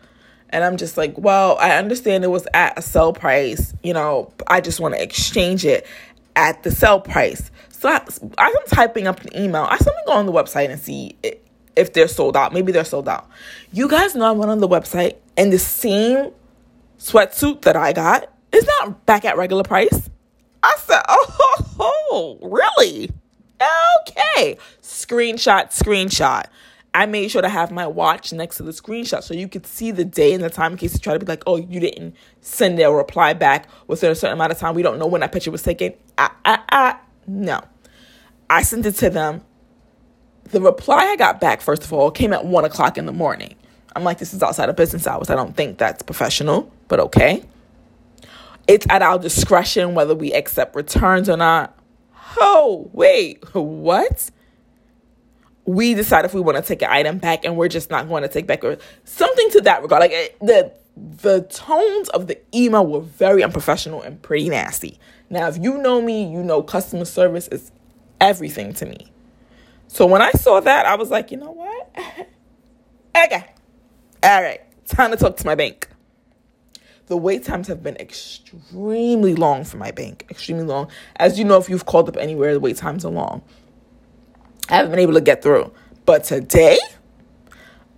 And 0.49 0.63
I'm 0.63 0.77
just 0.77 0.97
like, 0.97 1.17
well, 1.17 1.57
I 1.59 1.71
understand 1.71 2.23
it 2.23 2.27
was 2.27 2.47
at 2.53 2.77
a 2.77 2.81
sell 2.81 3.11
price. 3.11 3.73
You 3.83 3.93
know, 3.93 4.31
I 4.47 4.61
just 4.61 4.79
want 4.79 4.95
to 4.95 5.01
exchange 5.01 5.65
it 5.65 5.85
at 6.35 6.63
the 6.63 6.71
sell 6.71 7.01
price. 7.01 7.51
So 7.69 7.89
I, 7.89 7.97
as 7.97 8.19
I'm 8.37 8.53
typing 8.67 9.07
up 9.07 9.21
an 9.21 9.35
email, 9.35 9.63
I 9.63 9.77
suddenly 9.77 10.03
go 10.05 10.13
on 10.13 10.25
the 10.25 10.31
website 10.31 10.69
and 10.69 10.79
see 10.79 11.17
if 11.75 11.93
they're 11.93 12.07
sold 12.07 12.37
out. 12.37 12.53
Maybe 12.53 12.71
they're 12.71 12.85
sold 12.85 13.09
out. 13.09 13.29
You 13.71 13.89
guys 13.89 14.15
know 14.15 14.25
I 14.25 14.31
went 14.31 14.49
on 14.49 14.59
the 14.59 14.67
website 14.67 15.17
and 15.35 15.51
the 15.51 15.59
same 15.59 16.31
sweatsuit 16.97 17.61
that 17.63 17.75
I 17.75 17.93
got 17.93 18.31
is 18.51 18.65
not 18.79 19.05
back 19.05 19.25
at 19.25 19.37
regular 19.37 19.63
price. 19.63 20.09
I 20.63 20.75
said, 20.79 21.01
oh, 21.09 22.39
really? 22.41 23.11
Okay. 24.01 24.57
Screenshot, 24.81 25.67
screenshot. 25.71 26.45
I 26.93 27.05
made 27.05 27.29
sure 27.29 27.41
to 27.41 27.49
have 27.49 27.71
my 27.71 27.85
watch 27.85 28.33
next 28.33 28.57
to 28.57 28.63
the 28.63 28.71
screenshot 28.71 29.21
so 29.21 29.33
you 29.33 29.47
could 29.47 29.67
see 29.67 29.91
the 29.91 30.05
day 30.05 30.33
and 30.33 30.43
the 30.43 30.49
time 30.49 30.71
in 30.71 30.77
case 30.77 30.93
you 30.93 30.99
try 30.99 31.13
to 31.13 31.19
be 31.19 31.25
like, 31.25 31.43
oh, 31.45 31.57
you 31.57 31.79
didn't 31.79 32.15
send 32.41 32.79
a 32.79 32.91
reply 32.91 33.33
back 33.33 33.67
within 33.87 34.11
a 34.11 34.15
certain 34.15 34.33
amount 34.33 34.51
of 34.51 34.57
time. 34.57 34.73
We 34.73 34.81
don't 34.81 34.97
know 34.97 35.05
when 35.07 35.21
that 35.21 35.31
picture 35.31 35.51
was 35.51 35.61
taken. 35.61 35.93
Ah, 36.17 36.35
ah, 36.45 36.63
ah. 36.71 37.01
No. 37.27 37.61
I 38.49 38.63
sent 38.63 38.85
it 38.85 38.93
to 38.93 39.09
them 39.09 39.41
the 40.51 40.61
reply 40.61 40.99
I 40.99 41.15
got 41.15 41.39
back, 41.39 41.61
first 41.61 41.83
of 41.83 41.93
all, 41.93 42.11
came 42.11 42.33
at 42.33 42.45
one 42.45 42.65
o'clock 42.65 42.97
in 42.97 43.05
the 43.05 43.11
morning. 43.11 43.55
I'm 43.95 44.03
like, 44.03 44.17
this 44.19 44.33
is 44.33 44.43
outside 44.43 44.69
of 44.69 44.75
business 44.75 45.07
hours. 45.07 45.29
I 45.29 45.35
don't 45.35 45.55
think 45.55 45.77
that's 45.77 46.03
professional, 46.03 46.71
but 46.87 46.99
okay. 46.99 47.43
It's 48.67 48.85
at 48.89 49.01
our 49.01 49.17
discretion 49.17 49.95
whether 49.95 50.13
we 50.13 50.33
accept 50.33 50.75
returns 50.75 51.29
or 51.29 51.37
not. 51.37 51.77
Oh, 52.37 52.89
wait, 52.93 53.43
what? 53.53 54.29
We 55.67 55.93
decide 55.93 56.25
if 56.25 56.33
we 56.33 56.41
want 56.41 56.57
to 56.57 56.63
take 56.63 56.81
an 56.81 56.89
item 56.89 57.19
back 57.19 57.45
and 57.45 57.55
we're 57.55 57.67
just 57.67 57.91
not 57.91 58.07
going 58.07 58.23
to 58.23 58.29
take 58.29 58.47
back 58.47 58.63
or 58.63 58.77
something 59.03 59.49
to 59.51 59.61
that 59.61 59.83
regard. 59.83 59.99
Like 60.01 60.11
eh, 60.11 60.29
the 60.41 60.73
the 60.95 61.41
tones 61.43 62.09
of 62.09 62.25
the 62.27 62.39
email 62.55 62.85
were 62.85 63.01
very 63.01 63.43
unprofessional 63.43 64.01
and 64.01 64.19
pretty 64.21 64.49
nasty. 64.49 64.99
Now, 65.29 65.47
if 65.47 65.57
you 65.57 65.77
know 65.77 66.01
me, 66.01 66.23
you 66.23 66.41
know 66.41 66.63
customer 66.63 67.05
service 67.05 67.47
is 67.49 67.71
everything 68.19 68.73
to 68.75 68.85
me. 68.85 69.11
So 69.87 70.05
when 70.05 70.21
I 70.21 70.31
saw 70.31 70.59
that, 70.59 70.85
I 70.85 70.95
was 70.95 71.11
like, 71.11 71.31
you 71.31 71.37
know 71.37 71.51
what? 71.51 71.95
okay. 73.25 73.53
All 74.23 74.41
right. 74.41 74.61
Time 74.85 75.11
to 75.11 75.17
talk 75.17 75.37
to 75.37 75.45
my 75.45 75.55
bank. 75.55 75.89
The 77.07 77.15
wait 77.15 77.45
times 77.45 77.67
have 77.67 77.81
been 77.81 77.95
extremely 77.97 79.33
long 79.33 79.63
for 79.63 79.77
my 79.77 79.91
bank. 79.91 80.25
Extremely 80.29 80.65
long. 80.65 80.89
As 81.17 81.39
you 81.39 81.45
know, 81.45 81.57
if 81.57 81.69
you've 81.69 81.85
called 81.85 82.09
up 82.09 82.17
anywhere, 82.17 82.53
the 82.53 82.59
wait 82.59 82.75
times 82.75 83.05
are 83.05 83.11
long. 83.11 83.43
I 84.69 84.75
haven't 84.75 84.91
been 84.91 84.99
able 84.99 85.13
to 85.13 85.21
get 85.21 85.41
through. 85.41 85.71
But 86.05 86.23
today, 86.23 86.77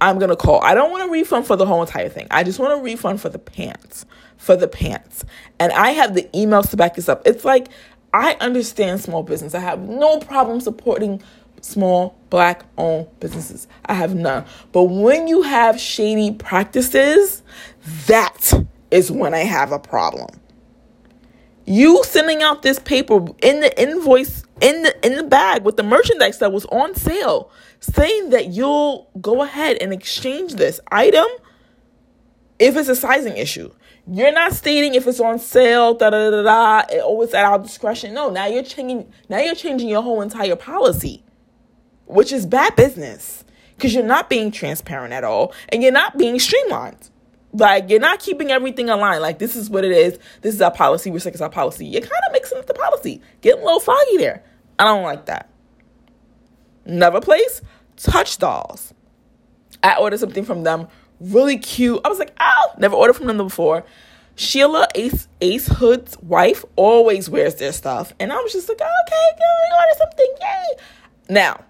I'm 0.01 0.17
going 0.17 0.29
to 0.29 0.35
call. 0.35 0.61
I 0.63 0.73
don't 0.73 0.91
want 0.91 1.07
a 1.07 1.11
refund 1.11 1.45
for 1.45 1.55
the 1.55 1.65
whole 1.65 1.81
entire 1.81 2.09
thing. 2.09 2.27
I 2.31 2.43
just 2.43 2.59
want 2.59 2.79
a 2.79 2.83
refund 2.83 3.21
for 3.21 3.29
the 3.29 3.39
pants. 3.39 4.05
For 4.37 4.55
the 4.55 4.67
pants. 4.67 5.25
And 5.59 5.71
I 5.73 5.91
have 5.91 6.15
the 6.15 6.23
emails 6.33 6.69
to 6.71 6.77
back 6.77 6.95
this 6.95 7.09
up. 7.09 7.21
It's 7.25 7.43
like, 7.43 7.67
I 8.13 8.35
understand 8.39 9.01
small 9.01 9.23
business. 9.23 9.53
I 9.53 9.59
have 9.59 9.81
no 9.81 10.19
problem 10.19 10.61
supporting 10.61 11.21
small 11.61 12.17
black 12.29 12.63
owned 12.77 13.07
businesses. 13.19 13.67
I 13.85 13.93
have 13.93 14.15
none. 14.15 14.45
But 14.71 14.83
when 14.83 15.27
you 15.27 15.41
have 15.41 15.79
shady 15.79 16.31
practices, 16.31 17.43
that 18.07 18.53
is 18.91 19.11
when 19.11 19.33
I 19.33 19.39
have 19.39 19.71
a 19.71 19.79
problem. 19.79 20.29
You 21.65 22.03
sending 22.03 22.41
out 22.41 22.63
this 22.63 22.79
paper 22.79 23.25
in 23.43 23.59
the 23.59 23.79
invoice 23.79 24.43
in 24.61 24.83
the 24.83 25.05
in 25.05 25.15
the 25.15 25.23
bag 25.23 25.63
with 25.63 25.77
the 25.77 25.83
merchandise 25.83 26.39
that 26.39 26.51
was 26.51 26.65
on 26.65 26.95
sale 26.95 27.51
saying 27.79 28.29
that 28.31 28.47
you'll 28.47 29.09
go 29.21 29.41
ahead 29.43 29.77
and 29.79 29.93
exchange 29.93 30.55
this 30.55 30.79
item 30.91 31.27
if 32.57 32.75
it's 32.75 32.89
a 32.89 32.95
sizing 32.95 33.37
issue. 33.37 33.71
You're 34.11 34.33
not 34.33 34.53
stating 34.53 34.95
if 34.95 35.07
it's 35.07 35.19
on 35.19 35.39
sale, 35.39 35.93
da 35.93 36.09
da 36.09 36.31
da 36.31 36.43
da. 36.43 36.93
It 36.93 37.01
always 37.01 37.33
at 37.33 37.45
our 37.45 37.59
discretion. 37.59 38.13
No, 38.13 38.29
now 38.29 38.47
you're 38.47 38.63
changing. 38.63 39.11
Now 39.29 39.39
you're 39.39 39.55
changing 39.55 39.87
your 39.87 40.01
whole 40.01 40.21
entire 40.21 40.55
policy, 40.55 41.23
which 42.05 42.31
is 42.31 42.45
bad 42.45 42.75
business 42.75 43.43
because 43.75 43.93
you're 43.93 44.03
not 44.03 44.29
being 44.29 44.51
transparent 44.51 45.13
at 45.13 45.23
all, 45.23 45.53
and 45.69 45.81
you're 45.81 45.91
not 45.91 46.17
being 46.17 46.39
streamlined. 46.39 47.09
Like 47.53 47.89
you're 47.89 47.99
not 47.99 48.19
keeping 48.19 48.51
everything 48.51 48.89
aligned. 48.89 49.21
Like 49.21 49.39
this 49.39 49.55
is 49.55 49.69
what 49.69 49.85
it 49.85 49.91
is. 49.91 50.19
This 50.41 50.55
is 50.55 50.61
our 50.61 50.71
policy. 50.71 51.11
We're 51.11 51.17
it's 51.17 51.41
our 51.41 51.49
policy. 51.49 51.85
You're 51.85 52.01
kind 52.01 52.11
of 52.27 52.33
mixing 52.33 52.57
up 52.57 52.65
the 52.65 52.73
policy, 52.73 53.21
getting 53.41 53.61
a 53.61 53.65
little 53.65 53.79
foggy 53.79 54.17
there. 54.17 54.43
I 54.79 54.85
don't 54.85 55.03
like 55.03 55.25
that. 55.25 55.49
Another 56.85 57.21
place, 57.21 57.61
Touch 57.97 58.37
Dolls. 58.37 58.93
I 59.83 59.97
ordered 59.99 60.19
something 60.19 60.45
from 60.45 60.63
them, 60.63 60.87
really 61.19 61.57
cute. 61.57 61.99
I 62.03 62.09
was 62.09 62.17
like, 62.17 62.33
oh, 62.39 62.73
never 62.77 62.95
ordered 62.95 63.13
from 63.13 63.27
them 63.27 63.37
before. 63.37 63.83
Shelah 64.37 64.87
Ace 64.95 65.27
Ace 65.41 65.67
Hood's 65.67 66.17
wife 66.19 66.63
always 66.77 67.29
wears 67.29 67.55
their 67.55 67.73
stuff, 67.73 68.13
and 68.21 68.31
I 68.31 68.37
was 68.37 68.53
just 68.53 68.69
like, 68.69 68.79
okay, 68.79 69.37
go 69.37 69.77
order 69.77 69.97
something, 69.97 70.33
yay! 70.39 70.83
Now, 71.29 71.65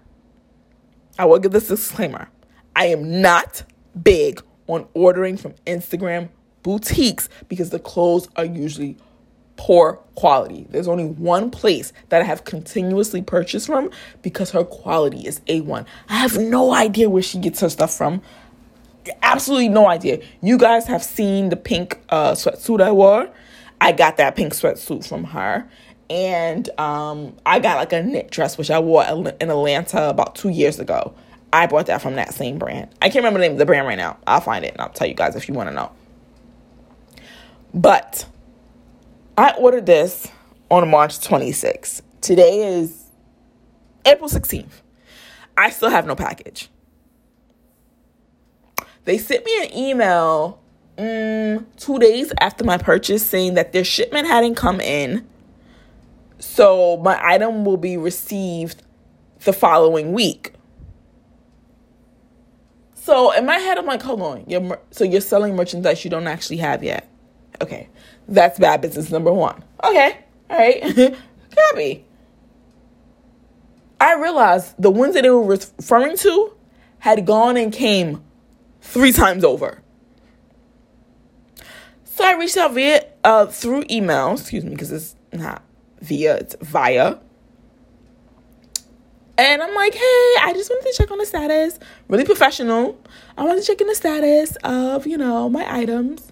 I 1.18 1.24
will 1.24 1.40
give 1.40 1.50
this 1.50 1.66
disclaimer: 1.66 2.30
I 2.76 2.86
am 2.86 3.20
not 3.20 3.64
big 4.00 4.40
on 4.68 4.86
ordering 4.94 5.36
from 5.36 5.54
Instagram 5.66 6.28
boutiques 6.62 7.28
because 7.48 7.70
the 7.70 7.80
clothes 7.80 8.28
are 8.36 8.44
usually 8.44 8.96
poor 9.60 9.98
quality. 10.14 10.66
There's 10.70 10.88
only 10.88 11.04
one 11.04 11.50
place 11.50 11.92
that 12.08 12.22
I 12.22 12.24
have 12.24 12.44
continuously 12.44 13.20
purchased 13.20 13.66
from 13.66 13.90
because 14.22 14.50
her 14.52 14.64
quality 14.64 15.26
is 15.26 15.40
A1. 15.40 15.84
I 16.08 16.16
have 16.16 16.38
no 16.38 16.72
idea 16.72 17.10
where 17.10 17.22
she 17.22 17.38
gets 17.38 17.60
her 17.60 17.68
stuff 17.68 17.94
from. 17.94 18.22
Absolutely 19.22 19.68
no 19.68 19.86
idea. 19.86 20.22
You 20.40 20.56
guys 20.56 20.86
have 20.86 21.02
seen 21.02 21.50
the 21.50 21.56
pink 21.56 22.00
uh, 22.08 22.32
sweatsuit 22.32 22.80
I 22.80 22.90
wore. 22.90 23.28
I 23.82 23.92
got 23.92 24.16
that 24.16 24.34
pink 24.34 24.54
sweatsuit 24.54 25.06
from 25.06 25.24
her. 25.24 25.68
And 26.08 26.70
um, 26.80 27.36
I 27.44 27.58
got 27.58 27.76
like 27.76 27.92
a 27.92 28.02
knit 28.02 28.30
dress, 28.30 28.56
which 28.56 28.70
I 28.70 28.78
wore 28.78 29.04
in 29.04 29.50
Atlanta 29.50 30.08
about 30.08 30.36
two 30.36 30.48
years 30.48 30.78
ago. 30.78 31.14
I 31.52 31.66
bought 31.66 31.84
that 31.86 32.00
from 32.00 32.14
that 32.14 32.32
same 32.32 32.58
brand. 32.58 32.88
I 33.02 33.10
can't 33.10 33.16
remember 33.16 33.40
the 33.40 33.44
name 33.44 33.52
of 33.52 33.58
the 33.58 33.66
brand 33.66 33.86
right 33.86 33.98
now. 33.98 34.16
I'll 34.26 34.40
find 34.40 34.64
it 34.64 34.72
and 34.72 34.80
I'll 34.80 34.88
tell 34.88 35.06
you 35.06 35.14
guys 35.14 35.36
if 35.36 35.48
you 35.48 35.54
want 35.54 35.68
to 35.68 35.74
know. 35.74 35.92
But 37.74 38.24
I 39.36 39.52
ordered 39.58 39.86
this 39.86 40.28
on 40.70 40.88
March 40.90 41.18
26th. 41.20 42.02
Today 42.20 42.74
is 42.78 43.04
April 44.04 44.28
16th. 44.28 44.82
I 45.56 45.70
still 45.70 45.90
have 45.90 46.06
no 46.06 46.14
package. 46.14 46.68
They 49.04 49.18
sent 49.18 49.44
me 49.44 49.64
an 49.64 49.76
email 49.76 50.60
mm, 50.96 51.64
two 51.76 51.98
days 51.98 52.32
after 52.40 52.64
my 52.64 52.78
purchase 52.78 53.24
saying 53.24 53.54
that 53.54 53.72
their 53.72 53.84
shipment 53.84 54.26
hadn't 54.26 54.54
come 54.56 54.80
in. 54.80 55.26
So 56.38 56.98
my 56.98 57.18
item 57.22 57.64
will 57.64 57.76
be 57.76 57.96
received 57.96 58.82
the 59.44 59.52
following 59.52 60.12
week. 60.12 60.54
So 62.94 63.32
in 63.32 63.46
my 63.46 63.56
head, 63.56 63.78
I'm 63.78 63.86
like, 63.86 64.02
hold 64.02 64.22
on. 64.22 64.44
You're, 64.46 64.78
so 64.90 65.04
you're 65.04 65.20
selling 65.20 65.56
merchandise 65.56 66.04
you 66.04 66.10
don't 66.10 66.26
actually 66.26 66.58
have 66.58 66.84
yet. 66.84 67.08
Okay. 67.62 67.88
That's 68.30 68.58
bad 68.58 68.80
business 68.80 69.10
number 69.10 69.32
one. 69.32 69.62
Okay. 69.84 70.18
All 70.48 70.56
right. 70.56 71.16
Copy. 71.70 72.04
I 74.00 74.14
realized 74.14 74.74
the 74.78 74.90
ones 74.90 75.14
that 75.14 75.22
they 75.22 75.30
were 75.30 75.44
referring 75.44 76.16
to 76.18 76.54
had 77.00 77.26
gone 77.26 77.56
and 77.56 77.72
came 77.72 78.22
three 78.80 79.12
times 79.12 79.44
over. 79.44 79.82
So 82.04 82.24
I 82.24 82.34
reached 82.34 82.56
out 82.56 82.72
via 82.72 83.04
uh, 83.24 83.46
through 83.46 83.84
email, 83.90 84.32
excuse 84.32 84.64
me, 84.64 84.70
because 84.70 84.92
it's 84.92 85.16
not 85.32 85.62
via, 86.00 86.36
it's 86.36 86.56
via 86.60 87.18
and 89.40 89.62
I'm 89.62 89.74
like, 89.74 89.94
hey, 89.94 90.34
I 90.42 90.52
just 90.54 90.68
wanted 90.68 90.92
to 90.92 90.98
check 90.98 91.10
on 91.10 91.16
the 91.16 91.24
status. 91.24 91.78
Really 92.08 92.26
professional. 92.26 93.00
I 93.38 93.44
wanted 93.44 93.62
to 93.62 93.66
check 93.66 93.80
in 93.80 93.86
the 93.86 93.94
status 93.94 94.54
of, 94.64 95.06
you 95.06 95.16
know, 95.16 95.48
my 95.48 95.64
items. 95.66 96.29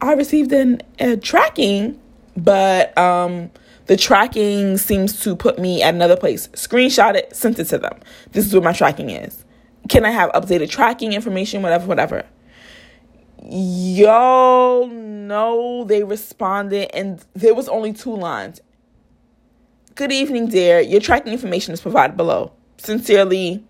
I 0.00 0.12
received 0.14 0.52
an 0.52 0.82
a 0.98 1.16
tracking, 1.16 2.00
but 2.36 2.96
um 2.96 3.50
the 3.86 3.96
tracking 3.96 4.76
seems 4.76 5.20
to 5.22 5.34
put 5.34 5.58
me 5.58 5.82
at 5.82 5.94
another 5.94 6.16
place. 6.16 6.48
Screenshot 6.48 7.14
it, 7.14 7.34
sent 7.34 7.58
it 7.58 7.64
to 7.66 7.78
them. 7.78 7.98
This 8.32 8.46
is 8.46 8.54
what 8.54 8.62
my 8.62 8.72
tracking 8.72 9.08
is. 9.08 9.44
Can 9.88 10.04
I 10.04 10.10
have 10.10 10.30
updated 10.32 10.68
tracking 10.68 11.14
information, 11.14 11.62
whatever, 11.62 11.86
whatever? 11.86 12.26
Y'all 13.42 14.86
know 14.88 15.84
they 15.84 16.04
responded, 16.04 16.94
and 16.94 17.24
there 17.32 17.54
was 17.54 17.66
only 17.68 17.94
two 17.94 18.14
lines. 18.14 18.60
Good 19.94 20.12
evening, 20.12 20.48
dear. 20.48 20.80
Your 20.80 21.00
tracking 21.00 21.32
information 21.32 21.72
is 21.72 21.80
provided 21.80 22.16
below. 22.16 22.52
Sincerely, 22.76 23.64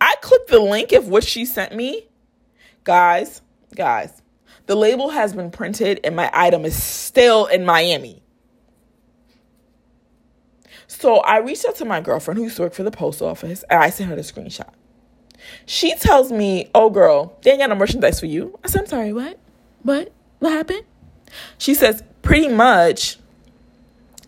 I 0.00 0.14
clicked 0.20 0.48
the 0.48 0.60
link 0.60 0.92
of 0.92 1.08
what 1.08 1.24
she 1.24 1.44
sent 1.44 1.74
me. 1.74 2.06
Guys, 2.84 3.40
guys, 3.74 4.21
the 4.66 4.76
label 4.76 5.10
has 5.10 5.32
been 5.32 5.50
printed 5.50 6.00
and 6.04 6.14
my 6.16 6.30
item 6.32 6.64
is 6.64 6.80
still 6.80 7.46
in 7.46 7.64
Miami. 7.64 8.22
So 10.86 11.16
I 11.20 11.38
reached 11.38 11.64
out 11.64 11.76
to 11.76 11.84
my 11.84 12.00
girlfriend 12.00 12.38
who 12.38 12.44
used 12.44 12.56
to 12.56 12.62
work 12.62 12.74
for 12.74 12.82
the 12.82 12.90
post 12.90 13.22
office 13.22 13.64
and 13.68 13.82
I 13.82 13.90
sent 13.90 14.10
her 14.10 14.16
the 14.16 14.22
screenshot. 14.22 14.68
She 15.66 15.94
tells 15.96 16.30
me, 16.30 16.70
Oh, 16.74 16.90
girl, 16.90 17.38
they 17.42 17.50
ain't 17.50 17.60
got 17.60 17.70
no 17.70 17.74
merchandise 17.74 18.20
for 18.20 18.26
you. 18.26 18.58
I 18.64 18.68
said, 18.68 18.82
I'm 18.82 18.86
sorry, 18.86 19.12
what? 19.12 19.38
What? 19.82 20.12
What 20.38 20.52
happened? 20.52 20.84
She 21.58 21.74
says, 21.74 22.02
Pretty 22.22 22.48
much 22.48 23.18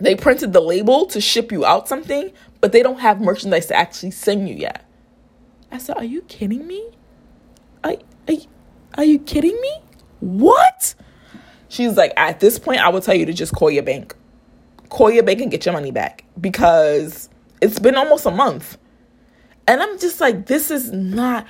they 0.01 0.17
printed 0.17 0.53
the 0.53 0.61
label 0.61 1.07
to 1.07 1.21
ship 1.21 1.53
you 1.53 1.65
out 1.65 1.87
something, 1.87 2.33
but 2.61 2.73
they 2.73 2.83
don't 2.83 2.99
have 2.99 3.21
merchandise 3.21 3.67
to 3.67 3.77
actually 3.77 4.11
send 4.11 4.49
you 4.49 4.57
yet. 4.57 4.85
I 5.71 5.79
said, 5.79 5.97
Are 5.97 6.05
you 6.05 6.23
kidding 6.23 6.67
me? 6.67 6.91
Are, 7.85 7.97
are, 8.29 8.35
are 8.97 9.05
you 9.05 9.19
kidding 9.21 9.61
me? 9.61 9.84
What? 10.25 10.95
She's 11.69 11.97
like, 11.97 12.13
At 12.17 12.41
this 12.41 12.59
point, 12.59 12.81
I 12.81 12.89
would 12.89 13.03
tell 13.03 13.15
you 13.15 13.27
to 13.27 13.33
just 13.33 13.53
call 13.53 13.71
your 13.71 13.83
bank. 13.83 14.15
Call 14.89 15.11
your 15.11 15.23
bank 15.23 15.41
and 15.41 15.51
get 15.51 15.67
your 15.67 15.75
money 15.75 15.91
back 15.91 16.25
because 16.41 17.29
it's 17.61 17.79
been 17.79 17.97
almost 17.97 18.25
a 18.25 18.31
month. 18.31 18.79
And 19.69 19.83
I'm 19.83 19.99
just 19.99 20.21
like, 20.21 20.47
This 20.47 20.71
is 20.71 20.91
not. 20.93 21.47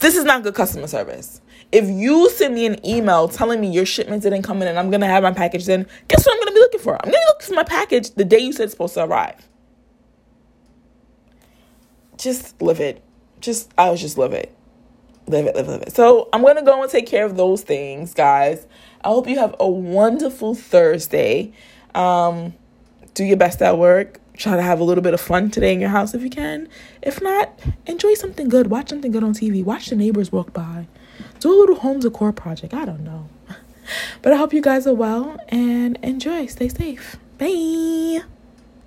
This 0.00 0.16
is 0.16 0.24
not 0.24 0.42
good 0.42 0.54
customer 0.54 0.86
service. 0.86 1.40
If 1.70 1.88
you 1.88 2.30
send 2.30 2.54
me 2.54 2.66
an 2.66 2.84
email 2.86 3.28
telling 3.28 3.60
me 3.60 3.70
your 3.70 3.84
shipment 3.84 4.22
didn't 4.22 4.42
come 4.42 4.62
in 4.62 4.68
and 4.68 4.78
I'm 4.78 4.90
gonna 4.90 5.06
have 5.06 5.22
my 5.22 5.32
package 5.32 5.66
then, 5.66 5.86
guess 6.08 6.24
what 6.24 6.34
I'm 6.34 6.40
gonna 6.40 6.52
be 6.54 6.60
looking 6.60 6.80
for? 6.80 6.94
I'm 6.94 7.10
gonna 7.10 7.26
look 7.26 7.42
for 7.42 7.54
my 7.54 7.64
package 7.64 8.10
the 8.12 8.24
day 8.24 8.38
you 8.38 8.52
said 8.52 8.64
it's 8.64 8.72
supposed 8.72 8.94
to 8.94 9.04
arrive. 9.04 9.48
Just 12.16 12.60
live 12.60 12.80
it. 12.80 13.02
Just 13.40 13.72
I 13.78 13.90
was 13.90 14.00
just 14.00 14.18
live 14.18 14.32
it. 14.32 14.56
Live 15.28 15.46
it, 15.46 15.54
live, 15.54 15.68
live 15.68 15.82
it. 15.82 15.92
So 15.94 16.28
I'm 16.32 16.42
gonna 16.42 16.62
go 16.62 16.82
and 16.82 16.90
take 16.90 17.06
care 17.06 17.24
of 17.24 17.36
those 17.36 17.62
things, 17.62 18.14
guys. 18.14 18.66
I 19.04 19.08
hope 19.08 19.28
you 19.28 19.38
have 19.38 19.54
a 19.60 19.68
wonderful 19.68 20.54
Thursday. 20.54 21.52
Um, 21.94 22.54
do 23.14 23.24
your 23.24 23.36
best 23.36 23.62
at 23.62 23.78
work. 23.78 24.20
Try 24.36 24.56
to 24.56 24.62
have 24.62 24.78
a 24.80 24.84
little 24.84 25.02
bit 25.02 25.14
of 25.14 25.20
fun 25.20 25.50
today 25.50 25.72
in 25.72 25.80
your 25.80 25.90
house 25.90 26.14
if 26.14 26.22
you 26.22 26.30
can. 26.30 26.68
If 27.02 27.20
not, 27.20 27.58
enjoy 27.86 28.14
something 28.14 28.48
good. 28.48 28.68
Watch 28.68 28.88
something 28.88 29.10
good 29.10 29.24
on 29.24 29.32
TV. 29.32 29.64
Watch 29.64 29.88
the 29.88 29.96
neighbors 29.96 30.30
walk 30.30 30.52
by 30.52 30.86
do 31.40 31.52
a 31.52 31.56
little 31.56 31.76
home 31.76 32.00
decor 32.00 32.32
project. 32.32 32.74
I 32.74 32.84
don't 32.84 33.04
know. 33.04 33.28
But 34.20 34.34
I 34.34 34.36
hope 34.36 34.52
you 34.52 34.60
guys 34.60 34.86
are 34.86 34.92
well 34.92 35.38
and 35.48 35.98
enjoy. 36.02 36.44
Stay 36.44 36.68
safe. 36.68 37.16
Bye. 37.38 38.37